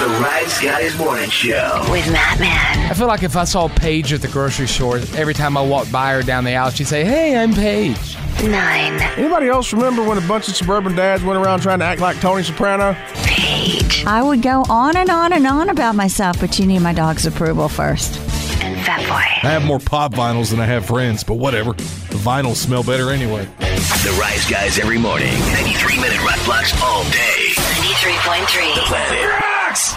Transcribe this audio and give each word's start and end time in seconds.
The 0.00 0.06
Rise 0.06 0.58
Guys 0.60 0.96
Morning 0.96 1.28
Show. 1.28 1.86
with 1.90 2.10
Matt 2.10 2.40
Man. 2.40 2.90
I 2.90 2.94
feel 2.94 3.06
like 3.06 3.22
if 3.22 3.36
I 3.36 3.44
saw 3.44 3.68
Paige 3.68 4.14
at 4.14 4.22
the 4.22 4.28
grocery 4.28 4.66
store, 4.66 4.96
every 5.14 5.34
time 5.34 5.58
I 5.58 5.62
walked 5.62 5.92
by 5.92 6.12
her 6.12 6.22
down 6.22 6.44
the 6.44 6.56
aisle, 6.56 6.70
she'd 6.70 6.86
say, 6.86 7.04
Hey, 7.04 7.36
I'm 7.36 7.52
Paige. 7.52 8.16
Nine. 8.42 8.98
Anybody 9.18 9.48
else 9.48 9.74
remember 9.74 10.02
when 10.02 10.16
a 10.16 10.26
bunch 10.26 10.48
of 10.48 10.56
suburban 10.56 10.94
dads 10.96 11.22
went 11.22 11.38
around 11.38 11.60
trying 11.60 11.80
to 11.80 11.84
act 11.84 12.00
like 12.00 12.18
Tony 12.18 12.42
Soprano? 12.42 12.94
Paige. 13.24 14.06
I 14.06 14.22
would 14.22 14.40
go 14.40 14.64
on 14.70 14.96
and 14.96 15.10
on 15.10 15.34
and 15.34 15.46
on 15.46 15.68
about 15.68 15.94
myself, 15.96 16.40
but 16.40 16.58
you 16.58 16.64
need 16.64 16.78
my 16.80 16.94
dog's 16.94 17.26
approval 17.26 17.68
first. 17.68 18.18
And 18.62 18.80
Fat 18.86 19.00
Boy. 19.00 19.46
I 19.46 19.52
have 19.52 19.66
more 19.66 19.80
pop 19.80 20.14
vinyls 20.14 20.48
than 20.50 20.60
I 20.60 20.64
have 20.64 20.86
friends, 20.86 21.22
but 21.24 21.34
whatever. 21.34 21.74
The 21.74 22.20
vinyls 22.24 22.56
smell 22.56 22.82
better 22.82 23.10
anyway. 23.10 23.44
The 23.58 24.16
Rise 24.18 24.48
Guys 24.48 24.78
every 24.78 24.96
morning. 24.96 25.28
93 25.52 25.96
minute 25.96 26.24
rock 26.24 26.42
blocks 26.46 26.72
all 26.82 27.04
day. 27.10 27.52
93.3. 27.52 28.74
The 28.76 28.80
Planet 28.86 29.59
Rocks. 29.70 29.94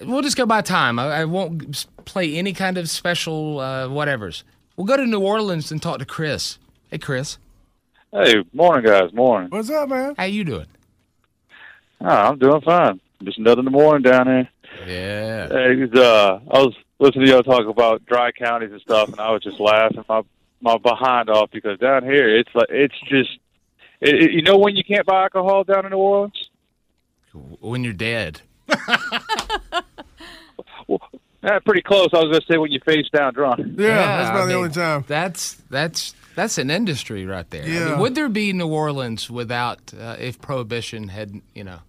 We'll 0.00 0.22
just 0.22 0.36
go 0.36 0.46
by 0.46 0.62
time. 0.62 0.98
I, 0.98 1.20
I 1.20 1.24
won't 1.26 1.86
play 2.06 2.36
any 2.36 2.52
kind 2.54 2.78
of 2.78 2.88
special 2.88 3.60
uh, 3.60 3.86
whatevers. 3.88 4.42
We'll 4.76 4.86
go 4.86 4.96
to 4.96 5.04
New 5.06 5.20
Orleans 5.20 5.70
and 5.70 5.80
talk 5.80 5.98
to 5.98 6.06
Chris. 6.06 6.58
Hey, 6.90 6.98
Chris. 6.98 7.36
Hey, 8.12 8.42
morning, 8.52 8.84
guys. 8.90 9.12
Morning. 9.12 9.50
What's 9.50 9.70
up, 9.70 9.88
man? 9.90 10.14
How 10.16 10.24
you 10.24 10.44
doing? 10.44 10.66
Oh, 12.00 12.08
I'm 12.08 12.38
doing 12.38 12.60
fine. 12.62 13.00
Just 13.22 13.38
another 13.38 13.60
in 13.60 13.64
the 13.66 13.70
morning 13.70 14.02
down 14.10 14.26
here. 14.26 14.48
Yeah. 14.86 15.48
Hey, 15.48 15.82
uh, 15.94 16.40
I 16.50 16.58
was 16.62 16.74
listening 16.98 17.26
to 17.26 17.32
y'all 17.32 17.42
talk 17.42 17.66
about 17.68 18.04
dry 18.06 18.32
counties 18.32 18.72
and 18.72 18.80
stuff, 18.80 19.10
and 19.10 19.20
I 19.20 19.30
was 19.30 19.42
just 19.42 19.60
laughing 19.60 20.02
my 20.08 20.22
my 20.62 20.78
behind 20.78 21.28
off 21.28 21.50
because 21.50 21.78
down 21.78 22.04
here 22.04 22.36
it's 22.38 22.48
like 22.54 22.68
it's 22.70 22.98
just, 23.08 23.30
it, 24.00 24.14
it- 24.22 24.30
you 24.32 24.42
know, 24.42 24.56
when 24.56 24.74
you 24.76 24.82
can't 24.84 25.04
buy 25.06 25.24
alcohol 25.24 25.62
down 25.64 25.84
in 25.84 25.90
New 25.92 25.98
Orleans. 25.98 26.48
When 27.60 27.82
you're 27.84 27.92
dead. 27.94 28.40
Yeah, 31.44 31.58
pretty 31.64 31.82
close. 31.82 32.08
I 32.12 32.18
was 32.18 32.28
going 32.30 32.40
to 32.40 32.46
say 32.48 32.56
when 32.56 32.70
you 32.70 32.78
face 32.86 33.08
down 33.12 33.34
drunk. 33.34 33.58
Yeah, 33.76 33.96
that's 34.16 34.30
about 34.30 34.36
I 34.36 34.40
the 34.42 34.46
mean, 34.48 34.56
only 34.58 34.70
time. 34.70 35.04
That's 35.08 35.54
that's 35.70 36.14
that's 36.36 36.56
an 36.56 36.70
industry 36.70 37.26
right 37.26 37.48
there. 37.50 37.62
I 37.64 37.66
mean, 37.66 37.74
Yeah. 37.74 37.98
would 37.98 38.14
there 38.14 38.28
be 38.28 38.52
New 38.52 38.68
Orleans 38.68 39.28
without 39.28 39.92
uh, 39.98 40.14
if 40.20 40.40
prohibition 40.40 41.08
had 41.08 41.40
you 41.52 41.64
know 41.64 41.80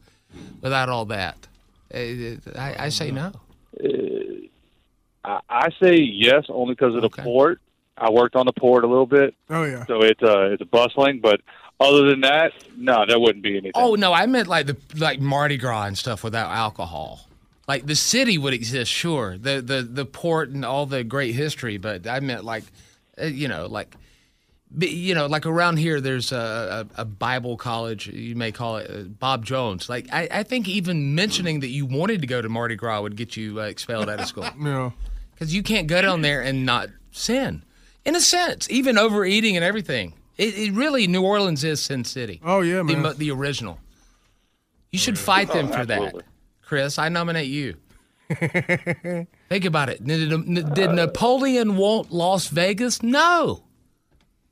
without 0.62 0.90
all 0.90 1.06
that? 1.06 1.48
Uh, 1.94 1.98
I, 2.58 2.76
I 2.86 2.90
say 2.90 3.12
no. 3.12 3.32
I, 5.24 5.40
I 5.50 5.70
say 5.82 5.98
yes, 5.98 6.46
only 6.50 6.74
because 6.74 6.96
of 6.96 7.02
the 7.02 7.08
Okay. 7.08 7.22
port. 7.22 7.60
I 7.96 8.10
worked 8.10 8.36
on 8.36 8.48
the 8.48 8.54
port 8.54 8.84
a 8.84 8.88
little 8.88 9.06
bit, 9.06 9.36
Oh 9.52 9.64
yeah. 9.66 9.86
so 9.86 10.02
it's 10.02 10.24
uh, 10.24 10.50
it's 10.50 10.64
bustling. 10.64 11.20
But 11.22 11.42
other 11.84 12.10
than 12.10 12.22
that, 12.22 12.54
no, 12.78 13.06
that 13.06 13.20
wouldn't 13.20 13.44
be 13.44 13.52
anything. 13.52 13.72
Oh 13.76 13.96
no, 13.96 14.14
I 14.14 14.26
meant 14.26 14.48
like 14.48 14.66
the 14.68 14.78
like 14.98 15.20
Mardi 15.20 15.58
Gras 15.58 15.84
and 15.86 15.98
stuff 15.98 16.24
without 16.24 16.52
alcohol. 16.52 17.28
Like 17.68 17.86
the 17.86 17.96
city 17.96 18.38
would 18.38 18.54
exist, 18.54 18.92
sure. 18.92 19.38
The 19.38 19.62
the 19.62 19.82
the 19.84 20.06
port 20.06 20.50
and 20.50 20.66
all 20.66 20.86
the 20.86 21.04
great 21.04 21.34
history, 21.36 21.78
but 21.78 22.08
I 22.08 22.20
meant 22.20 22.44
like, 22.44 22.64
uh, 23.22 23.26
you 23.26 23.48
know, 23.48 23.68
like, 23.68 23.96
you 24.78 25.16
know, 25.16 25.28
like 25.28 25.46
around 25.46 25.78
here, 25.78 26.02
there's 26.02 26.32
a, 26.34 26.88
a, 26.98 27.02
a 27.02 27.06
Bible 27.06 27.56
college. 27.56 28.08
You 28.08 28.36
may 28.36 28.52
call 28.52 28.78
it 28.78 28.90
uh, 28.92 29.04
Bob 29.04 29.46
Jones. 29.46 29.88
Like 29.88 30.08
I, 30.12 30.28
I 30.30 30.44
think 30.44 30.68
even 30.68 31.16
mentioning 31.16 31.62
that 31.62 31.70
you 31.70 31.86
wanted 31.86 32.20
to 32.22 32.28
go 32.28 32.42
to 32.42 32.50
Mardi 32.50 32.76
Gras 32.76 33.02
would 33.02 33.16
get 33.16 33.38
you 33.38 33.62
uh, 33.62 33.66
expelled 33.66 34.10
out 34.10 34.20
of 34.20 34.28
school 34.28 34.48
Yeah. 34.60 34.92
because 35.34 35.56
you 35.56 35.64
can't 35.64 35.88
go 35.88 36.02
down 36.02 36.22
there 36.22 36.42
and 36.42 36.66
not 36.66 36.90
sin. 37.12 37.64
In 38.04 38.16
a 38.18 38.20
sense, 38.20 38.70
even 38.70 38.98
overeating 38.98 39.56
and 39.56 39.64
everything. 39.64 40.16
It, 40.38 40.58
it 40.58 40.74
really 40.74 41.08
New 41.08 41.22
Orleans 41.24 41.64
is 41.64 41.82
Sin 41.82 42.04
City. 42.04 42.42
Oh 42.44 42.62
yeah, 42.62 42.78
The, 42.78 42.84
man. 42.84 43.02
mo- 43.02 43.14
the 43.14 43.32
original. 43.32 43.80
You 44.92 45.00
should 45.00 45.18
fight 45.18 45.52
them 45.52 45.68
for 45.70 45.86
that. 45.86 46.14
Chris, 46.62 46.98
I 47.00 47.10
nominate 47.10 47.48
you. 47.48 47.76
Think 49.50 49.66
about 49.66 49.90
it. 49.90 50.04
Did, 50.04 50.30
did 50.74 50.92
Napoleon 50.92 51.76
want 51.78 52.12
Las 52.12 52.48
Vegas? 52.48 53.04
No. 53.04 53.64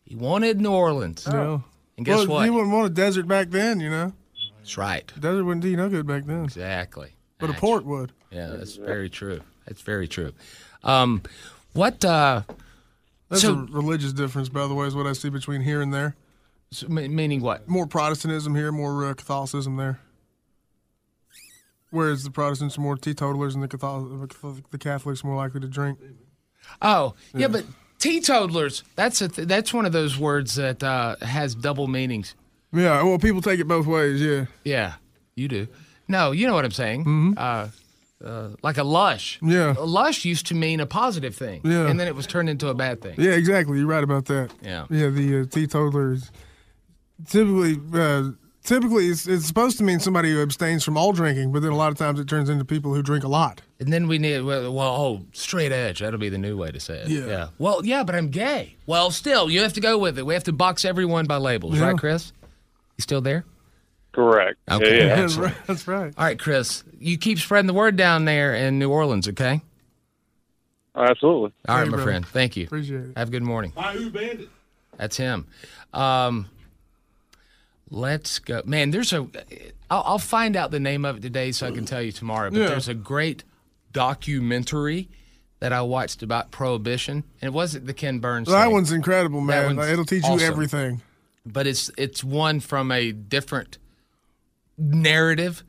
He 0.03 0.15
wanted 0.15 0.59
New 0.61 0.71
Orleans. 0.71 1.25
Yeah. 1.29 1.59
And 1.97 2.05
guess 2.05 2.19
well, 2.19 2.27
what? 2.27 2.45
you 2.45 2.53
wouldn't 2.53 2.71
want 2.73 2.87
a 2.87 2.89
desert 2.93 3.27
back 3.27 3.49
then, 3.49 3.79
you 3.79 3.89
know. 3.89 4.13
That's 4.59 4.77
right. 4.77 5.11
Desert 5.19 5.43
wouldn't 5.43 5.61
do 5.63 5.69
you 5.69 5.77
no 5.77 5.89
good 5.89 6.05
back 6.05 6.25
then, 6.25 6.43
Exactly. 6.43 7.11
but 7.39 7.45
a 7.45 7.47
That's- 7.47 7.59
port 7.61 7.85
would. 7.85 8.11
Yeah, 8.31 8.47
that's 8.47 8.75
very 8.75 9.09
true. 9.09 9.41
That's 9.67 9.81
very 9.81 10.07
true. 10.07 10.31
Um, 10.83 11.21
what, 11.73 12.03
uh, 12.05 12.43
That's 13.31 13.41
So- 13.41 13.53
a 13.53 13.65
religious 13.71 14.13
difference, 14.13 14.49
by 14.49 14.67
the 14.67 14.75
way, 14.75 14.85
is 14.85 14.93
what 14.93 15.07
I 15.07 15.13
see 15.13 15.29
between 15.29 15.61
here 15.61 15.81
and 15.81 15.91
there. 15.93 16.15
s- 16.71 16.83
m- 16.83 17.15
meaning 17.15 17.41
what? 17.41 17.67
More 17.67 17.87
Protestantism 17.87 18.53
here, 18.55 18.71
more 18.71 19.05
uh, 19.05 19.13
Catholicism 19.15 19.75
there. 19.77 19.99
Whereas 21.89 22.23
the 22.23 22.31
Protestants 22.31 22.77
are 22.77 22.81
more 22.81 22.95
teetotalers 22.95 23.53
and 23.55 23.61
the 23.63 23.67
Catholic, 23.67 24.69
the 24.71 24.77
Catholics 24.77 25.23
more 25.23 25.35
likely 25.35 25.59
to 25.59 25.67
drink. 25.67 25.99
Oh, 26.81 27.15
yeah, 27.33 27.47
but 27.49 27.65
teetotalers, 27.99 28.83
that's 28.95 29.21
a 29.21 29.27
th- 29.27 29.47
that's 29.47 29.73
one 29.73 29.85
of 29.85 29.91
those 29.91 30.17
words 30.17 30.55
that 30.55 30.81
uh, 30.83 31.17
has 31.21 31.53
double 31.55 31.87
meanings. 31.87 32.35
Yeah, 32.71 33.03
well, 33.03 33.19
people 33.19 33.41
take 33.41 33.59
it 33.59 33.67
both 33.67 33.85
ways. 33.87 34.21
Yeah, 34.21 34.45
Yeah, 34.63 34.93
you 35.35 35.49
do. 35.49 35.67
No, 36.07 36.31
you 36.31 36.47
know 36.47 36.53
what 36.53 36.63
I'm 36.63 36.71
saying. 36.71 37.35
Uh, 37.37 37.67
uh, 38.23 38.49
like 38.61 38.77
a 38.77 38.83
lush. 38.83 39.39
Yeah. 39.41 39.73
A 39.77 39.85
lush 39.85 40.25
used 40.25 40.47
to 40.47 40.55
mean 40.55 40.79
a 40.79 40.85
positive 40.85 41.35
thing. 41.35 41.61
Yeah. 41.63 41.87
And 41.87 41.99
then 41.99 42.07
it 42.07 42.15
was 42.15 42.27
turned 42.27 42.49
into 42.49 42.67
a 42.69 42.73
bad 42.73 43.01
thing. 43.01 43.15
yeah, 43.17 43.31
exactly. 43.31 43.77
You're 43.79 43.87
right 43.87 44.03
about 44.03 44.25
that. 44.25 44.51
Yeah. 44.61 44.85
Yeah, 44.89 45.09
the 45.09 45.41
uh, 45.41 45.45
teetotalers 45.45 46.31
typically 47.27 47.79
uh, 47.93 48.31
typically 48.63 49.07
it's, 49.07 49.27
it's 49.27 49.45
supposed 49.45 49.77
to 49.77 49.83
mean 49.83 49.99
somebody 49.99 50.31
who 50.31 50.41
abstains 50.41 50.83
from 50.83 50.97
all 50.97 51.11
drinking, 51.13 51.51
but 51.51 51.61
then 51.61 51.71
a 51.71 51.75
lot 51.75 51.91
of 51.91 51.97
times 51.97 52.19
it 52.19 52.27
turns 52.27 52.49
into 52.49 52.65
people 52.65 52.93
who 52.93 53.01
drink 53.01 53.23
a 53.23 53.27
lot. 53.27 53.61
And 53.79 53.91
then 53.91 54.07
we 54.07 54.17
need, 54.19 54.41
well, 54.41 54.71
well, 54.71 54.95
oh, 54.95 55.25
straight 55.33 55.71
edge. 55.71 55.99
That'll 55.99 56.19
be 56.19 56.29
the 56.29 56.37
new 56.37 56.55
way 56.55 56.71
to 56.71 56.79
say 56.79 56.99
it. 56.99 57.09
Yeah. 57.09 57.47
Well, 57.57 57.83
yeah, 57.85 58.03
but 58.03 58.13
I'm 58.15 58.29
gay. 58.29 58.75
Well, 58.85 59.09
still, 59.11 59.49
you 59.49 59.61
have 59.61 59.73
to 59.73 59.81
go 59.81 59.97
with 59.97 60.19
it. 60.19 60.25
We 60.25 60.35
have 60.35 60.43
to 60.45 60.53
box 60.53 60.85
everyone 60.85 61.25
by 61.25 61.37
labels, 61.37 61.79
Yeah. 61.79 61.87
right, 61.89 61.97
Chris? 61.97 62.31
You 62.97 63.01
still 63.01 63.21
there? 63.21 63.43
Correct. 64.11 64.57
Okay. 64.69 64.97
Yeah, 64.99 65.05
yeah. 65.07 65.15
That's 65.15 65.35
right. 65.37 65.53
That's 65.67 65.87
right. 65.87 66.13
All 66.17 66.25
right, 66.25 66.37
Chris, 66.39 66.83
you 66.99 67.17
keep 67.17 67.39
spreading 67.39 67.67
the 67.67 67.73
word 67.73 67.95
down 67.95 68.25
there 68.25 68.53
in 68.55 68.79
New 68.79 68.89
Orleans, 68.91 69.27
okay? 69.29 69.61
absolutely. 70.95 71.53
All 71.69 71.75
right, 71.77 71.83
Hey, 71.85 71.89
my 71.89 71.95
brother. 71.97 72.03
friend. 72.03 72.25
Thank 72.27 72.57
you. 72.57 72.65
Appreciate 72.65 73.01
it. 73.01 73.17
Have 73.17 73.29
a 73.29 73.31
good 73.31 73.43
morning. 73.43 73.71
That's 74.97 75.15
him. 75.17 75.47
Um, 75.93 76.47
let's 77.89 78.39
go. 78.39 78.61
Man, 78.65 78.91
there's 78.91 79.13
a. 79.13 79.27
I'll, 79.89 80.03
I'll 80.05 80.19
find 80.19 80.55
out 80.55 80.71
the 80.71 80.79
name 80.79 81.05
of 81.05 81.17
it 81.17 81.21
today 81.21 81.51
so 81.51 81.67
I 81.67 81.71
can 81.71 81.85
tell 81.85 82.01
you 82.01 82.11
tomorrow. 82.11 82.49
But 82.49 82.59
Yeah. 82.59 82.67
there's 82.69 82.87
a 82.87 82.93
great 82.93 83.43
documentary 83.91 85.09
that 85.59 85.71
I 85.73 85.81
watched 85.81 86.23
about 86.23 86.51
prohibition, 86.51 87.23
and 87.41 87.47
it 87.47 87.53
wasn't 87.53 87.85
the 87.85 87.93
Ken 87.93 88.19
Burns. 88.19 88.47
That 88.47 88.63
thing, 88.65 88.73
one's 88.73 88.91
incredible, 88.91 89.41
man. 89.41 89.65
one's 89.67 89.77
Like, 89.79 89.89
It'll 89.89 90.05
teach 90.05 90.23
awesome. 90.23 90.39
you 90.39 90.45
everything. 90.45 91.01
but 91.45 91.67
it's 91.67 91.89
it's 91.97 92.23
one 92.23 92.59
from 92.59 92.91
a 92.91 93.11
different 93.11 93.77
narrative 94.81 95.63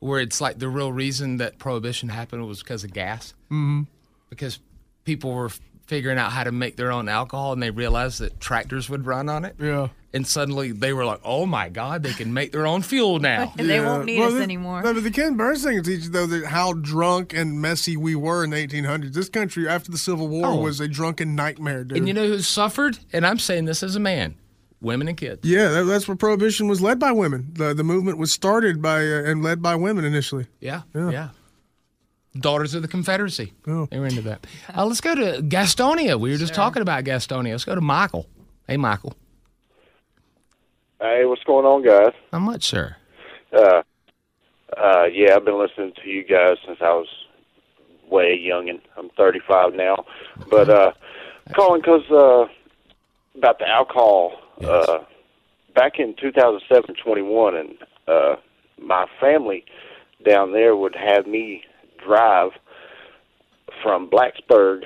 where 0.00 0.20
it's 0.20 0.40
like 0.40 0.58
the 0.58 0.68
real 0.68 0.92
reason 0.92 1.38
that 1.38 1.58
prohibition 1.58 2.08
happened 2.08 2.46
was 2.46 2.62
because 2.62 2.84
of 2.84 2.92
gas. 2.92 3.32
Mm-hmm. 3.46 3.82
Because 4.30 4.58
people 5.04 5.32
were 5.32 5.50
figuring 5.86 6.18
out 6.18 6.30
how 6.32 6.44
to 6.44 6.52
make 6.52 6.76
their 6.76 6.92
own 6.92 7.08
alcohol, 7.08 7.52
and 7.54 7.62
they 7.62 7.70
realized 7.70 8.20
that 8.20 8.38
tractors 8.40 8.90
would 8.90 9.06
run 9.06 9.28
on 9.28 9.44
it. 9.46 9.56
Yeah. 9.58 9.88
And 10.12 10.26
suddenly 10.26 10.70
they 10.72 10.92
were 10.92 11.04
like, 11.04 11.20
"Oh 11.24 11.46
my 11.46 11.68
God, 11.68 12.02
they 12.02 12.12
can 12.12 12.32
make 12.32 12.52
their 12.52 12.66
own 12.66 12.82
fuel 12.82 13.18
now." 13.32 13.52
And 13.58 13.68
they 13.68 13.80
won't 13.80 14.04
need 14.06 14.20
us 14.22 14.34
the- 14.34 14.42
anymore. 14.42 14.82
No, 14.82 14.94
but 14.94 15.02
the 15.02 15.10
Ken 15.10 15.36
Burns 15.36 15.64
thing 15.64 15.76
will 15.76 15.82
teach 15.82 16.04
you 16.04 16.10
though 16.10 16.26
that 16.26 16.46
how 16.46 16.74
drunk 16.74 17.34
and 17.34 17.60
messy 17.60 17.96
we 17.96 18.14
were 18.14 18.44
in 18.44 18.50
the 18.50 18.56
1800s. 18.66 19.12
This 19.14 19.28
country 19.28 19.66
after 19.68 19.90
the 19.90 19.98
Civil 19.98 20.28
War 20.28 20.46
Oh. 20.46 20.56
was 20.60 20.78
a 20.80 20.88
drunken 20.88 21.34
nightmare, 21.34 21.84
dude. 21.84 21.98
And 21.98 22.08
you 22.08 22.14
know 22.14 22.26
who 22.26 22.38
suffered? 22.40 22.98
And 23.12 23.26
I'm 23.26 23.38
saying 23.38 23.64
this 23.66 23.82
as 23.82 23.96
a 23.96 24.00
man. 24.00 24.36
Women 24.80 25.08
and 25.08 25.16
kids. 25.16 25.40
Yeah, 25.44 25.68
that, 25.68 25.84
that's 25.84 26.06
where 26.08 26.16
prohibition 26.16 26.68
was 26.68 26.80
led 26.80 26.98
by 26.98 27.12
women. 27.12 27.48
The 27.52 27.74
the 27.74 27.84
movement 27.84 28.18
was 28.18 28.32
started 28.32 28.80
by 28.82 29.00
uh, 29.00 29.22
and 29.24 29.42
led 29.42 29.62
by 29.62 29.74
women 29.74 30.04
initially. 30.04 30.46
Yeah, 30.60 30.82
Yeah. 30.94 31.10
yeah. 31.10 31.28
Daughters 32.38 32.74
of 32.74 32.82
the 32.82 32.88
Confederacy. 32.88 33.52
Oh. 33.66 33.86
They 33.86 33.98
were 33.98 34.06
into 34.06 34.20
that. 34.22 34.46
Uh, 34.76 34.84
let's 34.86 35.00
go 35.00 35.14
to 35.14 35.42
Gastonia. 35.42 36.20
We 36.20 36.30
were 36.30 36.36
just 36.36 36.54
talking 36.54 36.82
about 36.82 37.02
Gastonia. 37.04 37.50
Let's 37.52 37.64
go 37.64 37.74
to 37.74 37.80
Michael. 37.80 38.26
Hey, 38.68 38.76
Michael. 38.76 39.14
Hey, 41.00 41.24
what's 41.24 41.42
going 41.44 41.64
on, 41.64 41.82
guys? 41.84 42.12
How 42.32 42.38
much, 42.38 42.64
sir? 42.64 42.96
Uh, 43.52 43.82
uh, 44.76 45.04
yeah, 45.12 45.36
I've 45.36 45.44
been 45.44 45.58
listening 45.58 45.92
to 46.02 46.08
you 46.08 46.22
guys 46.24 46.58
since 46.66 46.78
I 46.80 46.90
was 46.90 47.08
way 48.08 48.36
young, 48.38 48.68
and 48.68 48.80
I'm 48.96 49.08
35 49.10 49.74
now, 49.74 50.04
but 50.50 50.68
uh, 50.68 50.92
calling 51.54 51.80
because 51.80 52.08
uh, 52.10 52.46
about 53.36 53.58
the 53.58 53.68
alcohol. 53.68 54.32
Uh, 54.64 55.04
back 55.74 55.98
in 55.98 56.14
2007, 56.20 56.94
21, 57.02 57.56
and 57.56 57.74
uh, 58.06 58.36
my 58.80 59.06
family 59.20 59.64
down 60.26 60.52
there 60.52 60.74
would 60.74 60.96
have 60.96 61.26
me 61.26 61.62
drive 62.04 62.50
from 63.82 64.08
Blacksburg 64.10 64.82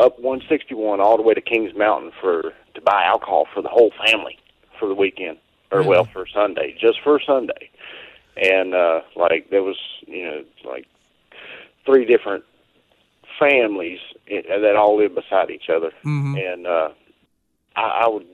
up 0.00 0.18
161 0.18 1.00
all 1.00 1.16
the 1.16 1.22
way 1.22 1.34
to 1.34 1.40
Kings 1.40 1.72
Mountain 1.76 2.12
for 2.20 2.52
to 2.74 2.80
buy 2.80 3.04
alcohol 3.04 3.46
for 3.52 3.62
the 3.62 3.68
whole 3.68 3.92
family 4.06 4.38
for 4.78 4.88
the 4.88 4.94
weekend, 4.94 5.38
or 5.70 5.82
well, 5.82 6.04
for 6.12 6.26
Sunday, 6.26 6.76
just 6.80 7.00
for 7.04 7.20
Sunday. 7.24 7.70
And 8.36 8.74
uh, 8.74 9.02
like 9.14 9.50
there 9.50 9.62
was, 9.62 9.76
you 10.06 10.24
know, 10.24 10.44
like 10.64 10.86
three 11.84 12.04
different 12.04 12.44
families 13.38 14.00
that 14.28 14.74
all 14.76 14.96
lived 14.96 15.14
beside 15.14 15.50
each 15.50 15.68
other, 15.68 15.92
mhm 16.04 16.52
and 16.52 16.66
uh, 16.66 16.88
I, 17.76 18.02
I 18.04 18.08
would, 18.08 18.26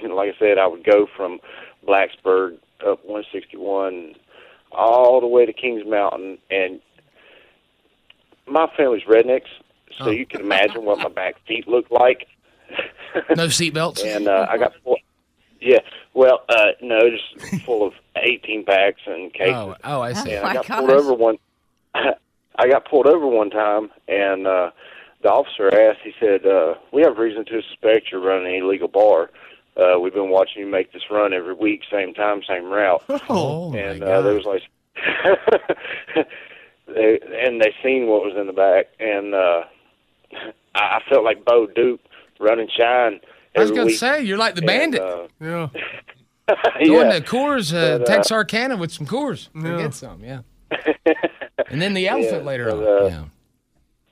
you 0.00 0.08
know, 0.08 0.14
like 0.14 0.34
I 0.34 0.38
said, 0.38 0.58
I 0.58 0.66
would 0.66 0.84
go 0.84 1.06
from 1.16 1.38
Blacksburg 1.86 2.58
up 2.86 3.04
161 3.04 4.14
all 4.72 5.20
the 5.20 5.26
way 5.26 5.46
to 5.46 5.52
Kings 5.52 5.82
Mountain, 5.86 6.38
and 6.50 6.80
my 8.46 8.66
family's 8.76 9.04
rednecks, 9.04 9.48
so 9.98 10.10
you 10.10 10.26
can 10.26 10.40
imagine 10.40 10.84
what 10.84 10.98
my 10.98 11.08
back 11.08 11.36
feet 11.46 11.66
looked 11.66 11.90
like. 11.90 12.26
No 13.30 13.46
seatbelts? 13.46 14.04
and 14.16 14.28
uh, 14.28 14.46
I 14.50 14.58
got 14.58 14.72
full, 14.84 14.98
yeah, 15.60 15.78
well, 16.14 16.40
uh, 16.48 16.72
no, 16.82 17.08
just 17.10 17.64
full 17.64 17.86
of 17.86 17.94
18 18.16 18.64
packs 18.64 19.00
and 19.06 19.32
cases. 19.32 19.54
Oh, 19.54 19.76
oh, 19.84 20.00
I 20.00 20.12
see. 20.12 20.32
And 20.32 20.44
Oh, 20.44 20.48
I 20.48 20.54
my 20.54 20.62
got 20.62 20.66
pulled 20.66 20.90
over 20.90 21.14
one. 21.14 21.36
I 21.94 22.68
got 22.68 22.88
pulled 22.88 23.06
over 23.06 23.26
one 23.26 23.50
time, 23.50 23.90
and 24.08 24.46
uh, 24.46 24.70
the 25.22 25.30
officer 25.30 25.68
asked. 25.68 26.00
He 26.04 26.12
said, 26.20 26.46
uh, 26.46 26.74
"We 26.92 27.02
have 27.02 27.18
reason 27.18 27.44
to 27.46 27.62
suspect 27.62 28.10
you're 28.12 28.20
running 28.20 28.54
an 28.56 28.62
illegal 28.64 28.88
bar. 28.88 29.30
Uh, 29.76 29.98
we've 30.00 30.14
been 30.14 30.30
watching 30.30 30.62
you 30.62 30.66
make 30.68 30.92
this 30.92 31.02
run 31.10 31.32
every 31.34 31.54
week, 31.54 31.82
same 31.90 32.14
time, 32.14 32.42
same 32.48 32.64
route." 32.66 33.02
Oh, 33.28 33.74
and 33.74 34.02
uh, 34.02 34.22
there 34.22 34.34
was 34.34 34.44
like, 34.44 34.62
they, 36.86 37.18
and 37.44 37.60
they 37.60 37.74
seen 37.82 38.06
what 38.06 38.22
was 38.22 38.34
in 38.38 38.46
the 38.46 38.52
back, 38.52 38.86
and 39.00 39.34
uh, 39.34 39.62
I, 40.74 40.80
I 40.80 41.00
felt 41.08 41.24
like 41.24 41.44
Bo 41.44 41.66
Duke 41.66 42.00
running 42.38 42.68
shine. 42.76 43.20
I 43.56 43.60
was 43.60 43.70
going 43.70 43.82
to 43.82 43.86
week. 43.86 43.98
say, 43.98 44.22
you're 44.22 44.36
like 44.38 44.54
the 44.54 44.60
And, 44.60 44.92
bandit. 44.92 45.00
uh, 45.00 45.26
yeah. 45.40 45.68
Going 46.84 47.08
yeah. 47.10 47.18
to 47.18 47.20
Coors, 47.22 47.72
uh, 47.74 47.98
But, 47.98 48.02
uh, 48.08 48.14
Texarkana 48.16 48.76
with 48.76 48.92
some 48.92 49.06
Coors. 49.06 49.48
and 49.54 49.66
Yeah. 49.66 49.78
Get 49.78 49.94
some, 49.94 50.22
yeah. 50.22 50.40
and 51.70 51.80
then 51.80 51.94
the 51.94 52.06
elephant 52.06 52.42
Yeah, 52.42 52.46
later 52.46 52.64
but, 52.66 52.76
on. 52.76 53.12
uh, 53.12 53.24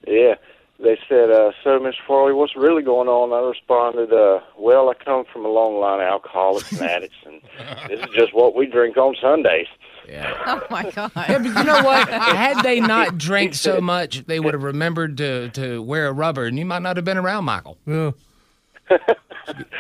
Yeah. 0.07 0.35
They 0.81 0.99
said, 1.09 1.31
uh, 1.31 1.53
so, 1.63 1.79
Mr. 1.79 1.95
Farley, 2.07 2.33
what's 2.33 2.57
really 2.57 2.83
going 2.83 3.09
on? 3.09 3.33
I 3.33 3.49
responded, 3.49 4.13
uh, 4.13 4.41
well, 4.59 4.91
I 4.91 4.95
come 4.95 5.25
from 5.33 5.45
a 5.45 5.49
long 5.49 5.79
line 5.79 6.01
of 6.01 6.07
alcoholics 6.07 6.73
and 6.73 6.83
addicts, 6.83 7.17
and 7.25 7.41
this 7.89 8.01
is 8.01 8.15
just 8.15 8.35
what 8.35 8.57
we 8.57 8.67
drink 8.67 8.97
on 8.97 9.15
Sundays. 9.21 9.69
Yeah. 10.09 10.33
Oh 10.47 10.67
my 10.71 10.91
god. 10.91 11.11
Yeah, 11.17 11.39
but 11.39 11.47
you 11.47 11.65
know 11.65 11.83
what? 11.83 12.09
Had 12.11 12.63
they 12.63 12.81
not 12.81 13.17
drank 13.17 13.55
so 13.55 13.81
much, 13.81 14.27
they 14.27 14.39
would 14.41 14.53
have 14.53 14.63
remembered 14.63 15.17
to, 15.19 15.49
to 15.51 15.81
wear 15.81 16.09
a 16.09 16.13
rubber, 16.13 16.45
and 16.45 16.59
you 16.59 16.67
might 16.67 16.83
not 16.83 16.97
have 16.97 17.05
been 17.05 17.17
around, 17.17 17.45
Michael. 17.45 17.79
Yeah. 17.87 18.11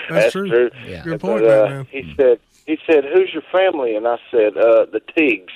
That's, 0.08 0.32
true. 0.32 0.70
Yeah. 0.86 1.02
Good 1.02 1.20
But, 1.20 1.20
point, 1.20 1.44
uh, 1.44 1.68
man. 1.68 1.86
He 1.90 2.14
said, 2.16 2.38
he 2.66 2.78
said, 2.86 3.04
who's 3.04 3.32
your 3.32 3.42
family? 3.52 3.94
And 3.96 4.06
I 4.06 4.18
said, 4.30 4.56
uh, 4.56 4.86
the 4.86 5.00
Teagues, 5.16 5.52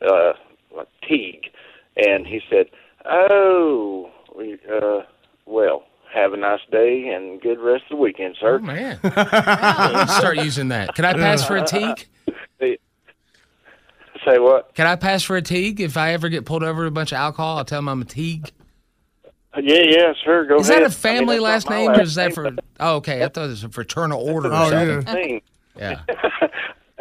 uh, 0.00 0.32
like 0.74 0.88
Teague. 1.06 1.50
And 1.96 2.26
he 2.26 2.40
said, 2.48 2.66
oh, 3.04 4.10
we, 4.10 4.11
uh, 4.38 5.02
well, 5.46 5.84
have 6.12 6.32
a 6.32 6.36
nice 6.36 6.60
day 6.70 7.08
and 7.08 7.40
good 7.40 7.58
rest 7.58 7.84
of 7.90 7.96
the 7.96 8.02
weekend, 8.02 8.36
sir. 8.40 8.56
Oh, 8.56 8.64
man. 8.64 8.98
Let's 9.04 10.16
start 10.16 10.36
using 10.38 10.68
that. 10.68 10.94
Can 10.94 11.04
I 11.04 11.14
pass 11.14 11.46
for 11.46 11.56
a 11.56 11.64
teague? 11.64 12.06
Say 14.24 14.38
what? 14.38 14.72
Can 14.74 14.86
I 14.86 14.94
pass 14.96 15.22
for 15.24 15.36
a 15.36 15.42
teague? 15.42 15.80
If 15.80 15.96
I 15.96 16.12
ever 16.12 16.28
get 16.28 16.44
pulled 16.44 16.62
over 16.62 16.82
with 16.84 16.88
a 16.88 16.94
bunch 16.94 17.10
of 17.12 17.16
alcohol, 17.16 17.58
I'll 17.58 17.64
tell 17.64 17.78
them 17.78 17.88
I'm 17.88 18.02
a 18.02 18.04
teague. 18.04 18.50
Yeah, 19.60 19.82
yeah, 19.82 20.12
sure. 20.24 20.46
Go 20.46 20.58
Is 20.60 20.68
ahead. 20.70 20.82
that 20.82 20.86
a 20.86 20.90
family 20.94 21.34
I 21.34 21.38
mean, 21.38 21.42
last 21.42 21.68
name, 21.68 21.90
my 21.90 21.98
or 21.98 22.02
is 22.02 22.14
that 22.14 22.28
name, 22.36 22.56
for? 22.56 22.62
Oh, 22.80 22.96
okay. 22.96 23.24
I 23.24 23.28
thought 23.28 23.46
it 23.46 23.48
was 23.48 23.64
a 23.64 23.68
fraternal 23.68 24.20
order 24.22 24.48
or 24.50 24.54
Oh, 24.54 24.70
something. 24.70 25.42
yeah. 25.76 26.00
Yeah. 26.08 26.48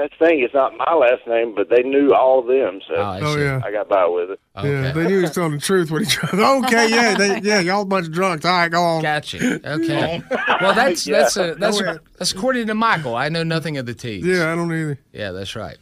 That's 0.02 0.14
the 0.18 0.26
thing. 0.26 0.40
It's 0.40 0.54
not 0.56 0.76
my 0.78 0.96
last 0.96 1.28
name, 1.28 1.54
but 1.54 1.70
they 1.70 1.84
knew 1.84 2.12
all 2.12 2.40
of 2.40 2.48
them, 2.48 2.82
so 2.88 2.96
I 2.96 3.20
Oh, 3.22 3.38
yeah. 3.38 3.62
I 3.64 3.72
got 3.72 3.88
by 3.88 4.08
with 4.08 4.32
it. 4.32 4.40
Yeah, 4.56 4.92
they 4.94 5.04
knew 5.04 5.18
he 5.18 5.22
was 5.22 5.32
telling 5.32 5.52
the 5.52 5.60
truth 5.60 5.92
when 5.92 6.04
he 6.06 6.10
drunk. 6.10 6.66
Okay, 6.66 6.90
yeah, 6.90 7.14
they, 7.14 7.40
yeah, 7.42 7.60
y'all 7.60 7.84
a 7.84 7.86
bunch 7.86 8.08
of 8.08 8.12
drunks. 8.12 8.44
All 8.44 8.52
right, 8.52 8.68
go 8.72 8.82
on. 8.82 9.04
Gotcha. 9.04 9.60
Okay. 9.72 10.22
Well, 10.60 10.74
that's 10.74 11.06
that's 11.06 11.38
a, 11.38 11.54
that's 11.54 11.80
Go 11.80 11.86
ahead. 11.86 12.00
that's 12.18 12.32
according 12.32 12.66
to 12.68 12.74
Michael. 12.74 13.16
I 13.16 13.30
know 13.30 13.44
nothing 13.44 13.78
of 13.78 13.86
the 13.86 13.94
teas. 13.94 14.26
Yeah, 14.26 14.52
I 14.52 14.56
don't 14.56 14.74
either. 14.74 15.00
Yeah, 15.14 15.32
that's 15.32 15.56
right. 15.56 15.78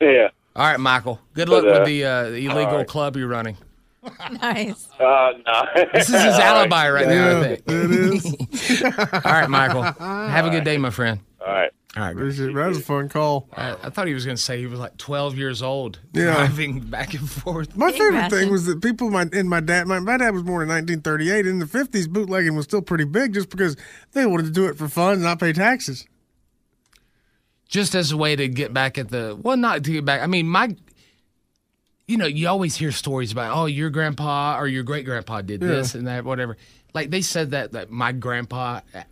Yeah. 0.00 0.30
All 0.56 0.66
right, 0.66 0.80
Michael. 0.80 1.20
Good 1.34 1.48
But, 1.48 1.62
luck 1.64 1.76
uh, 1.76 1.78
with 1.78 1.88
the, 1.88 2.04
uh, 2.04 2.22
the 2.30 2.46
illegal 2.46 2.66
all 2.66 2.76
right. 2.78 2.88
club 2.88 3.16
you're 3.16 3.28
running. 3.28 3.56
nice. 4.42 4.88
Uh, 4.98 5.32
no. 5.46 5.62
This 5.94 6.08
is 6.08 6.22
his 6.22 6.34
alibi 6.38 6.90
right 6.90 7.06
now. 7.06 7.38
I 7.40 7.56
think. 7.56 7.62
It 7.66 7.90
is. 7.92 8.82
All 8.82 9.20
right, 9.32 9.48
Michael. 9.48 9.82
Have 9.82 10.46
a 10.46 10.50
good 10.50 10.64
day, 10.64 10.76
my 10.76 10.90
friend. 10.90 11.20
All 11.40 11.52
right. 11.52 11.70
All 11.96 12.04
right. 12.04 12.12
Appreciate. 12.12 12.54
That 12.54 12.68
was 12.68 12.78
a 12.78 12.82
fun 12.82 13.08
call. 13.08 13.48
I, 13.52 13.72
I 13.72 13.90
thought 13.90 14.06
he 14.06 14.14
was 14.14 14.24
going 14.24 14.36
to 14.36 14.42
say 14.42 14.58
he 14.58 14.66
was 14.66 14.78
like 14.78 14.96
12 14.96 15.36
years 15.36 15.60
old, 15.60 15.98
Yeah. 16.12 16.34
driving 16.34 16.80
back 16.80 17.14
and 17.14 17.28
forth. 17.28 17.76
My 17.76 17.90
favorite 17.90 18.30
thing 18.30 18.50
was 18.52 18.66
that 18.66 18.80
people, 18.80 19.10
my 19.10 19.26
and 19.32 19.50
my 19.50 19.58
dad, 19.58 19.88
my, 19.88 19.98
my 19.98 20.16
dad 20.16 20.30
was 20.32 20.44
born 20.44 20.62
in 20.62 20.68
1938. 20.68 21.46
In 21.48 21.58
the 21.58 21.64
50s, 21.66 22.08
bootlegging 22.08 22.54
was 22.54 22.64
still 22.64 22.80
pretty 22.82 23.04
big, 23.04 23.34
just 23.34 23.50
because 23.50 23.76
they 24.12 24.24
wanted 24.24 24.44
to 24.44 24.52
do 24.52 24.66
it 24.66 24.76
for 24.78 24.86
fun 24.88 25.14
and 25.14 25.22
not 25.22 25.40
pay 25.40 25.52
taxes. 25.52 26.06
just 27.68 27.94
as 27.96 28.12
a 28.12 28.16
way 28.16 28.36
to 28.36 28.46
get 28.48 28.72
back 28.72 28.96
at 28.98 29.08
the 29.08 29.36
well 29.42 29.56
not 29.56 29.84
to 29.84 29.92
get 29.92 30.04
back 30.04 30.20
i 30.22 30.26
mean 30.26 30.46
my 30.48 30.74
you 32.08 32.16
know 32.16 32.26
you 32.26 32.48
always 32.48 32.74
hear 32.76 32.90
stories 32.90 33.30
about 33.30 33.56
oh 33.56 33.66
your 33.66 33.90
grandpa 33.90 34.58
or 34.58 34.66
your 34.66 34.82
great 34.82 35.04
grandpa 35.04 35.40
did 35.40 35.60
Yeah. 35.62 35.68
this 35.68 35.94
and 35.94 36.06
that 36.08 36.24
whatever 36.24 36.56
like 36.94 37.10
they 37.10 37.20
said 37.22 37.52
that 37.52 37.70
that 37.72 37.88
my 37.90 38.10
grandpa 38.12 38.80
uh, 38.94 39.02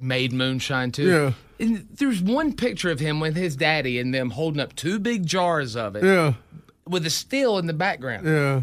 made 0.00 0.32
moonshine 0.32 0.92
too 0.92 1.08
Yeah. 1.08 1.32
And 1.58 1.88
there's 1.90 2.20
one 2.20 2.52
picture 2.52 2.90
of 2.90 3.00
him 3.00 3.20
with 3.20 3.36
his 3.36 3.56
daddy 3.56 3.98
and 3.98 4.12
them 4.14 4.30
holding 4.30 4.60
up 4.60 4.74
two 4.76 4.98
big 4.98 5.26
jars 5.26 5.74
of 5.76 5.96
it 5.96 6.04
Yeah, 6.04 6.34
with 6.86 7.06
a 7.06 7.10
still 7.10 7.58
in 7.58 7.66
the 7.66 7.72
background 7.72 8.26
yeah. 8.26 8.62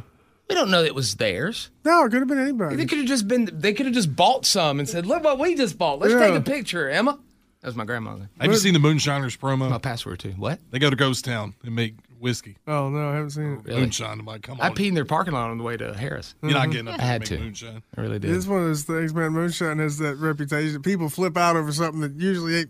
we 0.49 0.55
don't 0.55 0.69
know 0.69 0.83
it 0.83 0.93
was 0.95 1.15
theirs 1.15 1.69
No, 1.83 2.05
it 2.05 2.09
could 2.11 2.19
have 2.19 2.27
been 2.27 2.39
anybody. 2.39 2.75
they 2.75 2.85
could 2.85 2.99
have 2.99 3.07
just 3.07 3.27
been 3.27 3.49
they 3.51 3.73
could 3.73 3.85
have 3.87 3.95
just 3.95 4.15
bought 4.15 4.45
some 4.45 4.79
and 4.79 4.87
said 4.87 5.05
look 5.05 5.23
what 5.23 5.39
we 5.39 5.55
just 5.55 5.77
bought 5.77 5.99
let's 5.99 6.13
Yeah. 6.13 6.19
take 6.19 6.35
a 6.35 6.41
picture 6.41 6.89
emma 6.89 7.19
that 7.61 7.67
was 7.67 7.75
my 7.75 7.85
grandmother 7.85 8.29
Have 8.39 8.51
you 8.51 8.57
seen 8.57 8.73
the 8.73 8.79
Moonshiners 8.79 9.37
promo? 9.37 9.69
my 9.69 9.77
password 9.77 10.19
too 10.19 10.31
what 10.31 10.59
They 10.71 10.79
go 10.79 10.89
to 10.89 10.95
Ghost 10.95 11.25
Town 11.25 11.55
and 11.63 11.75
make 11.75 11.95
whiskey. 12.23 12.55
Oh 12.65 12.89
no, 12.89 13.09
I 13.09 13.15
haven't 13.15 13.31
seen 13.31 13.43
it. 13.43 13.59
Oh, 13.59 13.61
really? 13.65 13.81
Moonshine. 13.81 14.19
I'm 14.19 14.25
like, 14.25 14.43
come 14.43 14.59
on. 14.61 14.65
I 14.65 14.73
peed 14.73 14.87
in 14.87 14.93
their 14.93 15.03
parking 15.03 15.33
lot 15.33 15.49
on 15.51 15.57
the 15.57 15.63
way 15.63 15.75
to 15.75 15.91
Harrah's. 15.91 16.35
You're 16.41 16.53
not 16.53 16.63
mm-hmm. 16.63 16.71
getting 16.71 16.87
up 16.87 16.99
I 16.99 17.03
had 17.03 17.25
to. 17.25 17.37
moonshine. 17.37 17.83
I 17.97 18.01
really 18.01 18.17
did. 18.17 18.31
It's 18.33 18.47
one 18.47 18.61
of 18.61 18.67
those 18.67 18.83
things, 18.83 19.13
man. 19.13 19.33
Moonshine 19.33 19.79
has 19.79 19.97
that 19.97 20.15
reputation. 20.15 20.81
People 20.81 21.09
flip 21.09 21.35
out 21.35 21.57
over 21.57 21.71
something 21.73 21.99
that 21.99 22.13
usually 22.13 22.59
ain't 22.59 22.69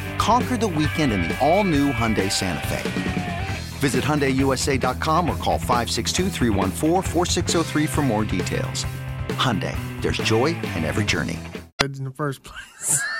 Conquer 0.21 0.55
the 0.55 0.67
weekend 0.67 1.11
in 1.13 1.23
the 1.23 1.35
all 1.39 1.63
new 1.63 1.91
Hyundai 1.91 2.31
Santa 2.31 2.67
Fe. 2.67 3.47
Visit 3.79 4.03
HyundaiUSA.com 4.03 5.27
or 5.27 5.35
call 5.37 5.57
562-314-4603 5.57 7.89
for 7.89 8.01
more 8.03 8.23
details. 8.23 8.85
Hyundai, 9.29 9.75
there's 10.03 10.19
joy 10.19 10.49
in 10.75 10.85
every 10.85 11.05
journey. 11.05 11.39
In 11.83 12.03
the 12.03 12.11
first 12.11 12.43
place. 12.43 13.01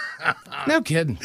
No 0.67 0.83
kidding. 0.83 1.17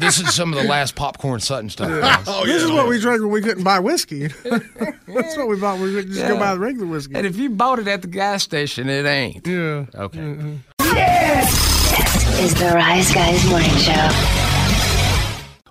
this 0.00 0.20
is 0.20 0.34
some 0.34 0.52
of 0.52 0.58
the 0.62 0.68
last 0.68 0.94
popcorn 0.94 1.40
Sutton 1.40 1.70
stuff. 1.70 1.88
guys. 1.88 2.24
Oh, 2.28 2.44
this 2.44 2.62
is 2.62 2.70
what 2.70 2.86
we 2.86 3.00
drank 3.00 3.22
when 3.22 3.30
we 3.30 3.40
couldn't 3.40 3.64
buy 3.64 3.78
whiskey. 3.78 4.26
That's 4.26 5.34
what 5.38 5.48
we 5.48 5.56
bought. 5.58 5.78
We 5.78 5.94
could 5.94 6.08
just 6.08 6.28
go 6.28 6.38
buy 6.38 6.52
the 6.52 6.60
regular 6.60 6.86
whiskey. 6.86 7.14
And 7.14 7.26
if 7.26 7.38
you 7.38 7.48
bought 7.48 7.78
it 7.78 7.88
at 7.88 8.02
the 8.02 8.08
gas 8.08 8.42
station, 8.42 8.90
it 8.90 9.06
ain't. 9.06 9.46
Yeah. 9.46 9.86
Okay. 9.94 10.18
Mm-hmm. 10.18 10.56
This 10.82 12.38
is 12.40 12.52
the 12.60 12.72
Rise 12.74 13.10
Guys 13.14 13.42
Morning 13.48 13.70
Show. 13.78 14.10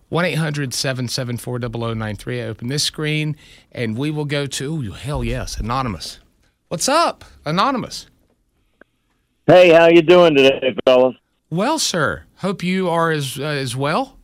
1 0.10 0.26
800 0.26 0.74
774 0.74 1.60
0093. 1.60 2.42
I 2.42 2.46
open 2.46 2.68
this 2.68 2.84
screen 2.84 3.36
and 3.72 3.98
we 3.98 4.12
will 4.12 4.26
go 4.26 4.46
to, 4.46 4.74
ooh, 4.74 4.92
hell 4.92 5.24
yes, 5.24 5.58
Anonymous. 5.58 6.20
What's 6.70 6.88
up, 6.88 7.26
Anonymous? 7.46 8.08
Hey, 9.46 9.70
how 9.70 9.88
you 9.88 10.02
doing 10.02 10.36
today, 10.36 10.76
fellas? 10.86 11.16
Well, 11.50 11.80
sir. 11.80 12.24
Hope 12.38 12.64
you 12.64 12.90
are 12.90 13.12
as, 13.12 13.40
uh, 13.40 13.44
as 13.44 13.76
well. 13.76 14.18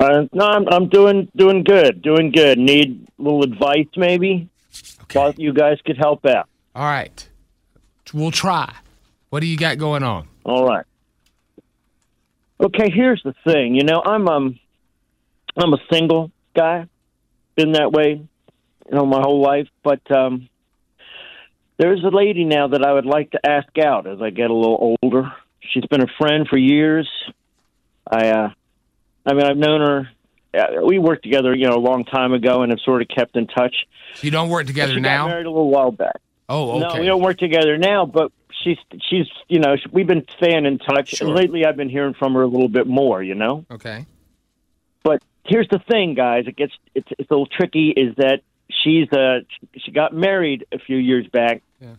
Uh, 0.00 0.26
no, 0.32 0.46
I'm 0.46 0.68
I'm 0.68 0.88
doing 0.88 1.28
doing 1.34 1.64
good, 1.64 2.02
doing 2.02 2.30
good. 2.30 2.56
Need 2.56 3.08
a 3.18 3.22
little 3.22 3.42
advice, 3.42 3.88
maybe. 3.96 4.48
Thought 4.70 5.40
you 5.40 5.52
guys 5.52 5.78
could 5.84 5.98
help 5.98 6.24
out. 6.24 6.48
All 6.76 6.84
right. 6.84 7.28
We'll 8.14 8.30
try. 8.30 8.72
What 9.30 9.40
do 9.40 9.46
you 9.46 9.56
got 9.56 9.76
going 9.78 10.04
on? 10.04 10.28
All 10.44 10.66
right. 10.66 10.86
Okay, 12.60 12.90
here's 12.90 13.22
the 13.22 13.34
thing. 13.44 13.74
You 13.74 13.84
know, 13.84 14.02
I'm 14.04 14.28
um, 14.28 14.58
I'm 15.56 15.72
a 15.72 15.78
single 15.92 16.30
guy. 16.56 16.86
Been 17.56 17.72
that 17.72 17.92
way, 17.92 18.20
you 18.86 18.94
know, 18.94 19.06
my 19.06 19.20
whole 19.20 19.40
life. 19.40 19.68
But 19.82 20.00
um, 20.10 20.48
there's 21.78 22.02
a 22.02 22.14
lady 22.14 22.44
now 22.44 22.68
that 22.68 22.84
I 22.84 22.92
would 22.92 23.06
like 23.06 23.30
to 23.32 23.40
ask 23.48 23.68
out 23.78 24.06
as 24.06 24.20
I 24.20 24.30
get 24.30 24.50
a 24.50 24.54
little 24.54 24.96
older. 25.02 25.32
She's 25.60 25.84
been 25.86 26.02
a 26.02 26.08
friend 26.18 26.46
for 26.48 26.56
years. 26.56 27.08
I, 28.10 28.30
uh, 28.30 28.50
I 29.26 29.34
mean, 29.34 29.44
I've 29.44 29.56
known 29.56 29.80
her. 29.80 30.08
Uh, 30.54 30.86
we 30.86 30.98
worked 30.98 31.24
together, 31.24 31.54
you 31.54 31.68
know, 31.68 31.76
a 31.76 31.80
long 31.80 32.04
time 32.04 32.32
ago, 32.32 32.62
and 32.62 32.72
have 32.72 32.80
sort 32.80 33.02
of 33.02 33.08
kept 33.08 33.36
in 33.36 33.46
touch. 33.46 33.74
So 34.14 34.24
you 34.24 34.30
don't 34.30 34.48
work 34.48 34.66
together 34.66 34.94
she 34.94 35.00
now? 35.00 35.28
Married 35.28 35.46
a 35.46 35.50
little 35.50 35.70
while 35.70 35.92
back. 35.92 36.20
Oh, 36.48 36.78
No, 36.78 36.98
we 36.98 37.06
don't 37.06 37.22
work 37.22 37.38
together 37.38 37.76
now, 37.76 38.06
but 38.06 38.32
she's 38.64 38.78
she's 39.08 39.26
you 39.48 39.60
know 39.60 39.76
we've 39.92 40.06
been 40.06 40.24
staying 40.36 40.64
in 40.66 40.78
touch. 40.78 41.10
Sure. 41.16 41.28
And 41.28 41.36
lately, 41.36 41.64
I've 41.66 41.76
been 41.76 41.90
hearing 41.90 42.14
from 42.14 42.34
her 42.34 42.42
a 42.42 42.46
little 42.46 42.68
bit 42.68 42.86
more. 42.86 43.22
You 43.22 43.34
know, 43.34 43.64
Okay. 43.70 44.06
but 45.02 45.22
here's 45.44 45.68
the 45.68 45.78
thing, 45.90 46.14
guys. 46.14 46.44
It 46.46 46.56
gets 46.56 46.72
it's 46.94 47.08
it's 47.18 47.30
a 47.30 47.34
little 47.34 47.46
tricky. 47.46 47.90
Is 47.90 48.14
that 48.16 48.40
she's 48.70 49.12
uh 49.12 49.40
she 49.76 49.90
got 49.92 50.14
married 50.14 50.66
a 50.72 50.78
few 50.78 50.96
years 50.96 51.26
back. 51.28 51.62
Yeah. 51.80 51.94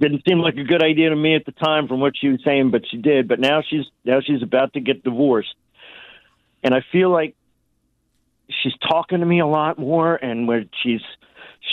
Didn't 0.00 0.22
seem 0.28 0.40
like 0.40 0.56
a 0.58 0.64
good 0.64 0.82
idea 0.82 1.08
to 1.08 1.16
me 1.16 1.34
at 1.34 1.46
the 1.46 1.52
time, 1.52 1.88
from 1.88 2.00
what 2.00 2.12
she 2.18 2.28
was 2.28 2.40
saying, 2.44 2.70
but 2.70 2.82
she 2.90 2.98
did. 2.98 3.26
But 3.28 3.40
now 3.40 3.62
she's 3.66 3.86
now 4.04 4.20
she's 4.20 4.42
about 4.42 4.74
to 4.74 4.80
get 4.80 5.02
divorced, 5.02 5.54
and 6.62 6.74
I 6.74 6.82
feel 6.92 7.08
like 7.08 7.34
she's 8.62 8.74
talking 8.86 9.20
to 9.20 9.26
me 9.26 9.40
a 9.40 9.46
lot 9.46 9.78
more, 9.78 10.14
and 10.14 10.46
where 10.46 10.64
she's 10.82 11.00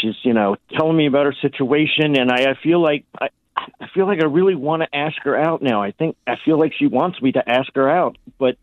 she's 0.02 0.16
you 0.24 0.34
know 0.34 0.56
telling 0.78 0.98
me 0.98 1.08
about 1.08 1.26
her 1.26 1.34
situation, 1.42 2.18
and 2.20 2.32
I, 2.32 2.52
I 2.52 2.54
feel 2.62 2.82
like 2.82 3.06
I. 3.20 3.30
I 3.80 3.88
feel 3.94 4.08
like 4.08 4.20
I 4.20 4.26
really 4.26 4.56
want 4.56 4.82
to 4.82 4.94
ask 4.98 5.16
her 5.24 5.38
out 5.38 5.62
now. 5.62 5.84
I 5.84 5.92
think 5.92 6.18
I 6.26 6.36
feel 6.44 6.58
like 6.60 6.74
she 6.78 6.88
wants 6.88 7.22
me 7.22 7.32
to 7.34 7.48
ask 7.50 7.70
her 7.76 7.88
out, 7.88 8.18
but 8.40 8.58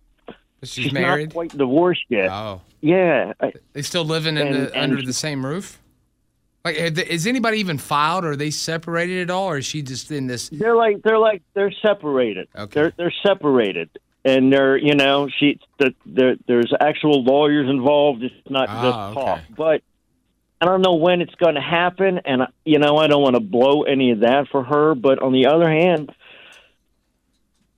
she's, 0.64 0.92
married? 0.92 1.28
not 1.28 1.32
quite 1.34 1.56
divorced 1.56 2.04
yet. 2.08 2.28
Oh. 2.28 2.60
Yeah. 2.80 3.32
I, 3.40 3.52
They 3.72 3.82
still 3.82 4.04
living 4.04 4.36
in 4.36 4.48
And- 4.48 4.56
the, 4.56 4.74
and- 4.74 4.92
under 4.92 5.00
the 5.02 5.12
same 5.12 5.46
roof? 5.46 5.80
Like, 6.64 6.74
is 6.76 7.26
anybody 7.26 7.58
even 7.58 7.78
filed? 7.78 8.24
Or 8.24 8.32
are 8.32 8.36
they 8.36 8.50
separated 8.50 9.22
at 9.22 9.30
all? 9.30 9.46
Or 9.48 9.58
is 9.58 9.64
she 9.64 9.80
just 9.80 10.10
in 10.10 10.26
this? 10.26 10.48
They're 10.50 10.76
like 10.76 11.02
they're 11.02 11.18
like 11.18 11.42
they're 11.54 11.72
separated. 11.80 12.48
They're 12.70 12.92
they're 12.96 13.14
separated, 13.24 13.90
and 14.24 14.52
they're 14.52 14.76
you 14.76 14.96
know 14.96 15.28
she 15.38 15.60
the, 15.78 15.94
there 16.04 16.34
there's 16.48 16.74
actual 16.80 17.22
lawyers 17.22 17.70
involved. 17.70 18.24
It's 18.24 18.34
not 18.50 18.68
Ah, 18.68 18.82
just 18.82 19.14
talk, 19.14 19.40
but. 19.56 19.82
I 20.60 20.66
don't 20.66 20.82
know 20.82 20.94
when 20.94 21.20
it's 21.22 21.34
going 21.36 21.54
to 21.54 21.60
happen, 21.60 22.20
and 22.24 22.42
you 22.64 22.78
know 22.78 22.96
I 22.98 23.06
don't 23.06 23.22
want 23.22 23.34
to 23.36 23.40
blow 23.40 23.82
any 23.84 24.10
of 24.10 24.20
that 24.20 24.46
for 24.52 24.62
her. 24.62 24.94
But 24.94 25.20
on 25.22 25.32
the 25.32 25.46
other 25.46 25.68
hand, 25.70 26.12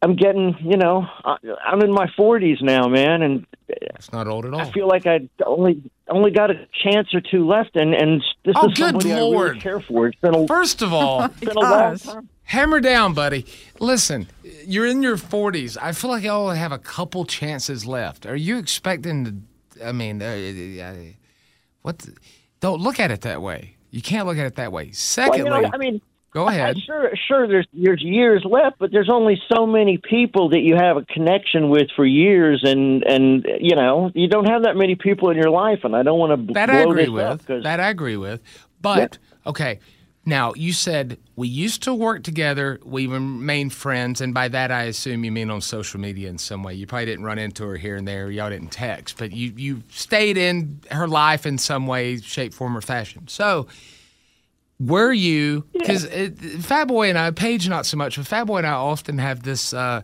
I'm 0.02 0.16
getting, 0.16 0.56
you 0.60 0.76
know, 0.76 1.06
I- 1.24 1.36
I'm 1.64 1.80
in 1.82 1.92
my 1.92 2.06
40s 2.18 2.60
now, 2.60 2.88
man, 2.88 3.22
and 3.22 3.46
it's 3.68 4.12
not 4.12 4.26
old 4.26 4.44
at 4.46 4.52
all. 4.52 4.60
I 4.60 4.70
feel 4.72 4.88
like 4.88 5.06
I 5.06 5.28
only 5.46 5.80
only 6.08 6.32
got 6.32 6.50
a 6.50 6.66
chance 6.82 7.14
or 7.14 7.20
two 7.20 7.46
left, 7.46 7.76
and 7.76 7.94
and 7.94 8.20
this 8.44 8.54
Oh, 8.58 8.68
is 8.68 8.74
good 8.74 8.86
somebody 8.90 9.12
I 9.12 9.16
really 9.18 9.30
Lord. 9.30 9.60
care 9.60 9.78
for. 9.80 10.08
It's 10.08 10.20
been 10.20 10.34
a, 10.34 10.46
First 10.48 10.82
of 10.82 10.92
all, 10.92 11.22
it's 11.24 11.38
been 11.40 11.56
a 11.56 11.60
long 11.60 11.96
time. 11.98 12.28
hammer 12.42 12.80
down, 12.80 13.14
buddy. 13.14 13.46
Listen, 13.78 14.26
you're 14.66 14.86
in 14.86 15.02
your 15.04 15.16
40s. 15.16 15.78
I 15.80 15.92
feel 15.92 16.10
like 16.10 16.24
I 16.24 16.28
only 16.30 16.58
have 16.58 16.72
a 16.72 16.78
couple 16.78 17.24
chances 17.24 17.86
left. 17.86 18.26
Are 18.26 18.34
you 18.36 18.58
expecting 18.58 19.24
to? 19.76 19.86
I 19.86 19.92
mean, 19.92 20.20
uh, 20.20 20.24
uh, 20.84 20.94
what? 21.82 22.00
the- 22.00 22.14
don't 22.62 22.80
look 22.80 22.98
at 22.98 23.10
it 23.10 23.20
that 23.22 23.42
way. 23.42 23.76
You 23.90 24.00
can't 24.00 24.26
look 24.26 24.38
at 24.38 24.46
it 24.46 24.54
that 24.54 24.72
way. 24.72 24.84
Well, 24.84 24.92
Secondly, 24.94 25.38
you 25.40 25.62
know, 25.62 25.70
I 25.74 25.76
mean, 25.76 26.00
go 26.30 26.48
ahead. 26.48 26.76
I- 26.76 26.80
sure, 26.80 27.10
sure. 27.28 27.46
There's 27.46 27.66
there's 27.74 28.00
years 28.02 28.42
left, 28.48 28.78
but 28.78 28.90
there's 28.90 29.10
only 29.10 29.38
so 29.54 29.66
many 29.66 29.98
people 29.98 30.48
that 30.50 30.60
you 30.60 30.76
have 30.76 30.96
a 30.96 31.02
connection 31.04 31.68
with 31.68 31.88
for 31.94 32.06
years, 32.06 32.62
and 32.64 33.02
and 33.02 33.46
you 33.60 33.76
know 33.76 34.10
you 34.14 34.28
don't 34.28 34.48
have 34.48 34.62
that 34.62 34.76
many 34.76 34.94
people 34.94 35.28
in 35.28 35.36
your 35.36 35.50
life, 35.50 35.80
and 35.84 35.94
I 35.94 36.02
don't 36.02 36.18
want 36.18 36.48
to 36.48 36.54
That 36.54 36.70
blow 36.70 36.78
I 36.78 36.82
agree 36.84 37.04
this 37.04 37.22
up 37.22 37.32
with. 37.40 37.46
'cause- 37.46 37.62
That 37.64 37.80
I 37.80 37.90
agree 37.90 38.16
with. 38.16 38.40
But 38.80 39.18
okay, 39.46 39.78
now 40.24 40.52
you 40.54 40.72
said 40.72 41.18
we 41.36 41.48
used 41.48 41.82
to 41.84 41.94
work 41.94 42.22
together. 42.22 42.78
We 42.84 43.06
remained 43.06 43.72
friends, 43.72 44.20
and 44.20 44.32
by 44.32 44.48
that 44.48 44.70
I 44.70 44.84
assume 44.84 45.24
you 45.24 45.32
mean 45.32 45.50
on 45.50 45.60
social 45.60 46.00
media 46.00 46.28
in 46.28 46.38
some 46.38 46.62
way. 46.62 46.74
You 46.74 46.86
probably 46.86 47.06
didn't 47.06 47.24
run 47.24 47.38
into 47.38 47.64
her 47.64 47.76
here 47.76 47.96
and 47.96 48.06
there. 48.06 48.30
Y'all 48.30 48.50
didn't 48.50 48.70
text, 48.70 49.18
but 49.18 49.32
you 49.32 49.52
you 49.56 49.82
stayed 49.88 50.36
in 50.36 50.80
her 50.90 51.08
life 51.08 51.46
in 51.46 51.58
some 51.58 51.86
way, 51.86 52.18
shape, 52.18 52.54
form, 52.54 52.76
or 52.76 52.80
fashion. 52.80 53.28
So. 53.28 53.66
Were 54.80 55.12
you 55.12 55.64
because 55.72 56.06
Fat 56.66 56.86
Boy 56.86 57.08
and 57.08 57.16
I, 57.16 57.30
Paige 57.30 57.68
not 57.68 57.86
so 57.86 57.96
much, 57.96 58.16
but 58.16 58.26
Fat 58.26 58.44
Boy 58.44 58.58
and 58.58 58.66
I 58.66 58.72
often 58.72 59.18
have 59.18 59.44
this 59.44 59.72
uh, 59.72 60.02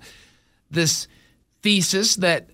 this 0.70 1.08
thesis 1.62 2.14
that 2.16 2.50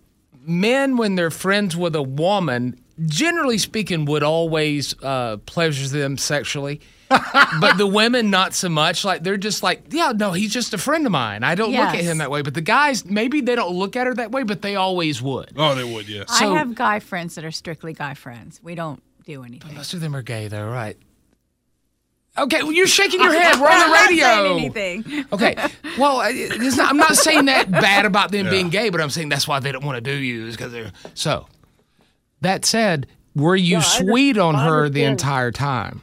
men, 0.46 0.96
when 0.96 1.14
they're 1.14 1.30
friends 1.30 1.76
with 1.76 1.94
a 1.94 2.02
woman, 2.02 2.78
generally 3.06 3.58
speaking, 3.58 4.04
would 4.06 4.22
always 4.22 4.94
uh, 5.02 5.38
pleasure 5.46 5.88
them 5.88 6.16
sexually. 6.18 6.80
but 7.60 7.76
the 7.76 7.86
women, 7.86 8.30
not 8.30 8.54
so 8.54 8.68
much. 8.68 9.04
Like 9.04 9.22
they're 9.22 9.36
just 9.36 9.62
like, 9.62 9.84
yeah, 9.90 10.12
no, 10.16 10.32
he's 10.32 10.52
just 10.52 10.72
a 10.74 10.78
friend 10.78 11.04
of 11.06 11.12
mine. 11.12 11.44
I 11.44 11.54
don't 11.54 11.70
look 11.70 11.80
at 11.80 11.96
him 11.96 12.18
that 12.18 12.30
way. 12.30 12.42
But 12.42 12.54
the 12.54 12.60
guys, 12.60 13.04
maybe 13.04 13.40
they 13.40 13.54
don't 13.54 13.74
look 13.74 13.94
at 13.94 14.06
her 14.06 14.14
that 14.14 14.32
way, 14.32 14.42
but 14.42 14.62
they 14.62 14.74
always 14.76 15.20
would. 15.22 15.52
Oh, 15.56 15.74
they 15.74 15.84
would, 15.84 16.08
yeah. 16.08 16.24
I 16.28 16.46
have 16.46 16.74
guy 16.74 17.00
friends 17.00 17.34
that 17.36 17.44
are 17.44 17.50
strictly 17.50 17.92
guy 17.92 18.14
friends. 18.14 18.58
We 18.62 18.74
don't 18.74 19.02
do 19.26 19.44
anything. 19.44 19.74
Most 19.74 19.94
of 19.94 20.00
them 20.00 20.16
are 20.16 20.22
gay, 20.22 20.48
though, 20.48 20.66
right? 20.68 20.96
Okay, 22.36 22.62
well, 22.64 22.72
you're 22.72 22.88
shaking 22.88 23.20
your 23.20 23.32
head. 23.32 23.60
We're 23.60 23.68
on 23.68 23.72
I'm 23.74 23.90
the 23.90 23.94
not 23.94 24.08
radio. 24.10 24.24
saying 24.24 24.58
anything. 24.58 25.24
Okay. 25.32 25.54
Well, 25.98 26.16
I- 26.18 26.32
it's 26.34 26.76
not, 26.76 26.90
I'm 26.90 26.96
not 26.96 27.14
saying 27.16 27.44
that 27.44 27.70
bad 27.70 28.06
about 28.06 28.32
them 28.32 28.46
Yeah. 28.46 28.50
being 28.50 28.70
gay, 28.70 28.88
but 28.90 29.00
I'm 29.00 29.10
saying 29.10 29.28
that's 29.28 29.46
why 29.46 29.60
they 29.60 29.70
don't 29.70 29.84
want 29.84 29.96
to 29.96 30.00
do 30.00 30.16
you 30.16 30.46
is 30.48 30.56
because 30.56 30.72
they're 30.72 30.90
so. 31.14 31.46
That 32.44 32.64
said, 32.64 33.06
were 33.34 33.56
you 33.56 33.76
under- 33.78 33.86
sweet 33.88 34.38
on 34.38 34.54
her 34.54 34.88
the 34.88 35.04
entire 35.04 35.50
time? 35.50 36.02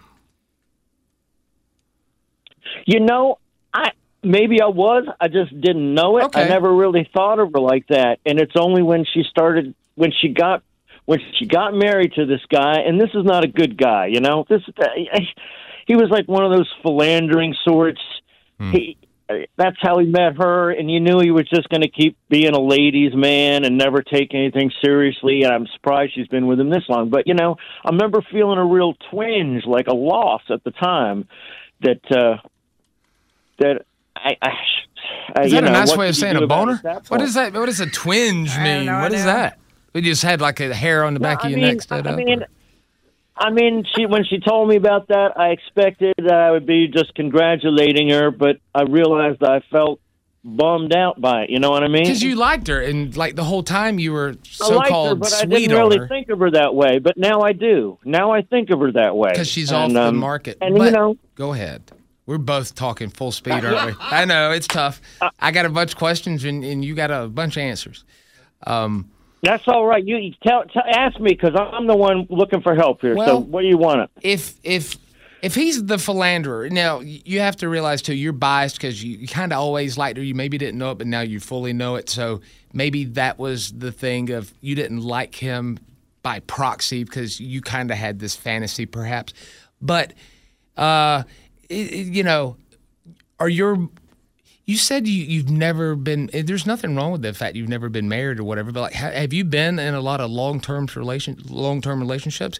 You 2.85 2.99
know, 2.99 3.37
I 3.73 3.91
maybe 4.23 4.61
I 4.61 4.67
was. 4.67 5.05
I 5.19 5.27
just 5.27 5.59
didn't 5.59 5.93
know 5.93 6.17
it. 6.17 6.35
I 6.35 6.47
never 6.47 6.73
really 6.73 7.09
thought 7.13 7.39
of 7.39 7.53
her 7.53 7.59
like 7.59 7.87
that. 7.87 8.19
And 8.25 8.39
it's 8.39 8.53
only 8.55 8.81
when 8.81 9.05
she 9.05 9.23
started, 9.29 9.73
when 9.95 10.11
she 10.11 10.29
got, 10.29 10.63
when 11.05 11.19
she 11.37 11.45
got 11.45 11.73
married 11.73 12.13
to 12.13 12.25
this 12.25 12.41
guy, 12.49 12.79
and 12.85 12.99
this 12.99 13.09
is 13.13 13.23
not 13.23 13.43
a 13.43 13.47
good 13.47 13.77
guy, 13.77 14.07
you 14.07 14.19
know. 14.19 14.45
This 14.49 14.61
uh, 14.79 14.85
he 15.85 15.95
was 15.95 16.09
like 16.09 16.27
one 16.27 16.45
of 16.45 16.51
those 16.51 16.71
philandering 16.81 17.55
sorts. 17.63 18.01
Hmm. 18.59 18.71
He, 18.71 18.97
that's 19.57 19.77
how 19.81 19.99
he 19.99 20.05
met 20.05 20.37
her, 20.37 20.71
and 20.71 20.89
you 20.89 20.99
knew 20.99 21.19
he 21.19 21.31
was 21.31 21.47
just 21.49 21.69
going 21.69 21.81
to 21.81 21.89
keep 21.89 22.17
being 22.29 22.53
a 22.53 22.59
ladies' 22.59 23.13
man 23.15 23.65
and 23.65 23.77
never 23.77 24.01
take 24.01 24.33
anything 24.33 24.71
seriously. 24.83 25.43
And 25.43 25.53
I'm 25.53 25.67
surprised 25.75 26.13
she's 26.15 26.27
been 26.27 26.47
with 26.47 26.59
him 26.59 26.69
this 26.69 26.83
long. 26.89 27.09
But 27.09 27.27
you 27.27 27.33
know, 27.33 27.55
I 27.85 27.89
remember 27.89 28.21
feeling 28.31 28.57
a 28.57 28.65
real 28.65 28.93
twinge, 29.11 29.65
like 29.65 29.87
a 29.87 29.95
loss 29.95 30.41
at 30.49 30.63
the 30.63 30.71
time. 30.71 31.27
That 31.81 31.99
uh, 32.11 32.37
that 33.59 33.85
I, 34.15 34.37
I, 34.41 34.49
I 35.35 35.41
Is 35.43 35.51
you 35.51 35.57
that 35.61 35.63
know, 35.63 35.69
a 35.69 35.73
nice 35.73 35.95
way 35.97 36.09
of 36.09 36.15
saying 36.15 36.35
a 36.35 36.45
boner? 36.45 36.73
at 36.73 36.83
that 36.83 37.09
What 37.09 37.19
does 37.19 37.33
that? 37.33 37.53
What 37.53 37.65
does 37.65 37.79
a 37.79 37.87
twinge 37.89 38.55
mean? 38.57 38.85
no 38.85 38.99
What 38.99 39.13
is 39.13 39.23
that? 39.25 39.57
We 39.93 40.01
just 40.01 40.21
had 40.21 40.41
like 40.41 40.59
a 40.59 40.73
hair 40.73 41.03
on 41.03 41.13
the 41.15 41.19
back 41.19 41.39
I 41.43 41.47
of 41.47 41.51
your 41.51 41.59
mean, 41.59 41.69
neck 41.69 41.81
stood 41.81 42.05
I 42.07 42.11
up. 42.11 42.17
mean, 42.17 42.45
I 43.35 43.49
mean, 43.49 43.85
she 43.95 44.05
when 44.05 44.23
she 44.23 44.39
told 44.39 44.69
me 44.69 44.75
about 44.75 45.07
that, 45.07 45.37
I 45.37 45.49
expected 45.49 46.13
that 46.17 46.33
I 46.33 46.51
would 46.51 46.65
be 46.65 46.87
just 46.87 47.15
congratulating 47.15 48.09
her, 48.09 48.29
but 48.31 48.57
I 48.75 48.83
realized 48.83 49.41
I 49.43 49.61
felt 49.71 49.99
bummed 50.43 50.93
out 50.95 51.19
by 51.21 51.43
it. 51.43 51.49
You 51.49 51.59
know 51.59 51.71
what 51.71 51.83
I 51.83 51.87
mean? 51.87 52.03
Because 52.03 52.23
you 52.23 52.35
liked 52.35 52.67
her, 52.67 52.81
and 52.81 53.15
like 53.15 53.35
the 53.35 53.43
whole 53.43 53.63
time 53.63 53.99
you 53.99 54.11
were 54.11 54.35
I 54.61 54.67
liked 54.69 54.91
her, 54.91 55.15
but 55.15 55.33
I 55.33 55.45
didn't 55.45 55.75
really 55.75 55.97
her 55.97 56.07
think 56.07 56.29
of 56.29 56.39
her 56.39 56.51
that 56.51 56.75
way. 56.75 56.99
But 56.99 57.17
now 57.17 57.41
I 57.41 57.53
do. 57.53 57.97
Now 58.03 58.31
I 58.31 58.41
think 58.41 58.69
of 58.69 58.79
her 58.79 58.91
that 58.93 59.15
way 59.15 59.31
because 59.31 59.47
she's 59.47 59.71
And, 59.71 59.97
off 59.97 60.03
the 60.03 60.09
um, 60.09 60.17
market. 60.17 60.57
And 60.61 60.75
but 60.77 60.85
you 60.85 60.91
know, 60.91 61.17
go 61.35 61.53
ahead. 61.53 61.83
We're 62.25 62.37
both 62.37 62.75
talking 62.75 63.09
full 63.09 63.31
speed, 63.31 63.65
aren't 63.65 63.87
we? 63.87 63.93
I 63.99 64.25
know 64.25 64.51
it's 64.51 64.67
tough. 64.67 65.01
I 65.39 65.51
got 65.51 65.65
a 65.65 65.69
bunch 65.69 65.93
of 65.93 65.97
questions, 65.97 66.45
and, 66.45 66.63
and 66.63 66.85
you 66.85 66.95
got 66.95 67.11
a 67.11 67.27
bunch 67.27 67.57
of 67.57 67.61
answers. 67.61 68.05
Um, 68.65 69.11
that's 69.41 69.67
all 69.67 69.85
right. 69.85 70.05
You 70.05 70.31
tell, 70.43 70.63
tell 70.65 70.83
ask 70.87 71.19
me 71.19 71.31
because 71.31 71.55
I'm 71.55 71.87
the 71.87 71.95
one 71.95 72.27
looking 72.29 72.61
for 72.61 72.75
help 72.75 73.01
here. 73.01 73.15
so 73.15 73.39
what 73.39 73.61
do 73.61 73.67
you 73.67 73.77
want? 73.77 74.09
if 74.21 74.55
if 74.63 74.95
if 75.41 75.55
he's 75.55 75.83
the 75.85 75.97
philanderer, 75.97 76.69
now 76.69 76.99
you 76.99 77.39
have 77.39 77.55
to 77.57 77.67
realize 77.69 78.03
too, 78.03 78.13
you're 78.13 78.31
biased 78.31 78.75
because 78.75 79.03
you, 79.03 79.17
you 79.17 79.27
kind 79.27 79.51
of 79.51 79.57
always 79.57 79.97
liked 79.97 80.17
her. 80.17 80.23
You 80.23 80.35
maybe 80.35 80.57
didn't 80.59 80.77
know 80.77 80.91
it, 80.91 80.99
but 80.99 81.07
now 81.07 81.21
you 81.21 81.39
fully 81.39 81.73
know 81.73 81.95
it. 81.95 82.09
So 82.09 82.41
maybe 82.73 83.05
that 83.05 83.39
was 83.39 83.71
the 83.71 83.91
thing 83.91 84.29
of 84.29 84.53
you 84.61 84.75
didn't 84.75 85.01
like 85.01 85.33
him 85.33 85.79
by 86.21 86.41
proxy 86.41 87.03
because 87.03 87.39
you 87.39 87.59
kind 87.61 87.89
of 87.89 87.97
had 87.97 88.19
this 88.19 88.35
fantasy, 88.35 88.85
perhaps. 88.85 89.33
But 89.81 90.13
uh, 90.77 91.23
it, 91.69 91.91
it- 91.91 92.07
you 92.13 92.23
know, 92.23 92.57
are 93.39 93.49
your 93.49 93.89
you 94.65 94.77
said 94.77 95.07
you, 95.07 95.23
you've 95.23 95.49
never 95.49 95.95
been. 95.95 96.29
eh, 96.33 96.43
There's 96.45 96.65
nothing 96.65 96.95
wrong 96.95 97.11
with 97.11 97.21
the 97.21 97.33
fact 97.33 97.55
you've 97.55 97.69
never 97.69 97.89
been 97.89 98.07
married 98.07 98.39
or 98.39 98.43
whatever. 98.43 98.71
But 98.71 98.81
like, 98.81 98.93
ha- 98.93 99.11
have 99.11 99.33
you 99.33 99.43
been 99.43 99.79
in 99.79 99.93
a 99.93 100.01
lot 100.01 100.21
of 100.21 100.29
long 100.31 100.59
term 100.61 100.87
relation 100.95 101.37
long 101.49 101.81
term 101.81 101.99
relationships? 101.99 102.59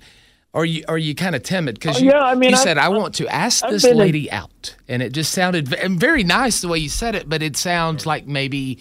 Or 0.53 0.63
are 0.63 0.65
you 0.65 0.84
are 0.89 0.98
you 0.98 1.15
kind 1.15 1.34
of 1.36 1.43
timid 1.43 1.75
because 1.75 1.98
Oh, 1.98 2.00
you, 2.03 2.10
yeah, 2.12 2.22
I 2.24 2.36
mean, 2.36 2.50
you 2.50 2.55
I've- 2.58 2.63
said 2.63 2.77
I 2.77 2.89
want 2.89 3.15
to 3.15 3.27
ask 3.27 3.63
I've 3.63 3.72
this 3.72 3.86
lady 3.86 4.29
out, 4.31 4.75
and 4.89 5.01
it 5.01 5.13
just 5.13 5.31
sounded 5.31 5.74
and 5.74 5.98
very 6.00 6.24
nice 6.25 6.60
the 6.62 6.67
way 6.67 6.79
you 6.79 6.89
said 6.89 7.15
it. 7.15 7.29
But 7.29 7.41
it 7.41 7.55
sounds 7.55 8.05
like 8.05 8.27
maybe, 8.27 8.79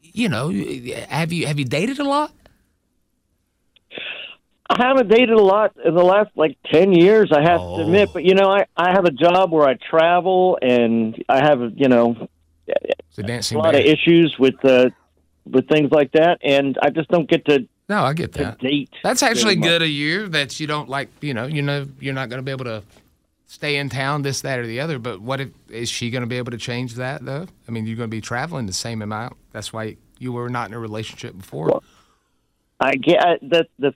you 0.00 0.28
know, 0.30 0.48
have 1.08 1.30
you 1.32 1.46
have 1.46 1.58
you 1.58 1.64
dated 1.66 1.98
a 1.98 2.04
lot? 2.04 2.32
I 4.70 4.86
haven't 4.86 5.08
dated 5.08 5.30
a 5.30 5.42
lot 5.42 5.74
in 5.84 5.94
the 5.94 6.04
last 6.04 6.30
like 6.36 6.56
ten 6.72 6.92
years. 6.92 7.30
I 7.32 7.42
have 7.42 7.60
Oh. 7.60 7.76
to 7.76 7.82
admit, 7.82 8.10
but 8.12 8.24
you 8.24 8.34
know, 8.34 8.48
I 8.48 8.64
I 8.76 8.92
have 8.92 9.04
a 9.04 9.10
job 9.10 9.50
where 9.52 9.68
I 9.68 9.74
travel, 9.74 10.58
and 10.62 11.22
I 11.28 11.38
have 11.38 11.60
you 11.76 11.88
know 11.88 12.28
a 12.68 13.54
lot 13.58 13.74
of 13.74 13.80
issues 13.80 14.34
with 14.38 14.54
uh, 14.64 14.90
with 15.50 15.68
things 15.68 15.90
like 15.90 16.12
that, 16.12 16.38
and 16.42 16.78
I 16.82 16.90
just 16.90 17.08
don't 17.08 17.28
get 17.28 17.44
to. 17.46 17.66
No, 17.88 18.02
I 18.04 18.14
get 18.14 18.32
that. 18.34 18.58
date. 18.60 18.90
That's 19.02 19.22
actually 19.22 19.56
good 19.56 19.82
of 19.82 19.88
you 19.88 20.28
that 20.28 20.58
you 20.58 20.66
don't 20.66 20.88
like, 20.88 21.10
you 21.20 21.34
know, 21.34 21.44
you 21.46 21.60
know, 21.60 21.86
you're 22.00 22.14
not 22.14 22.30
going 22.30 22.38
to 22.38 22.42
be 22.42 22.52
able 22.52 22.64
to 22.64 22.82
stay 23.46 23.76
in 23.76 23.90
town, 23.90 24.22
this, 24.22 24.40
that, 24.42 24.58
or 24.60 24.66
the 24.66 24.80
other. 24.80 24.98
But 24.98 25.20
what 25.20 25.40
if 25.40 25.48
is 25.68 25.90
she 25.90 26.08
going 26.08 26.22
to 26.22 26.26
be 26.28 26.38
able 26.38 26.52
to 26.52 26.58
change 26.58 26.94
that 26.94 27.22
though? 27.24 27.46
I 27.68 27.70
mean, 27.70 27.84
you're 27.86 27.96
going 27.96 28.08
to 28.08 28.16
be 28.16 28.22
traveling 28.22 28.64
the 28.66 28.72
same 28.72 29.02
amount. 29.02 29.36
That's 29.50 29.72
why 29.74 29.96
you 30.18 30.32
were 30.32 30.48
not 30.48 30.68
in 30.68 30.74
a 30.74 30.78
relationship 30.78 31.36
before. 31.36 31.82
I 32.80 32.94
get 32.94 33.20
that 33.20 33.40
the 33.42 33.66
the, 33.90 33.94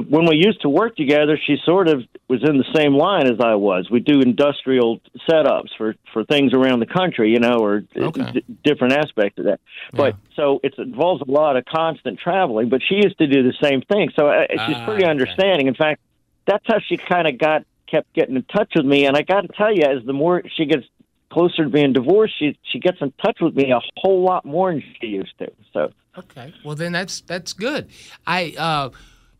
when 0.00 0.26
we 0.26 0.36
used 0.36 0.62
to 0.62 0.68
work 0.68 0.96
together, 0.96 1.38
she 1.46 1.56
sort 1.64 1.88
of 1.88 2.02
was 2.28 2.42
in 2.42 2.58
the 2.58 2.64
same 2.74 2.94
line 2.94 3.26
as 3.26 3.38
I 3.40 3.54
was. 3.54 3.88
We 3.90 4.00
do 4.00 4.20
industrial 4.20 5.00
setups 5.28 5.70
for 5.76 5.94
for 6.12 6.24
things 6.24 6.52
around 6.52 6.80
the 6.80 6.86
country, 6.86 7.30
you 7.30 7.40
know, 7.40 7.58
or 7.58 7.80
d- 7.80 8.44
different 8.64 8.94
aspects 8.94 9.38
of 9.38 9.44
that. 9.46 9.60
But 9.92 10.16
so 10.34 10.60
it 10.62 10.74
involves 10.78 11.22
a 11.22 11.30
lot 11.30 11.56
of 11.56 11.64
constant 11.64 12.18
traveling. 12.18 12.68
But 12.68 12.80
she 12.86 12.96
used 12.96 13.18
to 13.18 13.26
do 13.26 13.42
the 13.42 13.54
same 13.62 13.82
thing, 13.82 14.10
so 14.16 14.28
uh, 14.28 14.46
she's 14.66 14.76
Ah, 14.76 14.84
pretty 14.86 15.04
understanding. 15.04 15.66
In 15.66 15.74
fact, 15.74 16.00
that's 16.46 16.64
how 16.66 16.78
she 16.80 16.96
kind 16.96 17.26
of 17.28 17.38
got 17.38 17.64
kept 17.86 18.12
getting 18.14 18.36
in 18.36 18.42
touch 18.44 18.72
with 18.74 18.84
me. 18.84 19.06
And 19.06 19.16
I 19.16 19.22
got 19.22 19.42
to 19.42 19.48
tell 19.48 19.72
you, 19.74 19.82
as 19.84 20.04
the 20.04 20.12
more 20.12 20.42
she 20.56 20.66
gets 20.66 20.84
closer 21.30 21.64
to 21.64 21.70
being 21.70 21.92
divorced, 21.92 22.34
she 22.38 22.58
she 22.72 22.78
gets 22.78 22.98
in 23.00 23.12
touch 23.24 23.38
with 23.40 23.54
me 23.54 23.70
a 23.70 23.80
whole 23.96 24.22
lot 24.24 24.44
more 24.44 24.72
than 24.72 24.82
she 25.00 25.06
used 25.08 25.36
to. 25.38 25.50
So 25.72 25.92
Okay. 26.18 26.54
Well, 26.64 26.74
then 26.74 26.92
that's 26.92 27.20
that's 27.20 27.52
good. 27.52 27.88
I 28.26 28.54
uh, 28.58 28.90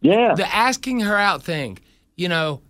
yeah. 0.01 0.35
The 0.35 0.47
asking 0.55 1.01
her 1.01 1.17
out 1.17 1.43
thing, 1.43 1.79
you 2.17 2.29
know, 2.29 2.61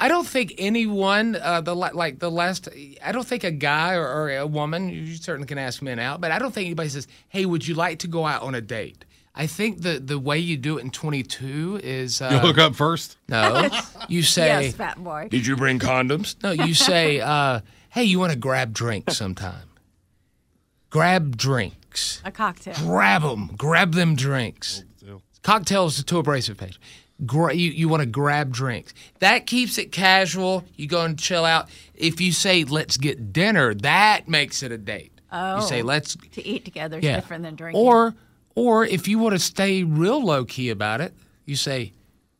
I 0.00 0.08
don't 0.08 0.26
think 0.26 0.54
anyone 0.56 1.36
uh, 1.36 1.60
the 1.60 1.74
like 1.74 2.18
the 2.18 2.30
last. 2.30 2.68
I 3.04 3.12
don't 3.12 3.26
think 3.26 3.44
a 3.44 3.50
guy 3.50 3.94
or, 3.94 4.06
or 4.06 4.30
a 4.30 4.46
woman. 4.46 4.88
You 4.88 5.14
certainly 5.16 5.46
can 5.46 5.58
ask 5.58 5.82
men 5.82 5.98
out, 5.98 6.20
but 6.20 6.30
I 6.30 6.38
don't 6.38 6.52
think 6.54 6.66
anybody 6.66 6.88
says, 6.88 7.06
"Hey, 7.28 7.44
would 7.44 7.66
you 7.68 7.74
like 7.74 7.98
to 8.00 8.08
go 8.08 8.24
out 8.26 8.42
on 8.42 8.54
a 8.54 8.60
date?" 8.62 9.04
I 9.34 9.46
think 9.46 9.82
the 9.82 9.98
the 9.98 10.18
way 10.18 10.38
you 10.38 10.56
do 10.56 10.78
it 10.78 10.82
in 10.84 10.90
22 10.90 11.80
is 11.82 12.22
uh, 12.22 12.28
You 12.32 12.38
hook 12.38 12.56
up 12.58 12.76
first? 12.76 13.18
No, 13.28 13.68
you 14.08 14.22
say, 14.36 14.46
Yes, 14.46 14.74
fat 14.74 15.02
boy. 15.02 15.28
"Did 15.30 15.46
you 15.46 15.56
bring 15.56 15.78
condoms?" 15.78 16.36
No, 16.42 16.52
you 16.52 16.72
say, 16.72 17.20
uh, 17.20 17.60
"Hey, 17.90 18.04
you 18.04 18.18
want 18.18 18.32
to 18.32 18.38
grab 18.38 18.72
drinks 18.72 19.16
sometime?" 19.18 19.68
Grab 20.88 21.36
drinks. 21.36 22.22
A 22.24 22.30
cocktail. 22.30 22.74
Grab 22.78 23.22
them. 23.22 23.50
Grab 23.56 23.92
them 23.94 24.14
drinks. 24.14 24.84
Cocktails 25.44 26.02
to 26.02 26.18
abrasive 26.18 26.56
Paige. 26.56 26.80
Gra- 27.24 27.54
you 27.54 27.70
you 27.70 27.88
want 27.88 28.00
to 28.00 28.06
grab 28.06 28.50
drinks. 28.50 28.92
That 29.20 29.46
keeps 29.46 29.78
it 29.78 29.92
casual. 29.92 30.64
You 30.74 30.88
go 30.88 31.02
and 31.02 31.16
chill 31.16 31.44
out. 31.44 31.68
If 31.94 32.20
you 32.20 32.32
say 32.32 32.64
let's 32.64 32.96
get 32.96 33.32
dinner, 33.32 33.72
that 33.74 34.26
makes 34.26 34.64
it 34.64 34.72
a 34.72 34.78
date. 34.78 35.12
Oh. 35.30 35.56
You 35.56 35.62
say 35.62 35.82
oh, 35.82 35.84
let's 35.84 36.16
To 36.32 36.44
eat 36.44 36.64
together 36.64 36.98
is 36.98 37.04
yeah. 37.04 37.14
different 37.16 37.44
than 37.44 37.54
drinking. 37.54 37.80
Or 37.80 38.14
or 38.56 38.84
if 38.84 39.06
you 39.06 39.18
want 39.20 39.34
to 39.34 39.38
stay 39.38 39.84
real 39.84 40.24
low 40.24 40.44
key 40.44 40.70
about 40.70 41.00
it, 41.00 41.12
you 41.44 41.56
say, 41.56 41.92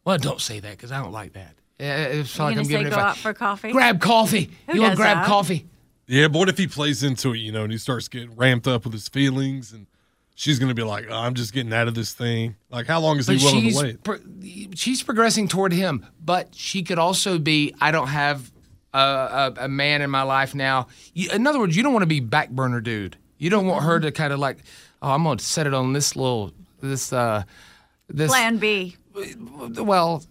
well, 0.04 0.18
don't 0.18 0.40
say 0.40 0.58
that 0.60 0.70
because 0.72 0.90
I 0.90 1.00
don't 1.02 1.12
like 1.12 1.34
that. 1.34 1.54
It's 1.78 2.36
you 2.36 2.44
like 2.44 2.54
gonna 2.54 2.60
I'm 2.60 2.64
say 2.64 2.70
giving 2.70 2.84
go 2.84 2.88
advice. 2.96 3.04
out 3.04 3.16
for 3.18 3.34
coffee? 3.34 3.72
Grab 3.72 4.00
coffee. 4.00 4.50
Who 4.66 4.74
you 4.76 4.80
want 4.80 4.92
to 4.92 4.96
grab 4.96 5.18
that? 5.18 5.26
coffee? 5.26 5.66
Yeah, 6.06 6.28
but 6.28 6.38
what 6.38 6.48
if 6.48 6.58
he 6.58 6.66
plays 6.66 7.02
into 7.02 7.32
it, 7.32 7.38
you 7.38 7.52
know, 7.52 7.62
and 7.64 7.72
he 7.72 7.78
starts 7.78 8.08
getting 8.08 8.34
ramped 8.36 8.66
up 8.66 8.84
with 8.84 8.92
his 8.92 9.08
feelings, 9.08 9.72
and 9.72 9.86
she's 10.34 10.58
going 10.58 10.68
to 10.68 10.74
be 10.74 10.82
like, 10.82 11.06
oh, 11.08 11.14
"I'm 11.14 11.34
just 11.34 11.52
getting 11.52 11.72
out 11.72 11.88
of 11.88 11.94
this 11.94 12.12
thing." 12.12 12.56
Like, 12.70 12.86
how 12.86 13.00
long 13.00 13.18
is 13.18 13.26
he 13.26 13.36
willing 13.36 13.62
she's 13.62 13.78
to 13.78 13.84
wait? 13.84 14.02
pro- 14.04 14.18
she's 14.74 15.02
progressing 15.02 15.48
toward 15.48 15.72
him, 15.72 16.06
but 16.22 16.54
she 16.54 16.82
could 16.82 16.98
also 16.98 17.38
be. 17.38 17.74
I 17.80 17.90
don't 17.90 18.08
have 18.08 18.50
a, 18.92 18.98
a, 18.98 19.54
a 19.64 19.68
man 19.68 20.02
in 20.02 20.10
my 20.10 20.22
life 20.22 20.54
now. 20.54 20.88
You, 21.12 21.30
in 21.30 21.46
other 21.46 21.58
words, 21.58 21.76
you 21.76 21.82
don't 21.82 21.92
want 21.92 22.02
to 22.02 22.08
be 22.08 22.20
back 22.20 22.50
burner 22.50 22.80
dude. 22.80 23.16
You 23.38 23.50
don't 23.50 23.66
want 23.66 23.84
her 23.84 24.00
to 24.00 24.12
kind 24.12 24.32
of 24.32 24.38
like, 24.38 24.58
oh, 25.02 25.10
I'm 25.10 25.24
going 25.24 25.38
to 25.38 25.44
set 25.44 25.66
it 25.66 25.74
on 25.74 25.92
this 25.92 26.16
little 26.16 26.52
this 26.80 27.12
uh 27.12 27.42
this 28.08 28.30
Plan 28.30 28.58
B. 28.58 28.96
well 29.76 30.22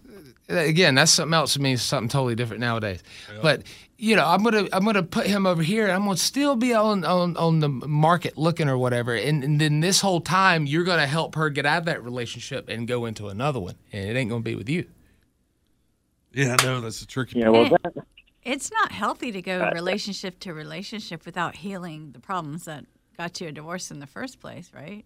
again 0.54 0.94
that's 0.94 1.12
something 1.12 1.34
else 1.34 1.54
to 1.54 1.60
me 1.60 1.76
something 1.76 2.08
totally 2.08 2.34
different 2.34 2.60
nowadays. 2.60 3.02
But 3.42 3.62
you 3.96 4.16
know 4.16 4.26
i'm 4.26 4.42
gonna 4.42 4.66
i'm 4.72 4.84
gonna 4.84 5.02
put 5.04 5.24
him 5.26 5.46
over 5.46 5.62
here 5.62 5.84
and 5.84 5.92
i'm 5.92 6.04
gonna 6.04 6.16
still 6.16 6.56
be 6.56 6.74
on 6.74 7.04
on, 7.04 7.36
on 7.36 7.60
the 7.60 7.68
market 7.68 8.36
looking 8.36 8.68
or 8.68 8.76
whatever 8.76 9.14
and, 9.14 9.44
and 9.44 9.60
then 9.60 9.78
this 9.78 10.00
whole 10.00 10.20
time 10.20 10.66
you're 10.66 10.82
gonna 10.82 11.06
help 11.06 11.36
her 11.36 11.48
get 11.48 11.64
out 11.64 11.78
of 11.78 11.84
that 11.84 12.02
relationship 12.02 12.68
and 12.68 12.88
go 12.88 13.06
into 13.06 13.28
another 13.28 13.60
one 13.60 13.76
and 13.92 14.08
it 14.10 14.16
ain't 14.18 14.28
gonna 14.30 14.42
be 14.42 14.56
with 14.56 14.68
you. 14.68 14.84
Yeah, 16.32 16.56
I 16.58 16.64
know 16.64 16.80
that's 16.80 17.00
a 17.02 17.06
tricky. 17.06 17.38
Yeah, 17.38 17.50
well, 17.50 17.66
Eh, 17.84 18.00
It's 18.42 18.70
not 18.72 18.90
healthy 18.90 19.30
to 19.30 19.40
go 19.40 19.70
relationship 19.72 20.40
to 20.40 20.52
relationship 20.52 21.24
without 21.24 21.54
healing 21.56 22.10
the 22.12 22.18
problems 22.18 22.64
that 22.64 22.84
got 23.16 23.40
you 23.40 23.46
a 23.46 23.52
divorce 23.52 23.92
in 23.92 24.00
the 24.00 24.06
first 24.08 24.40
place, 24.40 24.72
right? 24.74 25.04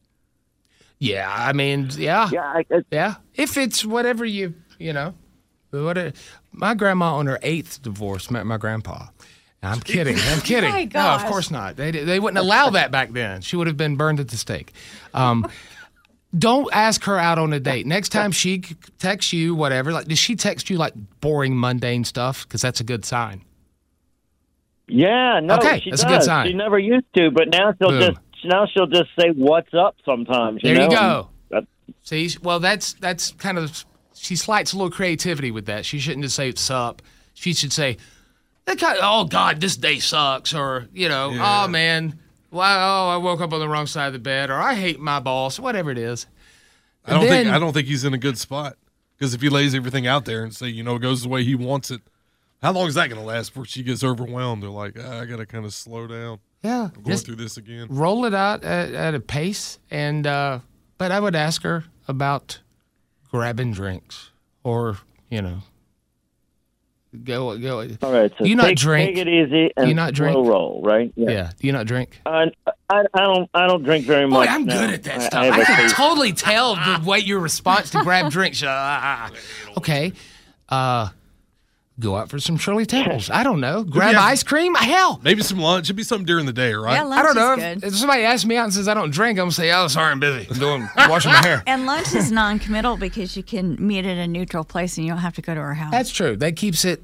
yeah 1.01 1.33
i 1.33 1.53
mean 1.53 1.89
yeah. 1.97 2.29
Yeah 2.33 2.43
I, 2.43 2.65
yeah 2.91 3.15
if 3.35 3.57
it's 3.57 3.85
whatever 3.85 4.25
you 4.25 4.55
you 4.81 4.93
know 4.93 5.15
what 5.71 6.15
my 6.53 6.75
grandma 6.75 7.15
on 7.17 7.27
her 7.27 7.39
eighth 7.43 7.83
divorce 7.83 8.31
met 8.31 8.47
my 8.47 8.57
grandpa 8.57 9.07
I'm 9.63 9.81
kidding. 9.81 10.17
I'm 10.17 10.41
kidding. 10.43 10.71
My 10.71 10.89
no, 10.95 11.01
of 11.15 11.25
course 11.27 11.51
not. 11.51 11.77
They, 11.77 11.91
they 11.91 12.21
wouldn't 12.21 12.39
allow 12.39 12.71
that 12.71 12.91
back 12.93 13.11
then. 13.11 13.41
She 13.41 13.57
would 13.57 13.67
have 13.67 13.77
been 13.77 13.97
burned 13.97 14.21
at 14.21 14.29
the 14.29 14.37
stake. 14.37 14.73
Um, 15.15 15.49
don't 16.39 16.69
ask 16.73 17.03
her 17.05 17.19
out 17.19 17.39
on 17.39 17.53
a 17.53 17.59
date. 17.59 17.85
Next 17.87 18.11
time 18.11 18.31
she 18.31 18.63
texts 18.99 19.33
you, 19.33 19.55
whatever, 19.57 19.91
like, 19.93 20.07
does 20.07 20.19
she 20.19 20.37
text 20.37 20.71
you 20.71 20.79
like 20.79 20.93
boring, 21.21 21.59
mundane 21.59 22.05
stuff? 22.05 22.47
Because 22.47 22.63
that's 22.63 22.81
a 22.81 22.85
good 22.85 23.05
sign. 23.05 23.43
Yeah, 24.87 25.41
no, 25.43 25.57
Okay, 25.57 25.81
she 25.81 25.91
that's 25.91 26.03
a 26.03 26.07
does. 26.09 26.19
good 26.19 26.23
sign. 26.25 26.47
She 26.47 26.55
never 26.55 26.79
used 26.79 27.07
to, 27.17 27.31
but 27.31 27.49
now 27.49 27.75
she'll 27.79 27.91
Boom. 27.91 28.01
just 28.01 28.19
now 28.45 28.67
she'll 28.73 28.87
just 28.87 29.11
say 29.19 29.31
"What's 29.31 29.75
up?" 29.75 29.97
Sometimes. 30.05 30.61
You 30.63 30.75
There 30.75 30.85
you 30.85 30.91
go. 30.91 31.29
That- 31.51 31.65
See, 32.03 32.31
well, 32.43 32.61
that's 32.61 32.95
that's 32.95 33.33
kind 33.33 33.59
of 33.59 33.85
she 34.19 34.37
slights 34.37 34.73
a 34.73 34.77
little 34.77 34.91
creativity 34.91 35.51
with 35.51 35.67
that. 35.67 35.85
She 35.87 35.99
shouldn't 35.99 36.25
just 36.25 36.37
say 36.37 36.53
"sup." 36.55 37.03
She 37.35 37.55
should 37.55 37.73
say, 37.73 37.97
"That 38.67 38.79
kind 38.79 38.99
"Oh 39.01 39.25
God, 39.25 39.61
this 39.61 39.77
day 39.77 39.99
sucks," 39.99 40.53
or 40.55 40.89
you 40.93 41.09
know, 41.09 41.31
Yeah. 41.31 41.65
"Oh 41.65 41.69
man, 41.69 42.19
wow, 42.51 43.09
oh, 43.09 43.11
I 43.11 43.17
woke 43.17 43.41
up 43.41 43.53
on 43.53 43.61
the 43.61 43.69
wrong 43.69 43.87
side 43.87 44.09
of 44.09 44.13
the 44.13 44.19
bed," 44.19 44.51
or 44.51 44.55
"I 44.61 44.75
hate 44.75 44.99
my 45.01 45.21
boss," 45.21 45.59
whatever 45.59 45.91
it 45.91 45.99
is. 45.99 46.27
I 47.05 47.13
don't 47.13 47.21
And 47.23 47.29
think 47.31 47.49
I 47.49 47.59
don't 47.59 47.73
think 47.73 47.87
he's 47.89 48.05
in 48.05 48.13
a 48.13 48.19
good 48.19 48.37
spot 48.39 48.77
because 49.17 49.33
if 49.35 49.41
he 49.41 49.49
lays 49.49 49.75
everything 49.75 50.07
out 50.07 50.25
there 50.27 50.43
and 50.43 50.55
say 50.55 50.69
you 50.69 50.83
know 50.83 50.97
it 50.97 51.01
goes 51.01 51.23
the 51.23 51.29
way 51.29 51.43
he 51.45 51.55
wants 51.55 51.91
it, 51.91 52.03
how 52.61 52.73
long 52.73 52.87
is 52.89 52.95
that 52.97 53.09
going 53.09 53.21
to 53.21 53.27
last 53.27 53.51
before 53.51 53.65
she 53.65 53.83
gets 53.83 54.05
overwhelmed? 54.05 54.63
They're 54.63 54.69
like, 54.71 54.97
ah, 55.01 55.21
I 55.21 55.25
got 55.25 55.37
to 55.37 55.47
kind 55.47 55.65
of 55.65 55.73
slow 55.73 56.07
down. 56.07 56.41
Yeah, 56.63 56.91
I'm 56.95 57.03
going 57.03 57.17
through 57.19 57.37
this 57.37 57.57
again. 57.57 57.87
roll 57.89 58.25
it 58.25 58.35
out 58.35 58.65
at, 58.65 58.93
at 58.93 59.15
a 59.15 59.21
pace, 59.21 59.79
and 59.93 60.27
uh, 60.27 60.59
but 60.99 61.13
I 61.13 61.21
would 61.21 61.37
ask 61.37 61.63
her 61.63 61.85
about 62.09 62.59
grabbing 63.31 63.73
drinks, 63.73 64.31
or 64.64 64.99
you 65.31 65.43
know, 65.43 65.59
go 67.25 67.57
go. 67.59 67.81
All 68.03 68.12
right, 68.12 68.33
so 68.37 68.45
do 68.45 68.51
you 68.51 68.57
not 68.57 68.67
take, 68.67 68.79
drink? 68.79 69.17
take 69.17 69.27
it 69.27 69.29
easy 69.29 69.73
and 69.77 69.85
do 69.85 69.88
you 69.88 69.95
not 69.95 70.14
drink? 70.14 70.35
slow 70.35 70.47
roll, 70.47 70.83
right? 70.83 71.12
Yeah. 71.17 71.53
Do 71.59 71.67
you 71.67 71.73
not 71.73 71.87
drink? 71.87 72.21
I, 72.27 72.51
I, 72.91 73.05
I 73.14 73.21
don't 73.25 73.51
I 73.55 73.67
don't 73.67 73.83
drink 73.83 74.07
very 74.07 74.27
much. 74.27 74.37
Boy, 74.37 74.45
much. 74.47 74.49
I'm 74.51 74.64
now. 74.67 74.81
good 74.81 74.91
at 74.91 75.03
that 75.05 75.21
I- 75.21 75.27
stuff. 75.27 75.45
I, 75.45 75.61
I, 75.61 75.64
can 75.64 75.91
totally 75.91 76.33
tell 76.33 76.75
the 76.75 77.03
way 77.05 77.19
your 77.19 77.41
response 77.41 77.91
to 77.91 78.03
grab 78.03 78.31
drinks. 78.31 78.62
Uh, 78.62 79.29
okay. 79.79 80.12
Uh, 80.69 81.09
go 82.01 82.17
out 82.17 82.29
for 82.31 82.39
some 82.39 82.57
Shirley 82.57 82.87
Temples. 82.95 83.29
I 83.31 83.43
don't 83.43 83.61
know. 83.61 83.83
Grab 83.85 84.13
Yeah. 84.13 84.23
ice 84.23 84.43
cream? 84.43 84.75
Hell. 84.75 85.21
Maybe 85.23 85.43
some 85.43 85.59
lunch. 85.59 85.87
It'd 85.87 85.97
be 85.97 86.03
something 86.03 86.27
during 86.27 86.47
the 86.47 86.53
day, 86.53 86.73
right? 86.75 86.95
Yeah, 86.95 87.03
lunch 87.05 87.21
I 87.21 87.23
don't 87.23 87.35
know. 87.37 87.53
is 87.55 87.59
If, 87.77 87.81
good. 87.81 87.89
if 87.89 87.97
somebody 87.97 88.23
asks 88.25 88.47
me 88.47 88.57
out 88.57 88.65
and 88.65 88.73
says 88.75 88.89
I 88.89 88.95
don't 88.95 89.11
drink, 89.11 89.39
I'm 89.39 89.43
going 89.45 89.51
to 89.51 89.55
say, 89.57 89.73
oh, 89.73 89.89
sorry, 89.89 90.13
I'm 90.13 90.21
busy. 90.21 90.47
I'm 90.51 90.59
doing 90.59 90.89
washing 90.97 91.33
my 91.33 91.39
hair. 91.43 91.63
And 91.67 91.87
lunch 91.87 92.15
is 92.15 92.31
non-committal 92.31 92.97
because 92.99 93.37
you 93.37 93.43
can 93.43 93.77
meet 93.85 94.05
at 94.05 94.17
a 94.19 94.27
neutral 94.27 94.65
place 94.65 94.97
and 94.97 95.07
you 95.07 95.13
don't 95.13 95.21
have 95.23 95.35
to 95.35 95.43
go 95.43 95.55
to 95.55 95.61
our 95.61 95.75
house. 95.75 95.91
That's 95.91 96.11
true. 96.11 96.37
That 96.37 96.57
keeps 96.57 96.85
it 96.85 97.03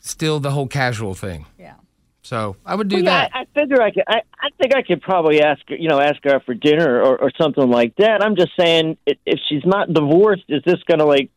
still 0.00 0.40
the 0.40 0.50
whole 0.50 0.66
casual 0.66 1.14
thing. 1.14 1.46
Yeah. 1.58 1.74
So 2.22 2.56
I 2.64 2.74
would 2.74 2.88
do 2.88 2.96
Well, 2.96 3.04
yeah, 3.04 3.28
that. 3.28 3.30
I, 3.34 3.40
I 3.40 3.44
figure 3.60 3.82
I 3.82 3.90
could. 3.90 4.04
I, 4.08 4.22
I 4.40 4.48
think 4.58 4.74
I 4.74 4.80
could 4.82 5.02
probably 5.02 5.42
ask 5.42 5.60
her, 5.68 5.76
you 5.76 5.88
know, 5.90 6.00
ask 6.00 6.16
her 6.24 6.36
out 6.36 6.44
for 6.46 6.54
dinner 6.54 7.02
or, 7.02 7.18
or 7.20 7.30
something 7.38 7.68
like 7.70 7.94
that. 7.96 8.22
I'm 8.22 8.34
just 8.34 8.52
saying, 8.58 8.96
if 9.06 9.38
she's 9.46 9.64
not 9.66 9.92
divorced, 9.92 10.44
is 10.48 10.62
this 10.64 10.82
going 10.88 11.00
to 11.00 11.04
like 11.04 11.28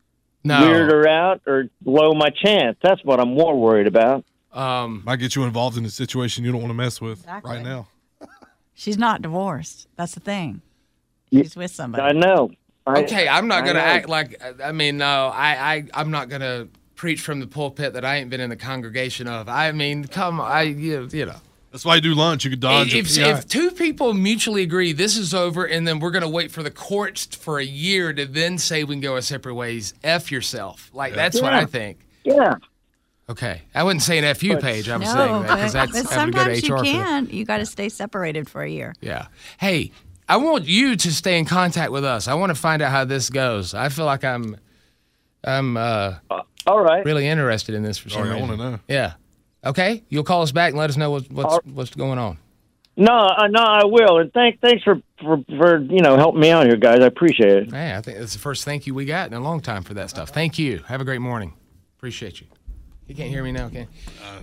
No. 0.44 0.60
weird 0.68 0.90
her 0.90 1.06
out 1.08 1.42
or 1.46 1.64
blow 1.82 2.12
my 2.14 2.30
chance? 2.30 2.76
That's 2.82 3.02
what 3.04 3.20
I'm 3.20 3.34
more 3.34 3.58
worried 3.58 3.86
about. 3.86 4.24
Um, 4.52 5.02
Might 5.04 5.16
get 5.16 5.36
you 5.36 5.44
involved 5.44 5.76
in 5.76 5.84
a 5.84 5.90
situation 5.90 6.44
you 6.44 6.52
don't 6.52 6.60
want 6.60 6.70
to 6.70 6.74
mess 6.76 7.00
with 7.00 7.18
Exactly. 7.20 7.52
right 7.56 7.62
now. 7.62 7.88
She's 8.74 8.96
not 8.96 9.22
divorced. 9.22 9.88
That's 9.96 10.14
the 10.14 10.20
thing. 10.20 10.62
She's 11.32 11.56
with 11.56 11.70
somebody. 11.70 12.02
I 12.02 12.12
know. 12.12 12.50
I, 12.86 13.00
okay, 13.02 13.28
I'm 13.28 13.48
not 13.48 13.64
going 13.64 13.76
to 13.76 13.82
act 13.82 14.08
like, 14.08 14.40
I 14.64 14.72
mean, 14.72 14.96
no, 14.96 15.26
I, 15.34 15.74
I, 15.74 15.84
I'm 15.92 16.10
not 16.10 16.28
going 16.30 16.40
to 16.40 16.68
preach 16.94 17.20
from 17.20 17.40
the 17.40 17.46
pulpit 17.46 17.92
that 17.92 18.04
I 18.04 18.16
ain't 18.16 18.30
been 18.30 18.40
in 18.40 18.48
the 18.50 18.56
congregation 18.56 19.28
of. 19.28 19.48
I 19.48 19.72
mean, 19.72 20.04
come 20.04 20.40
on, 20.40 20.50
I, 20.50 20.62
you, 20.62 21.08
you 21.12 21.26
know. 21.26 21.36
That's 21.70 21.84
why 21.84 21.96
you 21.96 22.00
do 22.00 22.14
lunch. 22.14 22.44
You 22.44 22.50
could 22.50 22.60
dodge 22.60 22.94
if, 22.94 23.10
it. 23.10 23.18
if 23.18 23.46
two 23.46 23.70
people 23.70 24.14
mutually 24.14 24.62
agree 24.62 24.92
this 24.92 25.16
is 25.16 25.34
over 25.34 25.66
and 25.66 25.86
then 25.86 26.00
we're 26.00 26.10
going 26.10 26.22
to 26.22 26.28
wait 26.28 26.50
for 26.50 26.62
the 26.62 26.70
courts 26.70 27.26
for 27.26 27.58
a 27.58 27.64
year 27.64 28.12
to 28.12 28.24
then 28.24 28.56
say 28.58 28.84
we 28.84 28.94
can 28.94 29.00
go 29.00 29.14
our 29.14 29.20
separate 29.20 29.54
ways, 29.54 29.92
F 30.02 30.32
yourself. 30.32 30.90
Like, 30.94 31.14
that's 31.14 31.40
what 31.40 31.52
I 31.52 31.66
think. 31.66 31.98
Yeah. 32.24 32.54
Okay. 33.28 33.62
I 33.74 33.82
wouldn't 33.82 34.02
saying 34.02 34.24
F 34.24 34.42
you, 34.42 34.56
Paige. 34.56 34.88
I 34.88 34.96
was 34.96 35.08
no, 35.08 35.14
saying 35.14 35.42
that 35.42 35.54
because 35.56 35.72
that's 35.74 35.92
but 36.02 36.10
having 36.10 36.32
to 36.32 36.38
go 36.38 36.44
to 36.44 36.60
sometimes 36.60 36.82
HR. 36.82 36.86
you 36.86 36.92
can't. 36.92 37.32
You 37.32 37.44
got 37.44 37.58
to 37.58 37.66
stay 37.66 37.90
separated 37.90 38.48
for 38.48 38.62
a 38.62 38.68
year. 38.70 38.94
Yeah. 39.02 39.26
Hey, 39.60 39.92
I 40.28 40.38
want 40.38 40.66
you 40.66 40.96
to 40.96 41.12
stay 41.12 41.38
in 41.38 41.44
contact 41.44 41.92
with 41.92 42.04
us. 42.04 42.28
I 42.28 42.34
want 42.34 42.50
to 42.50 42.54
find 42.54 42.80
out 42.80 42.90
how 42.90 43.04
this 43.04 43.28
goes. 43.28 43.74
I 43.74 43.90
feel 43.90 44.06
like 44.06 44.24
I'm, 44.24 44.56
I'm 45.44 45.76
uh, 45.76 46.16
All 46.66 46.80
right. 46.82 47.04
really 47.04 47.26
interested 47.26 47.74
in 47.74 47.82
this 47.82 47.98
for 47.98 48.08
some 48.08 48.22
Oh, 48.22 48.24
yeah, 48.24 48.30
I 48.30 48.34
reason. 48.40 48.48
wanna 48.58 48.70
know. 48.70 48.78
Yeah. 48.88 49.12
Okay. 49.64 50.04
You'll 50.08 50.24
call 50.24 50.42
us 50.42 50.52
back 50.52 50.70
and 50.70 50.78
let 50.78 50.90
us 50.90 50.96
know 50.96 51.10
what, 51.10 51.30
what's 51.30 51.66
what's 51.66 51.90
going 51.94 52.18
on. 52.18 52.38
No, 52.96 53.12
uh, 53.12 53.46
no, 53.48 53.60
I 53.62 53.84
will. 53.84 54.18
And 54.18 54.32
thank, 54.32 54.60
thanks 54.60 54.82
for, 54.82 55.00
for, 55.22 55.38
for 55.56 55.78
you 55.80 56.00
know 56.00 56.16
helping 56.16 56.40
me 56.40 56.50
out 56.50 56.66
here, 56.66 56.76
guys. 56.76 56.98
I 57.00 57.06
appreciate 57.06 57.52
it. 57.64 57.70
Hey, 57.70 57.94
I 57.94 58.00
think 58.00 58.18
that's 58.18 58.32
the 58.32 58.38
first 58.40 58.64
thank 58.64 58.86
you 58.86 58.94
we 58.94 59.04
got 59.04 59.28
in 59.28 59.34
a 59.34 59.40
long 59.40 59.60
time 59.60 59.82
for 59.84 59.94
that 59.94 60.10
stuff. 60.10 60.30
Thank 60.30 60.58
you. 60.58 60.78
Have 60.88 61.00
a 61.00 61.04
great 61.04 61.20
morning. 61.20 61.54
Appreciate 61.98 62.40
you. 62.40 62.46
You 63.06 63.14
can't 63.14 63.30
hear 63.30 63.42
me 63.44 63.52
now, 63.52 63.68
can 63.68 63.82
you? 63.82 63.86
Oh. 64.24 64.38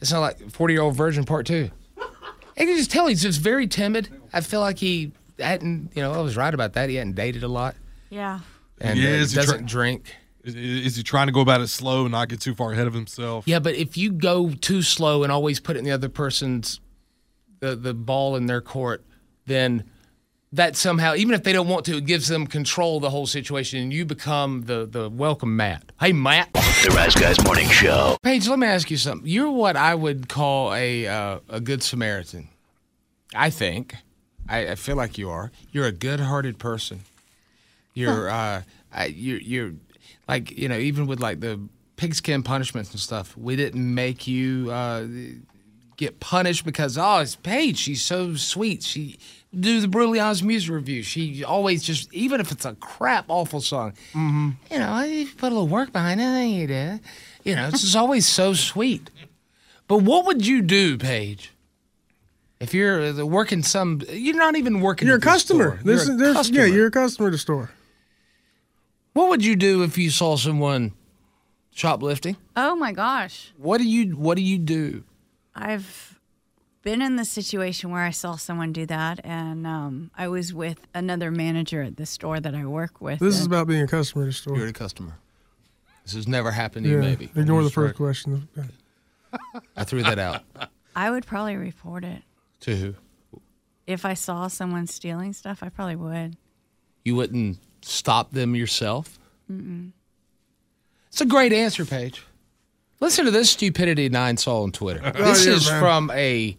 It's 0.00 0.10
not 0.12 0.20
like 0.20 0.50
40 0.50 0.74
year 0.74 0.82
old 0.82 0.96
virgin 0.96 1.24
part 1.24 1.46
two. 1.46 1.70
I 2.56 2.64
can 2.64 2.76
just 2.76 2.90
tell 2.90 3.06
he's 3.06 3.22
just 3.22 3.40
very 3.40 3.66
timid. 3.66 4.08
I 4.32 4.40
feel 4.40 4.60
like 4.60 4.78
he 4.78 5.12
hadn't, 5.38 5.92
you 5.94 6.02
know, 6.02 6.12
I 6.12 6.18
was 6.20 6.36
right 6.36 6.52
about 6.54 6.72
that. 6.74 6.88
He 6.88 6.94
hadn't 6.96 7.14
dated 7.14 7.42
a 7.42 7.48
lot 7.48 7.74
Yeah. 8.10 8.40
and 8.80 8.98
Yeah, 8.98 9.10
uh, 9.10 9.12
is 9.12 9.30
he 9.32 9.34
try- 9.36 9.44
doesn't 9.44 9.66
drink. 9.66 10.14
Is, 10.44 10.54
is 10.54 10.96
he 10.96 11.02
trying 11.02 11.26
to 11.26 11.32
go 11.32 11.40
about 11.40 11.60
it 11.60 11.68
slow 11.68 12.02
and 12.02 12.12
not 12.12 12.28
get 12.28 12.40
too 12.40 12.54
far 12.54 12.72
ahead 12.72 12.86
of 12.86 12.94
himself? 12.94 13.48
Yeah, 13.48 13.58
but 13.58 13.74
if 13.74 13.96
you 13.96 14.12
go 14.12 14.50
too 14.50 14.82
slow 14.82 15.22
and 15.22 15.32
always 15.32 15.58
put 15.58 15.76
it 15.76 15.80
in 15.80 15.84
the 15.84 15.90
other 15.90 16.08
person's 16.08 16.80
the 17.60 17.74
the 17.74 17.94
ball 17.94 18.36
in 18.36 18.46
their 18.46 18.60
court, 18.60 19.02
then 19.46 19.84
that 20.52 20.76
somehow, 20.76 21.14
even 21.16 21.34
if 21.34 21.42
they 21.42 21.52
don't 21.52 21.66
want 21.66 21.84
to, 21.86 21.96
it 21.96 22.06
gives 22.06 22.28
them 22.28 22.46
control 22.46 22.96
of 22.96 23.02
the 23.02 23.10
whole 23.10 23.26
situation, 23.26 23.80
and 23.80 23.92
you 23.92 24.04
become 24.04 24.62
the 24.62 24.86
the 24.86 25.08
welcome 25.08 25.56
Matt. 25.56 25.90
Hey, 25.98 26.12
Matt. 26.12 26.52
The 26.52 26.92
Rise 26.94 27.14
Guys 27.14 27.42
Morning 27.44 27.68
Show. 27.68 28.18
Paige, 28.22 28.46
let 28.46 28.58
me 28.58 28.66
ask 28.66 28.90
you 28.90 28.98
something. 28.98 29.26
You're 29.26 29.50
what 29.50 29.76
I 29.76 29.94
would 29.94 30.28
call 30.28 30.74
a 30.74 31.06
uh, 31.06 31.38
a 31.48 31.60
good 31.60 31.82
Samaritan. 31.82 32.48
I 33.34 33.50
think. 33.50 33.94
I, 34.46 34.72
I 34.72 34.74
feel 34.74 34.96
like 34.96 35.16
you 35.16 35.30
are. 35.30 35.50
You're 35.72 35.86
a 35.86 35.92
good-hearted 35.92 36.58
person. 36.58 37.00
You're 37.94 38.28
uh, 38.28 38.62
I, 38.92 39.06
you're 39.06 39.40
you're 39.40 39.72
like 40.28 40.50
you 40.56 40.68
know 40.68 40.78
even 40.78 41.06
with 41.06 41.20
like 41.20 41.40
the 41.40 41.60
pigskin 41.96 42.42
punishments 42.42 42.90
and 42.90 43.00
stuff. 43.00 43.36
We 43.36 43.56
didn't 43.56 43.94
make 43.94 44.26
you 44.26 44.70
uh, 44.70 45.06
get 45.96 46.20
punished 46.20 46.64
because 46.64 46.98
oh 46.98 47.18
it's 47.18 47.36
Paige. 47.36 47.78
She's 47.78 48.02
so 48.02 48.34
sweet. 48.34 48.82
She 48.82 49.18
do 49.58 49.80
the 49.80 49.88
Brutally 49.88 50.18
Honest 50.20 50.42
music 50.42 50.70
review. 50.70 51.02
She 51.02 51.44
always 51.44 51.82
just 51.82 52.12
even 52.12 52.40
if 52.40 52.50
it's 52.50 52.64
a 52.64 52.74
crap 52.74 53.26
awful 53.28 53.60
song. 53.60 53.92
Mm-hmm. 54.12 54.50
You 54.70 54.78
know, 54.78 55.02
you 55.02 55.26
put 55.26 55.46
a 55.52 55.54
little 55.54 55.68
work 55.68 55.92
behind 55.92 56.20
it, 56.20 56.46
you 56.46 56.66
do. 56.66 57.00
You 57.44 57.56
know, 57.56 57.68
it's 57.68 57.82
just 57.82 57.96
always 57.96 58.26
so 58.26 58.54
sweet. 58.54 59.10
But 59.86 59.98
what 59.98 60.26
would 60.26 60.46
you 60.46 60.62
do, 60.62 60.96
Paige? 60.96 61.52
If 62.58 62.72
you're 62.72 63.02
uh, 63.02 63.24
working 63.26 63.62
some, 63.62 64.00
you're 64.08 64.36
not 64.36 64.56
even 64.56 64.80
working. 64.80 65.06
You're 65.06 65.18
a 65.18 65.20
customer. 65.20 65.78
This 65.84 65.84
You're 65.84 65.94
is 65.96 66.08
a 66.08 66.12
there's, 66.14 66.36
customer. 66.36 66.60
yeah, 66.60 66.74
you're 66.74 66.86
a 66.86 66.90
customer 66.90 67.28
at 67.28 67.32
the 67.32 67.38
store. 67.38 67.70
What 69.14 69.28
would 69.30 69.44
you 69.44 69.56
do 69.56 69.82
if 69.84 69.96
you 69.96 70.10
saw 70.10 70.36
someone 70.36 70.92
shoplifting? 71.72 72.36
Oh 72.56 72.74
my 72.76 72.92
gosh. 72.92 73.52
What 73.56 73.78
do 73.78 73.84
you 73.84 74.16
What 74.16 74.36
do 74.36 74.42
you 74.42 74.58
do? 74.58 75.04
I've 75.54 76.18
been 76.82 77.00
in 77.00 77.16
the 77.16 77.24
situation 77.24 77.90
where 77.90 78.02
I 78.02 78.10
saw 78.10 78.36
someone 78.36 78.72
do 78.72 78.84
that, 78.86 79.20
and 79.24 79.66
um, 79.66 80.10
I 80.18 80.28
was 80.28 80.52
with 80.52 80.86
another 80.92 81.30
manager 81.30 81.80
at 81.80 81.96
the 81.96 82.06
store 82.06 82.40
that 82.40 82.54
I 82.54 82.66
work 82.66 83.00
with. 83.00 83.20
This 83.20 83.36
is 83.36 83.42
and- 83.44 83.52
about 83.52 83.68
being 83.68 83.82
a 83.82 83.86
customer 83.86 84.24
at 84.24 84.26
the 84.26 84.32
store. 84.32 84.58
You're 84.58 84.66
a 84.66 84.72
customer. 84.72 85.14
This 86.04 86.14
has 86.14 86.28
never 86.28 86.50
happened 86.50 86.84
to 86.84 86.90
yeah, 86.90 86.96
you, 86.96 87.02
maybe. 87.02 87.30
ignore 87.34 87.62
the 87.62 87.68
Just 87.68 87.74
first 87.76 87.94
question. 87.94 88.46
I 89.76 89.84
threw 89.84 90.02
that 90.02 90.18
out. 90.18 90.42
I 90.94 91.10
would 91.10 91.24
probably 91.24 91.56
report 91.56 92.04
it. 92.04 92.22
To 92.60 92.76
who? 92.76 92.94
If 93.86 94.04
I 94.04 94.14
saw 94.14 94.48
someone 94.48 94.86
stealing 94.86 95.32
stuff, 95.32 95.62
I 95.62 95.70
probably 95.70 95.96
would. 95.96 96.36
You 97.04 97.16
wouldn't 97.16 97.58
stop 97.88 98.32
them 98.32 98.54
yourself? 98.54 99.18
Mm-mm. 99.50 99.90
It's 101.08 101.20
a 101.20 101.26
great 101.26 101.52
answer, 101.52 101.84
Paige. 101.84 102.22
Listen 103.00 103.24
to 103.24 103.30
this 103.30 103.50
stupidity 103.50 104.08
nine 104.08 104.36
saw 104.36 104.62
on 104.62 104.72
Twitter. 104.72 105.00
Oh, 105.14 105.24
This 105.24 105.46
yeah, 105.46 105.52
is 105.52 105.70
man. 105.70 105.80
from 105.80 106.10
a. 106.12 106.56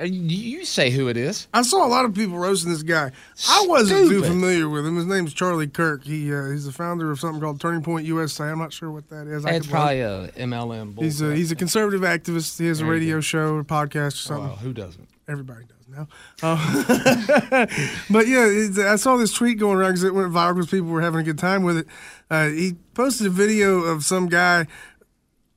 You 0.00 0.64
say 0.64 0.90
who 0.90 1.08
it 1.08 1.16
is. 1.16 1.48
I 1.52 1.62
saw 1.62 1.84
a 1.84 1.88
lot 1.88 2.04
of 2.04 2.14
people 2.14 2.38
roasting 2.38 2.70
this 2.70 2.84
guy. 2.84 3.10
I 3.48 3.64
wasn't 3.66 4.08
too 4.08 4.22
familiar 4.22 4.68
with 4.68 4.86
him. 4.86 4.94
His 4.94 5.06
name's 5.06 5.34
Charlie 5.34 5.66
Kirk. 5.66 6.04
He 6.04 6.32
uh, 6.32 6.50
he's 6.50 6.66
the 6.66 6.72
founder 6.72 7.10
of 7.10 7.18
something 7.18 7.40
called 7.40 7.60
Turning 7.60 7.82
Point 7.82 8.06
USA. 8.06 8.44
I'm 8.44 8.58
not 8.60 8.72
sure 8.72 8.92
what 8.92 9.08
that 9.08 9.26
is. 9.26 9.44
I 9.44 9.54
It's 9.54 9.66
could- 9.66 9.72
probably 9.72 10.00
a 10.02 10.28
MLM. 10.36 10.94
bull 10.94 11.02
He's 11.02 11.20
a 11.20 11.34
he's 11.34 11.50
a 11.50 11.56
conservative 11.56 12.02
activist. 12.02 12.60
He 12.60 12.68
has 12.68 12.80
a 12.80 12.84
radio 12.84 13.20
show 13.20 13.56
or 13.56 13.64
podcast 13.64 14.06
or 14.14 14.16
something. 14.18 14.46
Well, 14.46 14.56
who 14.56 14.72
doesn't? 14.72 15.08
Everybody 15.26 15.64
does 15.64 15.77
now. 15.90 16.08
Uh, 16.42 17.66
but 18.10 18.26
yeah, 18.26 18.46
it's, 18.46 18.78
I 18.78 18.96
saw 18.96 19.16
this 19.16 19.32
tweet 19.32 19.58
going 19.58 19.78
around 19.78 19.90
because 19.90 20.04
it 20.04 20.14
went 20.14 20.32
viral 20.32 20.54
because 20.54 20.70
people 20.70 20.88
were 20.88 21.00
having 21.00 21.20
a 21.20 21.24
good 21.24 21.38
time 21.38 21.62
with 21.62 21.78
it. 21.78 21.86
Uh, 22.30 22.48
he 22.48 22.74
posted 22.94 23.26
a 23.26 23.30
video 23.30 23.80
of 23.80 24.04
some 24.04 24.28
guy 24.28 24.66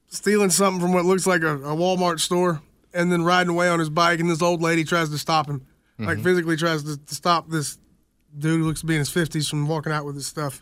stealing 0.08 0.50
something 0.50 0.82
from 0.82 0.94
what 0.94 1.06
looks 1.06 1.26
like 1.28 1.42
a, 1.42 1.56
a 1.58 1.76
Walmart 1.76 2.20
store 2.20 2.62
and 2.94 3.12
then 3.12 3.24
riding 3.24 3.50
away 3.52 3.70
on 3.70 3.80
his 3.80 3.90
bike, 3.90 4.20
and 4.20 4.30
this 4.30 4.42
old 4.42 4.62
lady 4.62 4.84
tries 4.84 5.10
to 5.10 5.18
stop 5.18 5.48
him, 5.48 5.66
like 5.98 6.16
Mm-hmm. 6.18 6.24
physically 6.24 6.58
tries 6.58 6.84
to, 6.84 6.98
to 6.98 7.16
stop 7.16 7.50
this 7.50 7.78
dude 8.38 8.60
who 8.60 8.66
looks 8.68 8.82
to 8.82 8.86
be 8.86 8.96
in 8.96 9.00
his 9.00 9.10
50s 9.10 9.50
from 9.50 9.68
walking 9.68 9.92
out 9.94 10.06
with 10.06 10.16
his 10.16 10.28
stuff. 10.28 10.62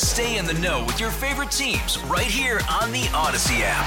Stay 0.00 0.38
in 0.38 0.46
the 0.46 0.54
know 0.54 0.82
with 0.86 0.98
your 0.98 1.10
favorite 1.10 1.50
teams 1.50 1.98
right 2.04 2.24
here 2.24 2.58
on 2.70 2.90
the 2.90 3.02
Audacy 3.12 3.60
app. 3.62 3.86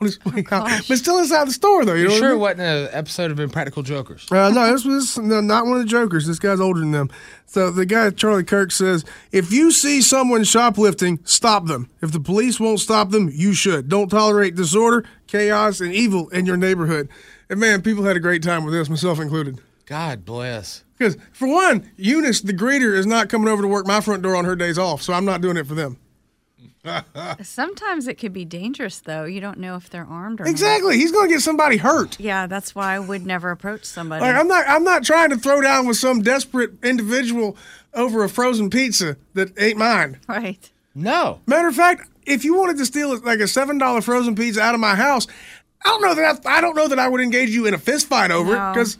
but 0.88 0.96
still 0.98 1.18
inside 1.18 1.46
the 1.48 1.52
store 1.52 1.86
though. 1.86 1.94
You, 1.94 2.02
You 2.02 2.08
know 2.08 2.10
what 2.12 2.16
I 2.16 2.18
sure 2.20 2.30
mean? 2.32 2.40
wasn't 2.40 2.60
an 2.60 2.88
episode 2.92 3.30
of 3.30 3.40
Impractical 3.40 3.82
Jokers? 3.82 4.30
Uh, 4.30 4.50
no, 4.50 4.70
this 4.70 4.84
was 4.84 5.16
no, 5.16 5.40
not 5.40 5.64
one 5.64 5.78
of 5.78 5.78
the 5.78 5.88
jokers. 5.88 6.26
This 6.26 6.38
guy's 6.38 6.60
older 6.60 6.80
than 6.80 6.90
them. 6.90 7.08
So 7.46 7.70
the 7.70 7.86
guy 7.86 8.10
Charlie 8.10 8.44
Kirk 8.44 8.72
says, 8.72 9.02
if 9.32 9.50
you 9.50 9.70
see 9.70 10.02
someone 10.02 10.44
shoplifting, 10.44 11.18
stop 11.24 11.64
them. 11.64 11.88
If 12.02 12.12
the 12.12 12.20
police 12.20 12.60
won't 12.60 12.80
stop 12.80 13.08
them, 13.10 13.30
you 13.32 13.54
should. 13.54 13.88
Don't 13.88 14.10
tolerate 14.10 14.54
disorder, 14.54 15.06
chaos, 15.26 15.80
and 15.80 15.94
evil 15.94 16.28
in 16.28 16.44
your 16.44 16.58
neighborhood. 16.58 17.08
And 17.48 17.58
man, 17.58 17.80
people 17.80 18.04
had 18.04 18.16
a 18.16 18.20
great 18.20 18.42
time 18.42 18.64
with 18.66 18.74
this, 18.74 18.90
myself 18.90 19.18
included. 19.18 19.60
God 19.86 20.26
bless. 20.26 20.84
Because 21.00 21.16
for 21.32 21.48
one, 21.48 21.90
Eunice 21.96 22.42
the 22.42 22.52
greeter 22.52 22.94
is 22.94 23.06
not 23.06 23.30
coming 23.30 23.48
over 23.48 23.62
to 23.62 23.68
work 23.68 23.86
my 23.86 24.02
front 24.02 24.22
door 24.22 24.36
on 24.36 24.44
her 24.44 24.54
days 24.54 24.76
off, 24.76 25.00
so 25.00 25.14
I'm 25.14 25.24
not 25.24 25.40
doing 25.40 25.56
it 25.56 25.66
for 25.66 25.74
them. 25.74 25.96
Sometimes 27.42 28.06
it 28.06 28.14
could 28.18 28.34
be 28.34 28.44
dangerous, 28.44 28.98
though. 29.00 29.24
You 29.24 29.40
don't 29.40 29.58
know 29.58 29.76
if 29.76 29.88
they're 29.88 30.06
armed 30.06 30.40
or 30.40 30.44
not. 30.44 30.50
Exactly, 30.50 30.96
he's 30.98 31.10
going 31.10 31.28
to 31.28 31.34
get 31.34 31.40
somebody 31.40 31.78
hurt. 31.78 32.20
Yeah, 32.20 32.46
that's 32.46 32.74
why 32.74 32.94
I 32.94 32.98
would 32.98 33.24
never 33.24 33.50
approach 33.50 33.84
somebody. 33.86 34.20
Like 34.22 34.36
I'm 34.36 34.46
not 34.48 34.64
I'm 34.68 34.84
not 34.84 35.02
trying 35.02 35.30
to 35.30 35.36
throw 35.38 35.62
down 35.62 35.86
with 35.86 35.96
some 35.96 36.20
desperate 36.20 36.72
individual 36.84 37.56
over 37.94 38.22
a 38.22 38.28
frozen 38.28 38.68
pizza 38.68 39.16
that 39.32 39.58
ain't 39.58 39.78
mine. 39.78 40.18
Right. 40.28 40.70
No. 40.94 41.40
Matter 41.46 41.68
of 41.68 41.76
fact, 41.76 42.10
if 42.26 42.44
you 42.44 42.54
wanted 42.56 42.76
to 42.76 42.84
steal 42.86 43.18
like 43.20 43.40
a 43.40 43.48
seven 43.48 43.78
dollar 43.78 44.02
frozen 44.02 44.34
pizza 44.34 44.60
out 44.60 44.74
of 44.74 44.80
my 44.80 44.94
house, 44.96 45.26
I 45.82 45.88
don't 45.88 46.02
know 46.02 46.14
that 46.14 46.46
I, 46.46 46.58
I 46.58 46.60
don't 46.60 46.76
know 46.76 46.88
that 46.88 46.98
I 46.98 47.08
would 47.08 47.20
engage 47.22 47.50
you 47.50 47.64
in 47.66 47.72
a 47.74 47.78
fist 47.78 48.06
fight 48.06 48.30
over 48.30 48.54
No. 48.54 48.70
it 48.70 48.74
because 48.74 48.98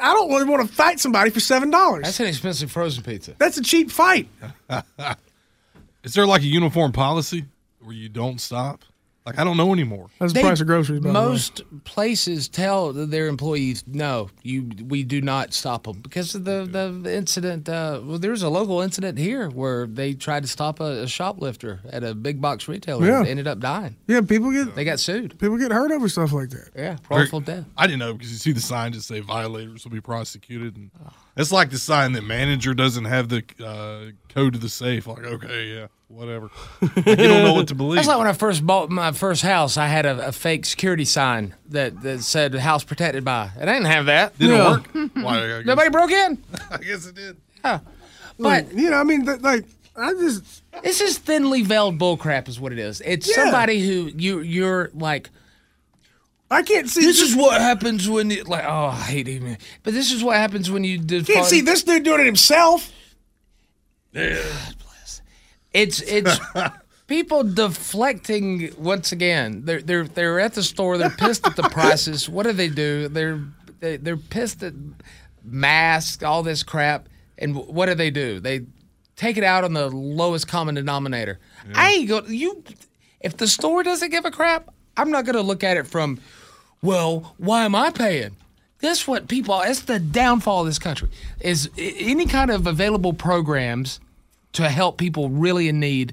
I 0.00 0.12
don't 0.14 0.30
really 0.30 0.44
want 0.44 0.66
to 0.66 0.74
fight 0.74 0.98
somebody 1.00 1.30
for 1.30 1.40
seven 1.40 1.70
dollars. 1.70 2.04
That's 2.04 2.20
an 2.20 2.26
expensive 2.26 2.70
frozen 2.70 3.02
pizza. 3.02 3.34
That's 3.38 3.58
a 3.58 3.62
cheap 3.62 3.90
fight. 3.90 4.28
Is 6.04 6.14
there 6.14 6.26
like 6.26 6.42
a 6.42 6.46
uniform 6.46 6.92
policy 6.92 7.44
where 7.80 7.94
you 7.94 8.08
don't 8.08 8.40
stop? 8.40 8.84
Like 9.30 9.38
I 9.38 9.44
don't 9.44 9.56
know 9.56 9.72
anymore. 9.72 10.08
That's 10.18 10.32
They- 10.32 10.42
the 10.42 10.48
price 10.48 10.60
of 10.60 10.66
groceries. 10.66 11.00
By 11.00 11.12
the 11.12 11.18
way. 11.18 11.24
Most 11.26 11.62
places 11.84 12.48
tell 12.48 12.92
their 12.92 13.26
employees, 13.28 13.84
no, 13.86 14.30
you 14.42 14.68
we 14.88 15.02
do 15.04 15.20
not 15.20 15.54
stop 15.54 15.84
them 15.84 16.00
because 16.00 16.34
of 16.34 16.44
the 16.44 16.64
the 17.02 17.14
incident. 17.14 17.68
Uh, 17.68 18.00
well, 18.04 18.18
there 18.18 18.30
was 18.32 18.42
a 18.42 18.48
local 18.48 18.80
incident 18.80 19.18
here 19.18 19.48
where 19.48 19.86
they 19.86 20.14
tried 20.14 20.42
to 20.42 20.48
stop 20.48 20.80
a, 20.80 21.02
a 21.02 21.06
shoplifter 21.08 21.80
at 21.90 22.02
a 22.04 22.14
big 22.14 22.40
box 22.40 22.68
retailer. 22.68 23.06
Yeah. 23.06 23.20
and 23.20 23.28
ended 23.28 23.46
up 23.46 23.60
dying. 23.60 23.96
Yeah, 24.06 24.20
people 24.22 24.50
get 24.52 24.74
They 24.74 24.84
got 24.84 24.98
sued. 25.00 25.38
people 25.38 25.56
get 25.58 25.72
hurt 25.72 25.90
over 25.92 26.08
stuff 26.08 26.32
like 26.32 26.50
that. 26.50 26.70
Yeah, 26.76 26.96
Or- 27.08 27.18
wrongful 27.18 27.40
death. 27.40 27.64
I 27.76 27.86
didn't 27.86 28.00
know 28.00 28.14
because 28.14 28.30
you 28.32 28.38
see 28.38 28.52
the 28.52 28.60
sign 28.60 28.92
just 28.92 29.06
say 29.08 29.20
violators 29.20 29.84
will 29.84 29.92
be 29.92 30.00
prosecuted, 30.00 30.76
and 30.76 30.90
it's 31.36 31.52
like 31.52 31.70
the 31.70 31.78
sign 31.78 32.12
that 32.12 32.24
manager 32.24 32.74
doesn't 32.74 33.04
have 33.04 33.28
the 33.28 33.42
uh, 33.64 34.10
code 34.32 34.54
to 34.54 34.58
the 34.58 34.68
safe. 34.68 35.06
Like, 35.06 35.24
okay, 35.24 35.64
yeah, 35.74 35.86
whatever. 36.10 36.50
Like, 36.82 37.06
you 37.06 37.28
don't 37.28 37.44
know 37.44 37.54
what 37.54 37.68
to 37.68 37.74
believe. 37.74 37.96
That's 37.96 38.08
like 38.08 38.18
when 38.18 38.26
I 38.26 38.32
first 38.32 38.66
bought 38.66 38.90
my 38.90 39.12
first 39.12 39.42
house. 39.42 39.76
I 39.76 39.86
had 39.86 40.04
a, 40.06 40.28
a 40.28 40.32
fake 40.32 40.66
security 40.66 41.04
sign 41.04 41.54
that, 41.70 42.00
that 42.02 42.20
said 42.22 42.54
"house 42.54 42.84
protected 42.84 43.24
by." 43.24 43.50
And 43.58 43.70
I 43.70 43.72
didn't 43.74 43.86
have 43.86 44.06
that. 44.06 44.38
Didn't 44.38 44.56
Yeah. 44.56 44.70
work. 44.70 44.88
Why? 45.14 45.46
Guess- 45.46 45.66
Nobody 45.66 45.90
broke 45.90 46.10
in. 46.10 46.42
I 46.70 46.76
guess 46.78 47.06
it 47.06 47.14
did. 47.14 47.36
Yeah. 47.64 47.80
But 48.38 48.72
you 48.74 48.90
know, 48.90 48.96
I 48.98 49.04
mean, 49.04 49.24
th- 49.26 49.40
like 49.40 49.64
I 49.96 50.12
just 50.14 50.62
This 50.82 51.00
is 51.00 51.18
thinly 51.18 51.62
veiled 51.62 51.98
bullcrap, 51.98 52.48
is 52.48 52.58
what 52.60 52.72
it 52.72 52.78
is. 52.78 53.00
It's 53.04 53.28
Yeah. 53.28 53.44
somebody 53.44 53.86
who 53.86 54.10
you 54.16 54.40
you're 54.40 54.90
like. 54.94 55.30
I 56.52 56.62
can't 56.62 56.88
see. 56.88 57.02
This 57.02 57.20
is 57.20 57.36
what 57.36 57.60
happens 57.60 58.08
when 58.08 58.28
you 58.30 58.42
like. 58.42 58.64
Oh, 58.64 58.86
I 58.86 58.96
hate 59.02 59.28
him. 59.28 59.56
But 59.84 59.94
this 59.94 60.10
is 60.10 60.24
what 60.24 60.36
happens 60.36 60.68
when 60.68 60.82
you 60.82 60.98
defund. 60.98 61.26
can't 61.26 61.46
see 61.46 61.60
this 61.60 61.84
dude 61.84 62.02
doing 62.02 62.20
it 62.22 62.26
himself. 62.26 62.90
It's 65.72 66.00
it's 66.02 66.38
people 67.06 67.44
deflecting 67.44 68.74
once 68.78 69.12
again. 69.12 69.62
They're 69.64 69.82
they're 69.82 70.04
they're 70.04 70.40
at 70.40 70.54
the 70.54 70.62
store. 70.62 70.98
They're 70.98 71.10
pissed 71.10 71.46
at 71.46 71.56
the 71.56 71.64
prices. 71.64 72.28
What 72.28 72.44
do 72.44 72.52
they 72.52 72.68
do? 72.68 73.08
They're 73.08 73.40
they, 73.80 73.96
they're 73.96 74.16
pissed 74.16 74.62
at 74.62 74.74
masks, 75.44 76.22
all 76.22 76.42
this 76.42 76.62
crap. 76.62 77.08
And 77.38 77.56
what 77.56 77.86
do 77.86 77.94
they 77.94 78.10
do? 78.10 78.40
They 78.40 78.66
take 79.16 79.36
it 79.36 79.44
out 79.44 79.64
on 79.64 79.72
the 79.72 79.88
lowest 79.88 80.48
common 80.48 80.74
denominator. 80.74 81.38
I 81.74 81.92
ain't 81.92 82.08
go 82.08 82.22
you. 82.26 82.62
If 83.20 83.36
the 83.36 83.46
store 83.46 83.82
doesn't 83.82 84.10
give 84.10 84.24
a 84.24 84.30
crap, 84.30 84.72
I'm 84.96 85.10
not 85.10 85.24
gonna 85.24 85.42
look 85.42 85.64
at 85.64 85.76
it 85.76 85.86
from. 85.86 86.18
Well, 86.82 87.34
why 87.36 87.64
am 87.64 87.74
I 87.74 87.90
paying? 87.90 88.36
That's 88.80 89.06
what 89.06 89.28
people. 89.28 89.58
That's 89.58 89.80
the 89.80 89.98
downfall 89.98 90.60
of 90.62 90.66
this 90.66 90.78
country. 90.78 91.10
Is 91.40 91.70
any 91.76 92.26
kind 92.26 92.50
of 92.50 92.66
available 92.66 93.12
programs 93.12 94.00
to 94.52 94.68
help 94.68 94.98
people 94.98 95.28
really 95.30 95.68
in 95.68 95.80
need. 95.80 96.12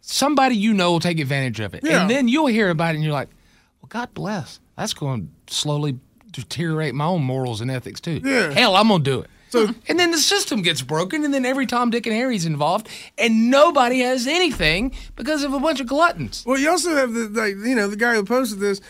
Somebody 0.00 0.56
you 0.56 0.74
know 0.74 0.92
will 0.92 1.00
take 1.00 1.18
advantage 1.18 1.60
of 1.60 1.74
it, 1.74 1.82
Yeah. 1.84 2.02
and 2.02 2.10
then 2.10 2.28
you'll 2.28 2.46
hear 2.46 2.68
about 2.70 2.92
it, 2.94 2.96
and 2.96 3.04
you're 3.04 3.12
like, 3.12 3.28
"Well, 3.80 3.88
God 3.88 4.12
bless. 4.12 4.60
That's 4.76 4.92
going 4.92 5.30
to 5.46 5.54
slowly 5.54 5.98
deteriorate 6.30 6.94
my 6.94 7.06
own 7.06 7.22
morals 7.22 7.60
and 7.60 7.70
ethics 7.70 8.00
too. 8.00 8.20
Yeah. 8.22 8.50
Hell, 8.52 8.76
I'm 8.76 8.88
gonna 8.88 9.02
do 9.02 9.20
it." 9.20 9.30
So, 9.48 9.68
and 9.88 9.98
then 10.00 10.10
the 10.10 10.18
system 10.18 10.62
gets 10.62 10.82
broken, 10.82 11.24
and 11.24 11.32
then 11.32 11.46
every 11.46 11.64
Tom, 11.64 11.90
Dick, 11.90 12.06
and 12.06 12.14
Harry's 12.14 12.44
involved, 12.44 12.88
and 13.16 13.50
nobody 13.50 14.00
has 14.00 14.26
anything 14.26 14.92
because 15.16 15.44
of 15.44 15.54
a 15.54 15.60
bunch 15.60 15.78
of 15.80 15.86
gluttons. 15.86 16.42
Well, 16.44 16.58
you 16.58 16.68
also 16.70 16.94
have 16.96 17.14
the 17.14 17.28
like, 17.28 17.54
you 17.64 17.74
know 17.76 17.88
the 17.88 17.96
guy 17.96 18.14
who 18.14 18.24
posted 18.24 18.58
this. 18.60 18.80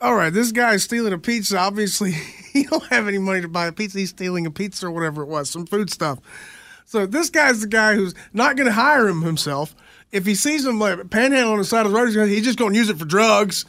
All 0.00 0.14
right, 0.14 0.32
this 0.32 0.50
guy's 0.50 0.82
stealing 0.82 1.12
a 1.12 1.18
pizza. 1.18 1.58
Obviously, 1.58 2.12
he 2.52 2.64
don't 2.64 2.84
have 2.86 3.06
any 3.06 3.18
money 3.18 3.42
to 3.42 3.48
buy 3.48 3.66
a 3.66 3.72
pizza. 3.72 3.98
He's 3.98 4.10
stealing 4.10 4.46
a 4.46 4.50
pizza 4.50 4.86
or 4.86 4.90
whatever 4.90 5.22
it 5.22 5.28
was, 5.28 5.50
some 5.50 5.66
food 5.66 5.90
stuff. 5.90 6.18
So 6.88 7.04
this 7.04 7.28
guy's 7.28 7.60
the 7.60 7.66
guy 7.66 7.96
who's 7.96 8.14
not 8.32 8.56
going 8.56 8.66
to 8.66 8.72
hire 8.72 9.06
him 9.08 9.20
himself. 9.20 9.76
If 10.10 10.24
he 10.24 10.34
sees 10.34 10.64
him 10.64 10.78
like 10.80 11.10
panhandle 11.10 11.52
on 11.52 11.58
the 11.58 11.64
side 11.64 11.84
of 11.84 11.92
the 11.92 11.98
road, 11.98 12.06
he's 12.28 12.44
just 12.44 12.58
going 12.58 12.72
to 12.72 12.78
use 12.78 12.88
it 12.88 12.98
for 12.98 13.04
drugs. 13.04 13.66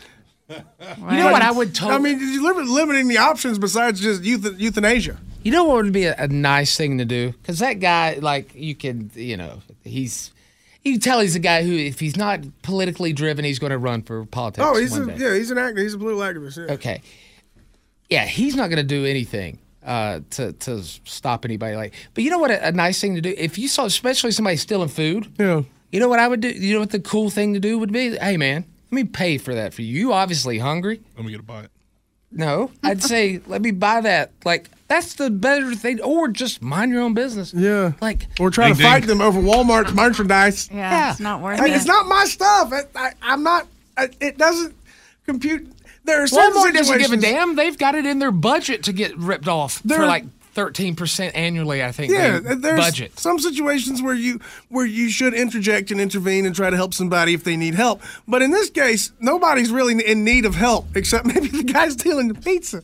You 0.50 0.56
know 0.98 1.30
what 1.30 1.42
I 1.42 1.52
would 1.52 1.76
totally. 1.76 1.96
I 1.96 2.16
mean, 2.16 2.20
you're 2.22 2.42
lim- 2.56 2.74
limiting 2.74 3.10
the 3.10 3.18
options 3.18 3.60
besides 3.60 4.00
just 4.00 4.22
euth- 4.22 4.58
euthanasia. 4.58 5.18
You 5.44 5.52
know 5.52 5.66
what 5.66 5.84
would 5.84 5.92
be 5.92 6.06
a, 6.06 6.16
a 6.18 6.30
nice 6.30 6.78
thing 6.78 6.98
to 7.00 7.06
do? 7.06 7.34
Because 7.34 7.60
that 7.60 7.82
guy, 7.82 8.20
like, 8.22 8.56
you 8.56 8.74
can, 8.74 9.12
you 9.14 9.36
know, 9.36 9.62
he's. 9.84 10.32
You 10.86 10.94
can 10.94 11.02
tell 11.02 11.20
he's 11.20 11.36
a 11.36 11.40
guy 11.40 11.64
who, 11.64 11.74
if 11.76 12.00
he's 12.00 12.16
not 12.16 12.40
politically 12.62 13.12
driven, 13.12 13.44
he's 13.44 13.60
going 13.60 13.72
to 13.72 13.78
run 13.78 14.02
for 14.02 14.26
politics. 14.26 14.66
Oh, 14.66 14.78
he's 14.80 14.98
a, 14.98 15.06
yeah, 15.18 15.36
he's 15.36 15.52
an 15.52 15.58
actor. 15.58 15.82
He's 15.82 15.94
a 15.94 15.98
political 15.98 16.24
activist. 16.24 16.66
Yeah. 16.66 16.74
Okay. 16.76 17.02
Yeah, 18.10 18.26
he's 18.26 18.56
not 18.56 18.70
going 18.70 18.78
to 18.78 18.84
do 18.84 19.06
anything 19.06 19.60
uh, 19.90 20.20
to 20.30 20.54
to 20.54 20.84
stop 20.84 21.44
anybody. 21.46 21.76
Like, 21.76 21.94
but 22.14 22.24
you 22.24 22.30
know 22.30 22.38
what? 22.38 22.52
A, 22.52 22.68
a 22.68 22.72
nice 22.72 23.02
thing 23.02 23.16
to 23.16 23.22
do 23.22 23.34
if 23.38 23.58
you 23.58 23.68
saw, 23.68 23.86
especially 23.86 24.32
somebody 24.32 24.56
stealing 24.56 24.88
food. 24.88 25.28
Yeah. 25.40 25.64
You 25.92 26.00
know 26.00 26.08
what 26.08 26.20
I 26.20 26.28
would 26.28 26.42
do? 26.42 26.50
You 26.50 26.76
know 26.76 26.82
what 26.82 26.92
the 26.92 27.00
cool 27.00 27.32
thing 27.32 27.56
to 27.56 27.60
do 27.60 27.80
would 27.80 27.92
be? 27.92 28.16
Hey, 28.16 28.38
man, 28.38 28.64
let 28.92 28.96
me 28.96 29.04
pay 29.06 29.40
for 29.40 29.56
that 29.56 29.74
for 29.74 29.82
you. 29.82 29.88
You 30.00 30.14
obviously 30.14 30.60
hungry. 30.60 31.02
Let 31.18 31.26
me 31.26 31.32
get 31.32 31.40
a 31.40 31.44
bite. 31.44 31.70
No, 32.32 32.72
I'd 32.84 33.02
say 33.02 33.42
let 33.48 33.64
me 33.64 33.72
buy 33.72 34.02
that. 34.02 34.32
Like 34.46 34.70
that's 34.88 35.16
the 35.16 35.32
better 35.32 35.74
thing, 35.74 36.00
or 36.02 36.28
just 36.28 36.62
mind 36.62 36.92
your 36.92 37.02
own 37.02 37.16
business. 37.16 37.52
Yeah. 37.52 37.94
Like 38.00 38.28
Or 38.40 38.52
try 38.52 38.70
to 38.70 38.76
Ding, 38.76 38.84
fight 38.86 39.08
them 39.08 39.22
over 39.22 39.40
Walmart's 39.42 39.94
merchandise. 39.94 40.70
Yeah, 40.72 41.10
it's 41.12 41.20
not 41.20 41.42
worth 41.42 41.60
Hey, 41.60 41.72
it. 41.72 41.76
It's 41.76 41.86
not 41.86 42.06
my 42.06 42.26
stuff. 42.26 42.72
I, 42.72 42.82
I, 42.96 43.12
I'm 43.24 43.42
not. 43.42 43.66
I, 43.98 44.10
it 44.22 44.38
doesn't 44.38 44.76
compute. 45.26 45.68
Certain 46.28 46.54
Walmart 46.54 46.74
doesn't 46.74 46.98
give 46.98 47.12
a 47.12 47.18
damn. 47.18 47.56
They've 47.56 47.78
got 47.78 47.96
it 47.96 48.06
in 48.06 48.20
their 48.20 48.32
budget 48.32 48.84
to 48.84 48.94
get 48.94 49.18
ripped 49.18 49.48
off 49.48 49.82
There- 49.84 50.00
for 50.00 50.06
like 50.06 50.26
thirteen 50.54 50.96
percent 50.96 51.36
annually. 51.36 51.84
I 51.84 51.92
think. 51.92 52.12
Yeah, 52.12 52.40
there's 52.40 52.80
budget. 52.80 53.20
some 53.20 53.40
situations 53.40 54.02
where 54.02 54.16
you 54.16 54.40
where 54.70 54.86
you 54.86 55.10
should 55.10 55.34
interject 55.34 55.92
and 55.92 56.02
intervene 56.02 56.46
and 56.46 56.56
try 56.56 56.70
to 56.70 56.76
help 56.76 56.94
somebody 56.94 57.34
if 57.34 57.44
they 57.44 57.56
need 57.56 57.76
help. 57.76 58.02
But 58.28 58.42
in 58.42 58.52
this 58.52 58.70
case, 58.70 59.12
nobody's 59.20 59.72
really 59.72 60.04
in 60.06 60.24
need 60.24 60.46
of 60.46 60.56
help 60.56 60.88
except 60.96 61.26
maybe 61.34 61.48
the 61.48 61.64
guy 61.64 61.90
stealing 61.90 62.28
the 62.28 62.36
pizza. 62.36 62.84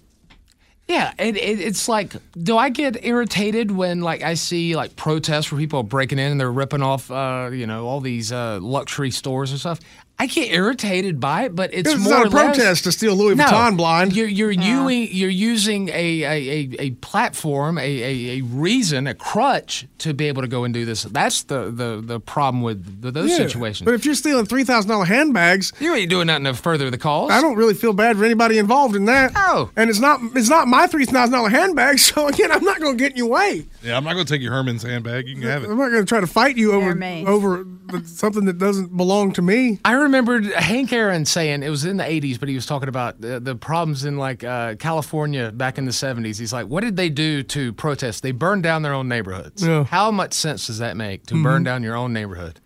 Yeah, 0.88 1.14
and 1.18 1.36
it, 1.36 1.60
it's 1.60 1.88
like, 1.90 2.14
do 2.38 2.58
I 2.58 2.70
get 2.70 3.04
irritated 3.04 3.72
when 3.72 4.02
like 4.02 4.22
I 4.22 4.36
see 4.36 4.76
like 4.76 4.96
protests 4.96 5.52
where 5.52 5.60
people 5.60 5.80
are 5.80 5.84
breaking 5.84 6.20
in 6.20 6.32
and 6.32 6.40
they're 6.40 6.52
ripping 6.52 6.84
off, 6.84 7.10
uh, 7.10 7.50
you 7.52 7.66
know, 7.66 7.88
all 7.88 8.02
these 8.02 8.32
uh, 8.32 8.60
luxury 8.62 9.10
stores 9.10 9.50
and 9.50 9.60
stuff? 9.60 9.80
I 10.18 10.28
get 10.28 10.50
irritated 10.50 11.20
by 11.20 11.44
it, 11.44 11.56
but 11.56 11.74
it's 11.74 11.92
It's 11.92 12.02
more 12.02 12.14
not 12.14 12.26
a 12.26 12.28
or 12.28 12.30
less- 12.30 12.56
protest 12.56 12.84
to 12.86 12.92
steal 12.94 13.16
Louis 13.16 13.36
No, 13.36 13.44
Vuitton 13.46 13.76
blind. 13.76 14.16
You're 14.16 14.30
you're 14.30 14.50
using 14.52 15.10
you're 15.12 15.30
using 15.30 15.90
a 15.90 16.24
a, 16.24 16.26
a, 16.30 16.70
a 16.80 16.90
platform, 16.92 17.78
a, 17.78 17.82
a, 17.82 18.40
a 18.40 18.42
reason, 18.44 19.08
a 19.08 19.14
crutch 19.14 19.86
to 20.00 20.14
be 20.14 20.28
able 20.28 20.42
to 20.42 20.48
go 20.48 20.64
and 20.64 20.74
do 20.74 20.86
this. 20.86 21.04
That's 21.04 21.44
the 21.44 21.70
the, 21.70 22.02
the 22.02 22.20
problem 22.22 22.64
with 22.64 23.02
the, 23.02 23.12
those 23.12 23.32
Yeah, 23.32 23.38
situations. 23.38 23.84
But 23.86 23.94
if 23.94 24.06
you're 24.06 24.16
stealing 24.16 24.46
three 24.46 24.64
thousand 24.64 24.90
dollar 24.90 25.04
handbags, 25.06 25.74
you 25.82 25.94
ain't 25.94 26.10
doing 26.10 26.28
nothing 26.28 26.46
to 26.46 26.54
further 26.54 26.90
the 26.90 26.98
cause. 26.98 27.32
I 27.32 27.42
don't 27.42 27.58
really 27.58 27.74
feel 27.74 27.92
bad 27.94 28.16
for 28.18 28.24
anybody 28.24 28.58
involved 28.58 28.96
in 28.96 29.06
that. 29.06 29.34
No. 29.34 29.70
and 29.76 29.90
it's 29.90 30.00
not 30.00 30.22
it's 30.34 30.50
not 30.50 30.68
my 30.70 30.88
three 30.88 31.06
thousand 31.06 31.34
dollar 31.34 31.50
handbag. 31.50 32.00
So 32.16 32.28
again, 32.30 32.52
I'm 32.52 32.64
not 32.64 32.80
going 32.80 32.98
to 32.98 33.04
get 33.04 33.12
in 33.12 33.18
your 33.18 33.28
way. 33.28 33.66
Yeah, 33.84 33.98
I'm 33.98 34.04
not 34.06 34.14
going 34.14 34.26
to 34.26 34.32
take 34.34 34.42
your 34.42 34.54
Herman's 34.54 34.84
handbag. 34.84 35.28
You 35.28 35.36
can 35.36 35.44
have 35.44 35.64
it. 35.64 35.70
I'm 35.70 35.78
not 35.78 35.90
going 35.90 36.04
to 36.06 36.08
try 36.08 36.20
to 36.22 36.28
fight 36.28 36.56
you 36.56 36.72
over 36.72 36.92
over 37.28 37.66
the- 37.88 38.04
something 38.06 38.46
that 38.46 38.58
doesn't 38.60 38.96
belong 38.96 39.34
to 39.34 39.42
me. 39.42 39.80
I 39.84 39.94
remembered 40.06 40.46
Hank 40.46 40.92
Aaron 40.94 41.26
saying 41.26 41.62
it 41.64 41.70
was 41.70 41.86
in 41.86 41.98
the 41.98 42.04
80s, 42.04 42.40
but 42.40 42.50
he 42.50 42.56
was 42.56 42.66
talking 42.66 42.90
about 42.90 43.20
the, 43.22 43.40
the 43.40 43.56
problems 43.56 44.06
in 44.06 44.18
like 44.18 44.44
uh, 44.44 44.76
California 44.76 45.52
back 45.52 45.78
in 45.78 45.86
the 45.86 45.92
70s. 45.92 46.40
He's 46.40 46.54
like, 46.54 46.68
what 46.68 46.82
did 46.84 46.96
they 46.96 47.10
do 47.10 47.44
to 47.44 47.74
protest? 47.74 48.24
They 48.24 48.32
burned 48.32 48.64
down 48.64 48.82
their 48.82 48.94
own 48.94 49.08
neighborhoods. 49.08 49.66
Yeah. 49.66 49.84
How 49.84 50.10
much 50.12 50.34
sense 50.34 50.68
does 50.68 50.78
that 50.80 50.96
make 50.98 51.26
to 51.28 51.36
Mhm. 51.36 51.44
burn 51.44 51.64
down 51.64 51.84
your 51.84 51.96
own 51.96 52.14
neighborhood? 52.14 52.60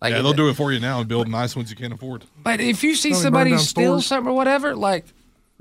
Like, 0.00 0.12
yeah, 0.12 0.22
they'll 0.22 0.32
do 0.32 0.48
it 0.48 0.54
for 0.54 0.70
you 0.72 0.78
now 0.78 1.00
and 1.00 1.08
build 1.08 1.28
nice 1.28 1.56
ones 1.56 1.70
you 1.70 1.76
can't 1.76 1.92
afford. 1.92 2.24
But 2.42 2.60
if 2.60 2.84
you 2.84 2.94
see 2.94 3.12
somebody 3.14 3.50
steal 3.58 3.94
stores. 4.00 4.06
something 4.06 4.30
or 4.30 4.36
whatever, 4.36 4.76
like, 4.76 5.06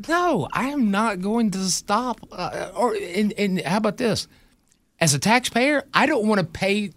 no, 0.07 0.47
I 0.53 0.67
am 0.67 0.91
not 0.91 1.21
going 1.21 1.49
to 1.51 1.59
stop. 1.71 2.19
Uh, 2.31 2.69
or 2.75 2.93
and, 2.95 3.33
and 3.33 3.59
how 3.61 3.77
about 3.77 3.97
this? 3.97 4.27
As 4.99 5.15
a 5.15 5.19
taxpayer, 5.19 5.85
I 5.93 6.05
don't 6.05 6.27
want 6.27 6.39
to 6.39 6.45
pay 6.45 6.91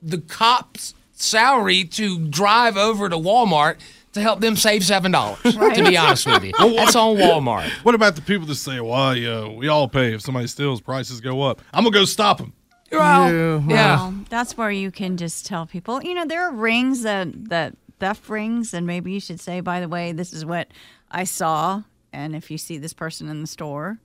the 0.00 0.18
cops' 0.18 0.94
salary 1.22 1.84
to 1.84 2.18
drive 2.26 2.76
over 2.76 3.08
to 3.08 3.16
Walmart 3.16 3.78
to 4.12 4.20
help 4.20 4.40
them 4.40 4.56
save 4.56 4.84
seven 4.84 5.12
dollars. 5.12 5.38
To 5.42 5.84
be 5.84 5.96
honest 5.96 6.26
with 6.26 6.44
you, 6.44 6.52
that's 6.58 6.96
on 6.96 7.16
Walmart. 7.16 7.68
What 7.84 7.94
about 7.94 8.16
the 8.16 8.22
people 8.22 8.46
that 8.46 8.54
say, 8.56 8.80
"Well, 8.80 9.16
yeah, 9.16 9.48
we 9.48 9.68
all 9.68 9.88
pay 9.88 10.14
if 10.14 10.22
somebody 10.22 10.46
steals, 10.46 10.80
prices 10.80 11.20
go 11.20 11.42
up." 11.42 11.60
I'm 11.72 11.84
gonna 11.84 11.94
go 11.94 12.04
stop 12.04 12.38
them. 12.38 12.52
Well, 12.90 13.60
Well, 13.66 14.14
that's 14.30 14.56
where 14.56 14.70
you 14.70 14.90
can 14.90 15.18
just 15.18 15.44
tell 15.44 15.66
people, 15.66 16.02
you 16.02 16.14
know, 16.14 16.24
there 16.24 16.42
are 16.48 16.52
rings 16.52 17.02
that 17.02 17.50
that 17.50 17.74
theft 18.00 18.28
rings, 18.28 18.72
and 18.72 18.86
maybe 18.86 19.12
you 19.12 19.20
should 19.20 19.40
say, 19.40 19.60
by 19.60 19.80
the 19.80 19.88
way, 19.88 20.12
this 20.12 20.32
is 20.32 20.44
what 20.44 20.68
I 21.10 21.24
saw, 21.24 21.82
and 22.12 22.34
if 22.34 22.50
you 22.50 22.56
see 22.56 22.78
this 22.78 22.94
person 22.94 23.28
in 23.28 23.40
the 23.42 23.46
store, 23.46 23.98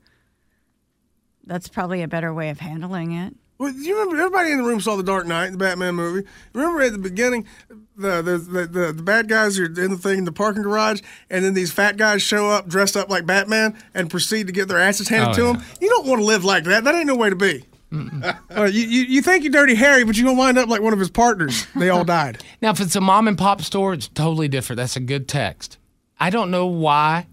that's 1.45 1.67
probably 1.69 2.01
a 2.01 2.07
better 2.07 2.33
way 2.33 2.49
of 2.49 2.59
handling 2.59 3.13
it. 3.13 3.35
Well, 3.59 3.71
do 3.71 3.79
you 3.79 3.93
remember 3.97 4.17
everybody 4.17 4.51
in 4.51 4.57
the 4.57 4.63
room 4.63 4.81
saw 4.81 4.95
the 4.95 5.03
Dark 5.03 5.25
Knight, 5.27 5.51
the 5.51 5.57
Batman 5.57 5.95
movie? 5.95 6.27
Remember 6.53 6.81
at 6.81 6.91
the 6.91 6.97
beginning, 6.97 7.47
the 7.95 8.21
the, 8.21 8.37
the, 8.37 8.67
the, 8.67 8.93
the 8.93 9.03
bad 9.03 9.29
guys 9.29 9.57
are 9.59 9.65
in 9.65 9.91
the 9.91 9.97
thing 9.97 10.19
in 10.19 10.25
the 10.25 10.31
parking 10.31 10.63
garage, 10.63 11.01
and 11.29 11.45
then 11.45 11.53
these 11.53 11.71
fat 11.71 11.95
guys 11.95 12.21
show 12.21 12.49
up 12.49 12.67
dressed 12.67 12.97
up 12.97 13.09
like 13.09 13.25
Batman 13.25 13.77
and 13.93 14.09
proceed 14.09 14.47
to 14.47 14.53
get 14.53 14.67
their 14.67 14.79
asses 14.79 15.07
handed 15.07 15.29
Oh, 15.29 15.33
to 15.33 15.41
yeah. 15.43 15.53
them. 15.53 15.63
You 15.79 15.89
don't 15.89 16.07
want 16.07 16.19
to 16.19 16.25
live 16.25 16.43
like 16.43 16.63
that. 16.65 16.83
That 16.83 16.95
ain't 16.95 17.07
no 17.07 17.15
way 17.15 17.29
to 17.29 17.35
be. 17.35 17.63
Uh, 17.93 18.63
you, 18.63 18.81
you 18.87 19.01
you 19.03 19.21
think 19.21 19.43
you're 19.43 19.51
Dirty 19.53 19.75
Harry, 19.75 20.03
but 20.03 20.17
you're 20.17 20.25
gonna 20.25 20.37
wind 20.37 20.57
up 20.57 20.67
like 20.67 20.81
one 20.81 20.93
of 20.93 20.99
his 20.99 21.11
partners. 21.11 21.67
They 21.75 21.89
all 21.89 22.03
died. 22.03 22.43
Now, 22.61 22.71
if 22.71 22.79
it's 22.79 22.95
a 22.95 23.01
mom 23.01 23.27
and 23.27 23.37
pop 23.37 23.61
store, 23.61 23.93
it's 23.93 24.07
totally 24.07 24.47
different. 24.47 24.77
That's 24.77 24.95
a 24.95 24.99
good 24.99 25.27
text. 25.27 25.77
I 26.19 26.31
don't 26.31 26.49
know 26.49 26.65
why, 26.65 27.27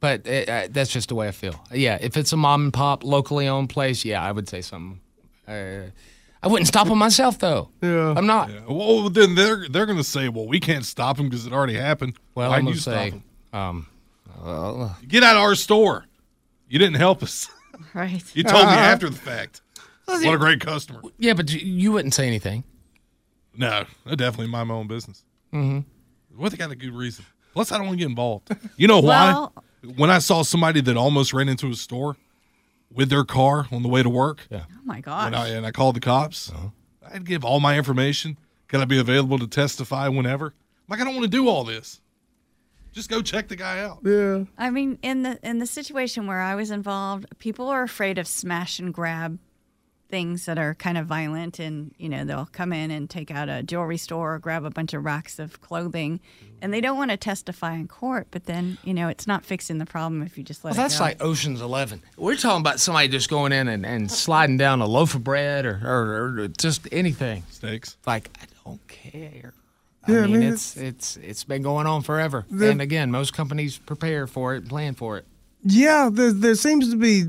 but 0.00 0.26
it, 0.26 0.48
uh, 0.48 0.68
that's 0.72 0.90
just 0.90 1.10
the 1.10 1.14
way 1.14 1.28
I 1.28 1.30
feel. 1.30 1.54
Yeah, 1.72 1.98
if 2.00 2.16
it's 2.16 2.32
a 2.32 2.36
mom 2.36 2.64
and 2.64 2.72
pop, 2.72 3.04
locally 3.04 3.46
owned 3.46 3.68
place, 3.70 4.04
yeah, 4.04 4.20
I 4.20 4.32
would 4.32 4.48
say 4.48 4.60
something. 4.60 5.00
Uh, 5.50 5.90
I 6.42 6.48
wouldn't 6.48 6.68
stop 6.68 6.86
him 6.86 6.98
myself 6.98 7.38
though. 7.38 7.68
Yeah, 7.82 8.14
I'm 8.16 8.26
not. 8.26 8.50
Well, 8.68 9.10
then 9.10 9.34
they're 9.34 9.68
they're 9.68 9.86
gonna 9.86 10.04
say, 10.04 10.28
"Well, 10.28 10.46
we 10.46 10.58
can't 10.60 10.84
stop 10.86 11.18
him 11.18 11.28
because 11.28 11.46
it 11.46 11.52
already 11.52 11.74
happened." 11.74 12.16
Well, 12.34 12.50
Why 12.50 12.56
I'm 12.58 12.64
gonna 12.64 12.76
stop 12.76 12.94
say, 12.94 13.06
'em? 13.12 13.22
um, 13.52 13.86
well, 14.42 14.96
Get 15.06 15.22
out 15.22 15.36
of 15.36 15.42
our 15.42 15.54
store. 15.54 16.06
You 16.68 16.78
didn't 16.78 16.96
help 16.96 17.22
us. 17.22 17.48
Right. 17.94 18.22
You 18.36 18.42
told 18.42 18.66
me 18.66 18.72
Uh-huh. 18.72 18.78
after 18.78 19.08
the 19.08 19.16
fact. 19.16 19.62
What 20.04 20.34
a 20.34 20.36
great 20.38 20.60
customer. 20.60 21.00
yeah, 21.18 21.32
but 21.32 21.50
you, 21.50 21.60
you 21.60 21.92
wouldn't 21.92 22.12
say 22.12 22.26
anything. 22.26 22.62
No, 23.56 23.84
I 24.06 24.14
definitely 24.16 24.48
mind 24.48 24.68
my 24.68 24.74
own 24.74 24.86
business. 24.86 25.24
Mm-hmm. 25.52 25.80
What 26.38 26.50
they 26.52 26.58
got 26.58 26.70
a 26.70 26.76
good 26.76 26.92
reason. 26.94 27.24
Plus, 27.54 27.72
I 27.72 27.78
don't 27.78 27.86
want 27.86 27.98
to 27.98 28.04
get 28.04 28.10
involved. 28.10 28.50
You 28.76 28.86
know 28.86 29.00
why? 29.00 29.32
Well- 29.32 29.54
when 29.96 30.10
I 30.10 30.18
saw 30.18 30.42
somebody 30.42 30.82
that 30.82 30.96
almost 30.98 31.32
ran 31.32 31.48
into 31.48 31.70
a 31.70 31.74
store 31.74 32.16
with 32.92 33.08
their 33.10 33.24
car 33.24 33.66
on 33.70 33.82
the 33.82 33.88
way 33.88 34.02
to 34.02 34.08
work, 34.10 34.46
yeah. 34.50 34.64
Oh 34.70 34.80
my 34.84 35.00
gosh. 35.00 35.26
and 35.26 35.36
I, 35.36 35.48
and 35.48 35.66
I 35.66 35.70
called 35.70 35.96
the 35.96 36.00
cops, 36.00 36.50
Uh-huh. 36.50 36.68
I'd 37.12 37.24
give 37.26 37.44
all 37.44 37.60
my 37.60 37.76
information. 37.76 38.38
Can 38.68 38.80
I 38.80 38.84
be 38.84 38.98
available 38.98 39.38
to 39.38 39.46
testify 39.48 40.06
whenever? 40.08 40.46
I'm 40.46 40.52
like, 40.88 41.00
I 41.00 41.04
don't 41.04 41.14
want 41.14 41.24
to 41.24 41.30
do 41.30 41.48
all 41.48 41.64
this. 41.64 42.00
Just 42.92 43.08
go 43.10 43.20
check 43.22 43.48
the 43.48 43.56
guy 43.56 43.80
out. 43.82 43.98
Yeah. 44.04 44.44
I 44.58 44.70
mean, 44.70 44.98
in 45.02 45.22
the 45.22 45.38
in 45.48 45.58
the 45.58 45.66
situation 45.66 46.26
where 46.26 46.40
I 46.40 46.54
was 46.56 46.70
involved, 46.70 47.26
people 47.38 47.68
are 47.68 47.82
afraid 47.82 48.18
of 48.18 48.26
smash 48.26 48.78
and 48.80 48.92
grab 48.92 49.38
things 50.10 50.46
that 50.46 50.58
are 50.58 50.74
kind 50.74 50.98
of 50.98 51.06
violent, 51.06 51.58
and 51.58 51.94
you 51.98 52.08
know 52.08 52.24
they'll 52.24 52.48
come 52.52 52.72
in 52.72 52.90
and 52.90 53.08
take 53.08 53.30
out 53.30 53.48
a 53.48 53.62
jewelry 53.62 53.96
store 53.96 54.34
or 54.34 54.38
grab 54.38 54.64
a 54.64 54.70
bunch 54.70 54.92
of 54.92 55.04
racks 55.04 55.38
of 55.38 55.60
clothing, 55.60 56.20
and 56.60 56.74
they 56.74 56.80
don't 56.80 56.96
want 56.98 57.10
to 57.10 57.16
testify 57.16 57.74
in 57.74 57.88
court. 57.88 58.26
But 58.30 58.44
then 58.46 58.78
you 58.84 58.92
know 58.92 59.08
it's 59.08 59.26
not 59.26 59.44
fixing 59.44 59.78
the 59.78 59.86
problem 59.86 60.22
if 60.22 60.36
you 60.36 60.44
just 60.44 60.64
let 60.64 60.72
Well, 60.74 60.80
it 60.80 60.88
that's 60.88 60.98
go. 60.98 61.04
like 61.04 61.22
Ocean's 61.22 61.60
Eleven. 61.60 62.02
We're 62.16 62.36
talking 62.36 62.60
about 62.60 62.80
somebody 62.80 63.08
just 63.08 63.30
going 63.30 63.52
in 63.52 63.68
and, 63.68 63.86
and 63.86 64.10
sliding 64.10 64.56
down 64.56 64.80
a 64.80 64.86
loaf 64.86 65.14
of 65.14 65.22
bread 65.24 65.64
or, 65.64 65.80
or, 65.84 66.40
or 66.42 66.48
just 66.48 66.88
anything. 66.92 67.44
Steaks. 67.50 67.96
Like 68.06 68.30
I 68.42 68.46
don't 68.64 68.86
care. 68.88 69.54
I 70.06 70.12
Yeah, 70.12 70.18
I 70.18 70.26
mean, 70.26 70.40
mean, 70.40 70.52
it's 70.52 70.76
it's 70.76 71.16
it's 71.18 71.44
been 71.44 71.62
going 71.62 71.86
on 71.86 72.02
forever. 72.02 72.46
The- 72.50 72.70
and 72.70 72.80
again, 72.82 73.10
most 73.10 73.32
companies 73.32 73.78
prepare 73.78 74.26
for 74.26 74.54
it, 74.54 74.68
plan 74.68 74.94
for 74.94 75.18
it. 75.18 75.26
Yeah, 75.62 76.08
there, 76.10 76.32
there 76.32 76.54
seems 76.54 76.90
to 76.90 76.96
be. 76.96 77.24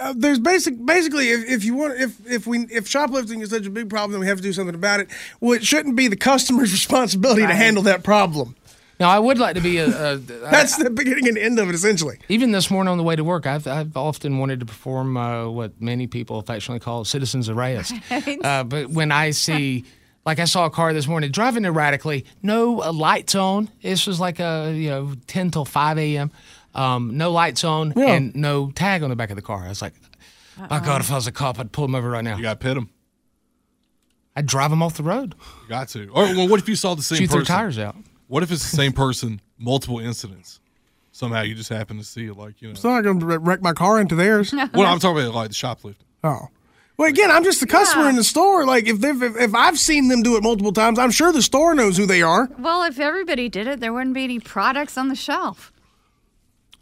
Uh, 0.00 0.14
there's 0.16 0.38
basic, 0.38 0.84
basically, 0.84 1.30
if, 1.30 1.44
if 1.48 1.64
you 1.64 1.74
want, 1.74 2.00
if 2.00 2.24
if 2.30 2.46
we 2.46 2.60
if 2.70 2.86
shoplifting 2.86 3.40
is 3.40 3.50
such 3.50 3.66
a 3.66 3.70
big 3.70 3.90
problem, 3.90 4.12
then 4.12 4.20
we 4.20 4.26
have 4.28 4.36
to 4.36 4.42
do 4.42 4.52
something 4.52 4.74
about 4.74 5.00
it. 5.00 5.08
Well, 5.40 5.54
it 5.54 5.64
shouldn't 5.64 5.96
be 5.96 6.06
the 6.06 6.16
customer's 6.16 6.70
responsibility 6.80 7.46
to 7.46 7.54
handle 7.54 7.82
that 7.84 8.04
problem. 8.04 8.54
Now, 9.00 9.10
I 9.10 9.18
would 9.18 9.38
like 9.38 9.54
to 9.54 9.60
be 9.60 9.78
a. 9.78 9.86
a 10.14 10.16
That's 10.18 10.76
the 10.76 10.90
beginning 10.90 11.28
and 11.28 11.38
end 11.38 11.58
of 11.58 11.68
it, 11.68 11.74
essentially. 11.74 12.18
even 12.28 12.52
this 12.52 12.70
morning 12.70 12.90
on 12.90 12.98
the 12.98 13.04
way 13.04 13.16
to 13.16 13.24
work, 13.24 13.46
I've 13.46 13.66
I've 13.66 13.96
often 13.96 14.38
wanted 14.38 14.60
to 14.60 14.66
perform 14.66 15.16
uh, 15.16 15.48
what 15.48 15.80
many 15.80 16.06
people 16.06 16.38
affectionately 16.38 16.80
call 16.80 17.04
citizens 17.04 17.48
arrest. 17.48 17.92
Uh, 18.44 18.62
but 18.64 18.90
when 18.90 19.10
I 19.10 19.30
see, 19.30 19.84
like 20.24 20.38
I 20.38 20.44
saw 20.44 20.66
a 20.66 20.70
car 20.70 20.92
this 20.92 21.06
morning 21.08 21.30
driving 21.30 21.64
erratically, 21.64 22.24
no 22.42 22.82
uh, 22.82 22.92
lights 22.92 23.34
on. 23.34 23.68
This 23.82 24.06
was 24.06 24.20
like 24.20 24.38
a 24.38 24.72
you 24.74 24.90
know 24.90 25.14
ten 25.26 25.50
till 25.50 25.64
five 25.64 25.98
a.m. 25.98 26.30
Um, 26.74 27.16
no 27.16 27.32
lights 27.32 27.64
on 27.64 27.92
Yeah. 27.96 28.12
and 28.14 28.34
no 28.36 28.70
tag 28.70 29.02
on 29.02 29.10
the 29.10 29.16
back 29.16 29.30
of 29.30 29.36
the 29.36 29.42
car. 29.42 29.64
I 29.64 29.68
was 29.68 29.82
like, 29.82 29.94
my 30.70 30.80
God, 30.80 31.00
if 31.00 31.10
I 31.10 31.14
was 31.14 31.26
a 31.26 31.32
cop, 31.32 31.58
I'd 31.58 31.72
pull 31.72 31.84
him 31.86 31.94
over 31.94 32.10
right 32.10 32.22
now. 32.24 32.36
You 32.36 32.42
got 32.42 32.60
to 32.60 32.64
pit 32.64 32.74
them. 32.74 32.90
I'd 34.36 34.46
drive 34.46 34.70
him 34.70 34.82
off 34.82 34.96
the 34.96 35.02
road, 35.02 35.34
You 35.64 35.68
got 35.68 35.88
to. 35.88 36.08
Or 36.08 36.22
well, 36.24 36.48
what 36.48 36.60
if 36.60 36.68
you 36.68 36.76
saw 36.76 36.94
the 36.94 37.02
same 37.02 37.18
shoot 37.18 37.26
person? 37.26 37.38
their 37.38 37.44
tires 37.46 37.78
out. 37.78 37.96
What 38.28 38.42
if 38.42 38.52
it's 38.52 38.70
the 38.70 38.76
same 38.76 38.92
person, 38.92 39.40
multiple 39.58 39.98
incidents? 39.98 40.60
Somehow 41.10 41.40
you 41.42 41.54
just 41.56 41.70
happen 41.70 41.96
to 41.98 42.04
see 42.04 42.26
it, 42.26 42.36
like 42.36 42.60
you 42.62 42.68
know. 42.68 42.72
It's 42.72 42.84
not 42.84 43.02
going 43.02 43.18
to 43.18 43.26
wreck 43.38 43.62
my 43.62 43.72
car 43.72 44.00
into 44.00 44.14
theirs. 44.14 44.52
Well, 44.74 44.86
I'm 44.86 45.00
talking 45.00 45.22
about 45.22 45.34
like 45.34 45.48
the 45.48 45.54
shoplifting. 45.54 46.06
Oh. 46.22 46.48
Well, 46.96 47.08
again, 47.08 47.30
I'm 47.30 47.42
just 47.44 47.60
the 47.60 47.66
customer 47.66 48.08
in 48.08 48.16
the 48.16 48.22
store. 48.24 48.64
Like, 48.66 48.86
if 48.86 49.02
if, 49.02 49.22
if 49.36 49.54
I've 49.54 49.78
seen 49.78 50.08
them 50.08 50.22
do 50.22 50.36
it 50.36 50.42
multiple 50.44 50.72
times, 50.72 50.98
I'm 50.98 51.10
sure 51.10 51.32
the 51.32 51.42
store 51.42 51.74
knows 51.74 51.96
who 51.96 52.06
they 52.06 52.22
are. 52.22 52.48
well, 52.58 52.82
if 52.84 53.00
everybody 53.00 53.48
did 53.48 53.66
it, 53.66 53.80
there 53.80 53.92
wouldn't 53.92 54.14
be 54.14 54.24
any 54.24 54.38
products 54.38 54.96
on 54.98 55.08
the 55.08 55.14
shelf. 55.16 55.72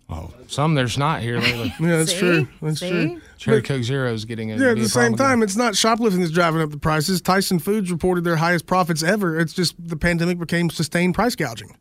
Oh, 0.09 0.33
some 0.47 0.75
there's 0.75 0.97
not 0.97 1.21
here 1.21 1.41
lately. 1.41 1.75
Yeah, 1.81 1.97
that's 1.99 2.13
true. 2.13 2.47
That's 2.63 2.79
true. 2.79 3.21
Cherry 3.39 3.61
But- 3.61 3.69
Coke 3.69 3.83
Zero 3.83 4.13
is 4.13 4.25
getting 4.25 4.53
a 4.53 4.57
Yeah, 4.57 4.71
at 4.71 4.77
the 4.79 4.89
same 4.89 5.15
problem 5.15 5.17
time, 5.17 5.43
it's 5.43 5.57
not 5.57 5.75
shoplifting 5.75 6.21
that's 6.21 6.33
driving 6.33 6.61
up 6.63 6.71
the 6.71 6.79
prices. 6.79 7.21
Tyson 7.21 7.59
Foods 7.59 7.91
reported 7.91 8.23
their 8.25 8.37
highest 8.37 8.67
profits 8.67 9.03
ever. 9.03 9.39
It's 9.39 9.53
just 9.53 9.75
the 9.79 9.97
pandemic 9.97 10.39
became 10.39 10.71
sustained 10.71 11.15
price 11.15 11.35
gouging. 11.35 11.77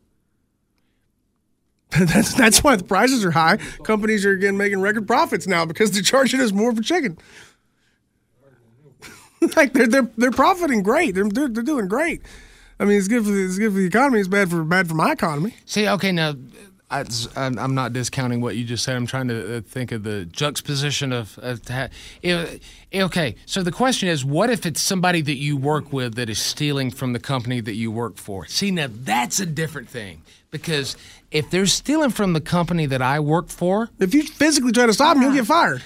that's 1.98 2.34
that's 2.34 2.64
why 2.64 2.74
the 2.74 2.82
prices 2.84 3.24
are 3.24 3.30
high. 3.30 3.58
Companies 3.84 4.26
are 4.26 4.32
again 4.32 4.56
making 4.56 4.80
record 4.80 5.06
profits 5.06 5.46
now 5.46 5.64
because 5.64 5.92
they're 5.92 6.02
charging 6.02 6.40
us 6.40 6.50
more 6.50 6.74
for 6.74 6.82
chicken. 6.82 7.16
like 9.56 9.72
they're 9.72 9.86
they're 9.86 10.10
they're 10.16 10.30
profiting 10.32 10.82
great. 10.82 11.14
They're, 11.14 11.28
they're 11.28 11.48
they're 11.48 11.62
doing 11.62 11.86
great. 11.86 12.22
I 12.80 12.84
mean, 12.84 12.98
it's 12.98 13.08
good 13.08 13.24
for 13.24 13.30
the, 13.30 13.44
it's 13.44 13.56
good 13.56 13.72
for 13.72 13.78
the 13.78 13.86
economy. 13.86 14.18
It's 14.18 14.28
bad 14.28 14.50
for 14.50 14.64
bad 14.64 14.88
for 14.88 14.94
my 14.94 15.12
economy. 15.12 15.54
See, 15.64 15.88
okay, 15.88 16.10
now 16.10 16.34
I, 16.88 17.04
I'm 17.34 17.58
I'm 17.58 17.74
not 17.74 17.92
discounting 17.92 18.40
what 18.40 18.54
you 18.54 18.64
just 18.64 18.84
said. 18.84 18.96
I'm 18.96 19.06
trying 19.06 19.26
to 19.28 19.56
uh, 19.56 19.60
think 19.60 19.90
of 19.90 20.04
the 20.04 20.24
juxtaposition 20.24 21.12
of. 21.12 21.36
of 21.38 21.60
eh, 21.68 21.88
eh, 22.22 23.02
okay, 23.02 23.34
so 23.44 23.62
the 23.62 23.72
question 23.72 24.08
is, 24.08 24.24
what 24.24 24.50
if 24.50 24.64
it's 24.64 24.80
somebody 24.80 25.20
that 25.22 25.34
you 25.36 25.56
work 25.56 25.92
with 25.92 26.14
that 26.14 26.30
is 26.30 26.38
stealing 26.38 26.92
from 26.92 27.12
the 27.12 27.18
company 27.18 27.60
that 27.60 27.74
you 27.74 27.90
work 27.90 28.18
for? 28.18 28.46
See, 28.46 28.70
now 28.70 28.86
that's 28.88 29.40
a 29.40 29.46
different 29.46 29.88
thing 29.88 30.22
because 30.52 30.96
if 31.32 31.50
they're 31.50 31.66
stealing 31.66 32.10
from 32.10 32.34
the 32.34 32.40
company 32.40 32.86
that 32.86 33.02
I 33.02 33.18
work 33.18 33.48
for, 33.48 33.90
if 33.98 34.14
you 34.14 34.22
physically 34.22 34.70
try 34.70 34.86
to 34.86 34.92
stop 34.92 35.14
them, 35.14 35.24
you'll 35.24 35.34
get 35.34 35.46
fired. 35.46 35.82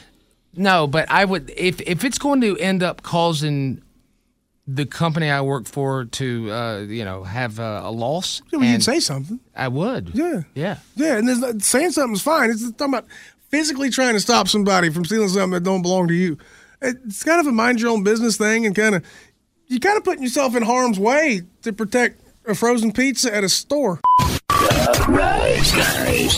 No, 0.54 0.86
but 0.86 1.10
I 1.10 1.24
would 1.24 1.50
if 1.56 1.80
if 1.80 2.04
it's 2.04 2.18
going 2.18 2.42
to 2.42 2.58
end 2.58 2.82
up 2.82 3.02
causing 3.02 3.82
the 4.66 4.86
company 4.86 5.30
I 5.30 5.40
work 5.40 5.66
for 5.66 6.04
to 6.04 6.50
uh, 6.50 6.78
you 6.80 7.04
know 7.04 7.24
have 7.24 7.58
uh, 7.58 7.82
a 7.84 7.90
loss. 7.90 8.42
Yeah, 8.52 8.58
well, 8.58 8.68
you'd 8.68 8.82
say 8.82 9.00
something. 9.00 9.40
I 9.54 9.68
would. 9.68 10.10
Yeah. 10.14 10.42
Yeah. 10.54 10.78
Yeah, 10.96 11.16
and 11.16 11.28
there's 11.28 11.66
saying 11.66 11.92
something's 11.92 12.22
fine. 12.22 12.50
It's 12.50 12.62
talking 12.72 12.94
about 12.94 13.06
physically 13.48 13.90
trying 13.90 14.14
to 14.14 14.20
stop 14.20 14.48
somebody 14.48 14.90
from 14.90 15.04
stealing 15.04 15.28
something 15.28 15.50
that 15.50 15.64
don't 15.64 15.82
belong 15.82 16.08
to 16.08 16.14
you. 16.14 16.38
It's 16.82 17.24
kind 17.24 17.40
of 17.40 17.46
a 17.46 17.52
mind 17.52 17.80
your 17.80 17.90
own 17.90 18.04
business 18.04 18.36
thing, 18.36 18.64
and 18.66 18.74
kind 18.74 18.94
of 18.94 19.04
you 19.66 19.80
kind 19.80 19.96
of 19.96 20.04
putting 20.04 20.22
yourself 20.22 20.56
in 20.56 20.62
harm's 20.62 20.98
way 20.98 21.42
to 21.62 21.72
protect 21.72 22.20
a 22.46 22.54
frozen 22.54 22.92
pizza 22.92 23.34
at 23.34 23.44
a 23.44 23.48
store. 23.48 24.00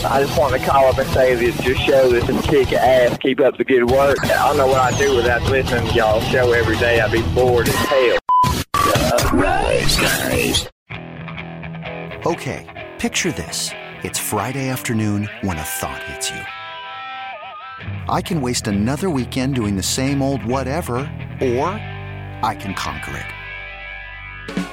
I 0.05 0.21
just 0.21 0.37
want 0.37 0.53
to 0.53 0.59
call 0.59 0.87
up 0.87 0.97
and 0.97 1.09
say 1.11 1.35
that 1.35 1.65
your 1.65 1.75
show 1.75 2.13
is 2.13 2.23
kick 2.45 2.73
ass. 2.73 3.17
Keep 3.19 3.39
up 3.39 3.57
the 3.57 3.63
good 3.63 3.89
work. 3.89 4.23
I 4.23 4.47
don't 4.47 4.57
know 4.57 4.67
what 4.67 4.79
I'd 4.79 4.97
do 4.97 5.15
without 5.15 5.41
listening 5.43 5.87
to 5.89 5.93
y'all 5.93 6.21
show 6.21 6.51
every 6.51 6.77
day. 6.77 6.99
I'd 6.99 7.11
be 7.11 7.21
bored 7.33 7.69
as 7.69 7.75
hell. 7.75 8.19
Okay, 12.25 12.91
picture 12.99 13.31
this. 13.31 13.71
It's 14.03 14.19
Friday 14.19 14.69
afternoon 14.69 15.29
when 15.41 15.57
a 15.57 15.63
thought 15.63 16.03
hits 16.03 16.29
you. 16.29 16.41
I 18.09 18.21
can 18.21 18.41
waste 18.41 18.67
another 18.67 19.09
weekend 19.09 19.55
doing 19.55 19.75
the 19.75 19.83
same 19.83 20.21
old 20.21 20.43
whatever, 20.43 20.95
or 21.41 21.67
I 22.43 22.55
can 22.59 22.73
conquer 22.75 23.17
it. 23.17 24.72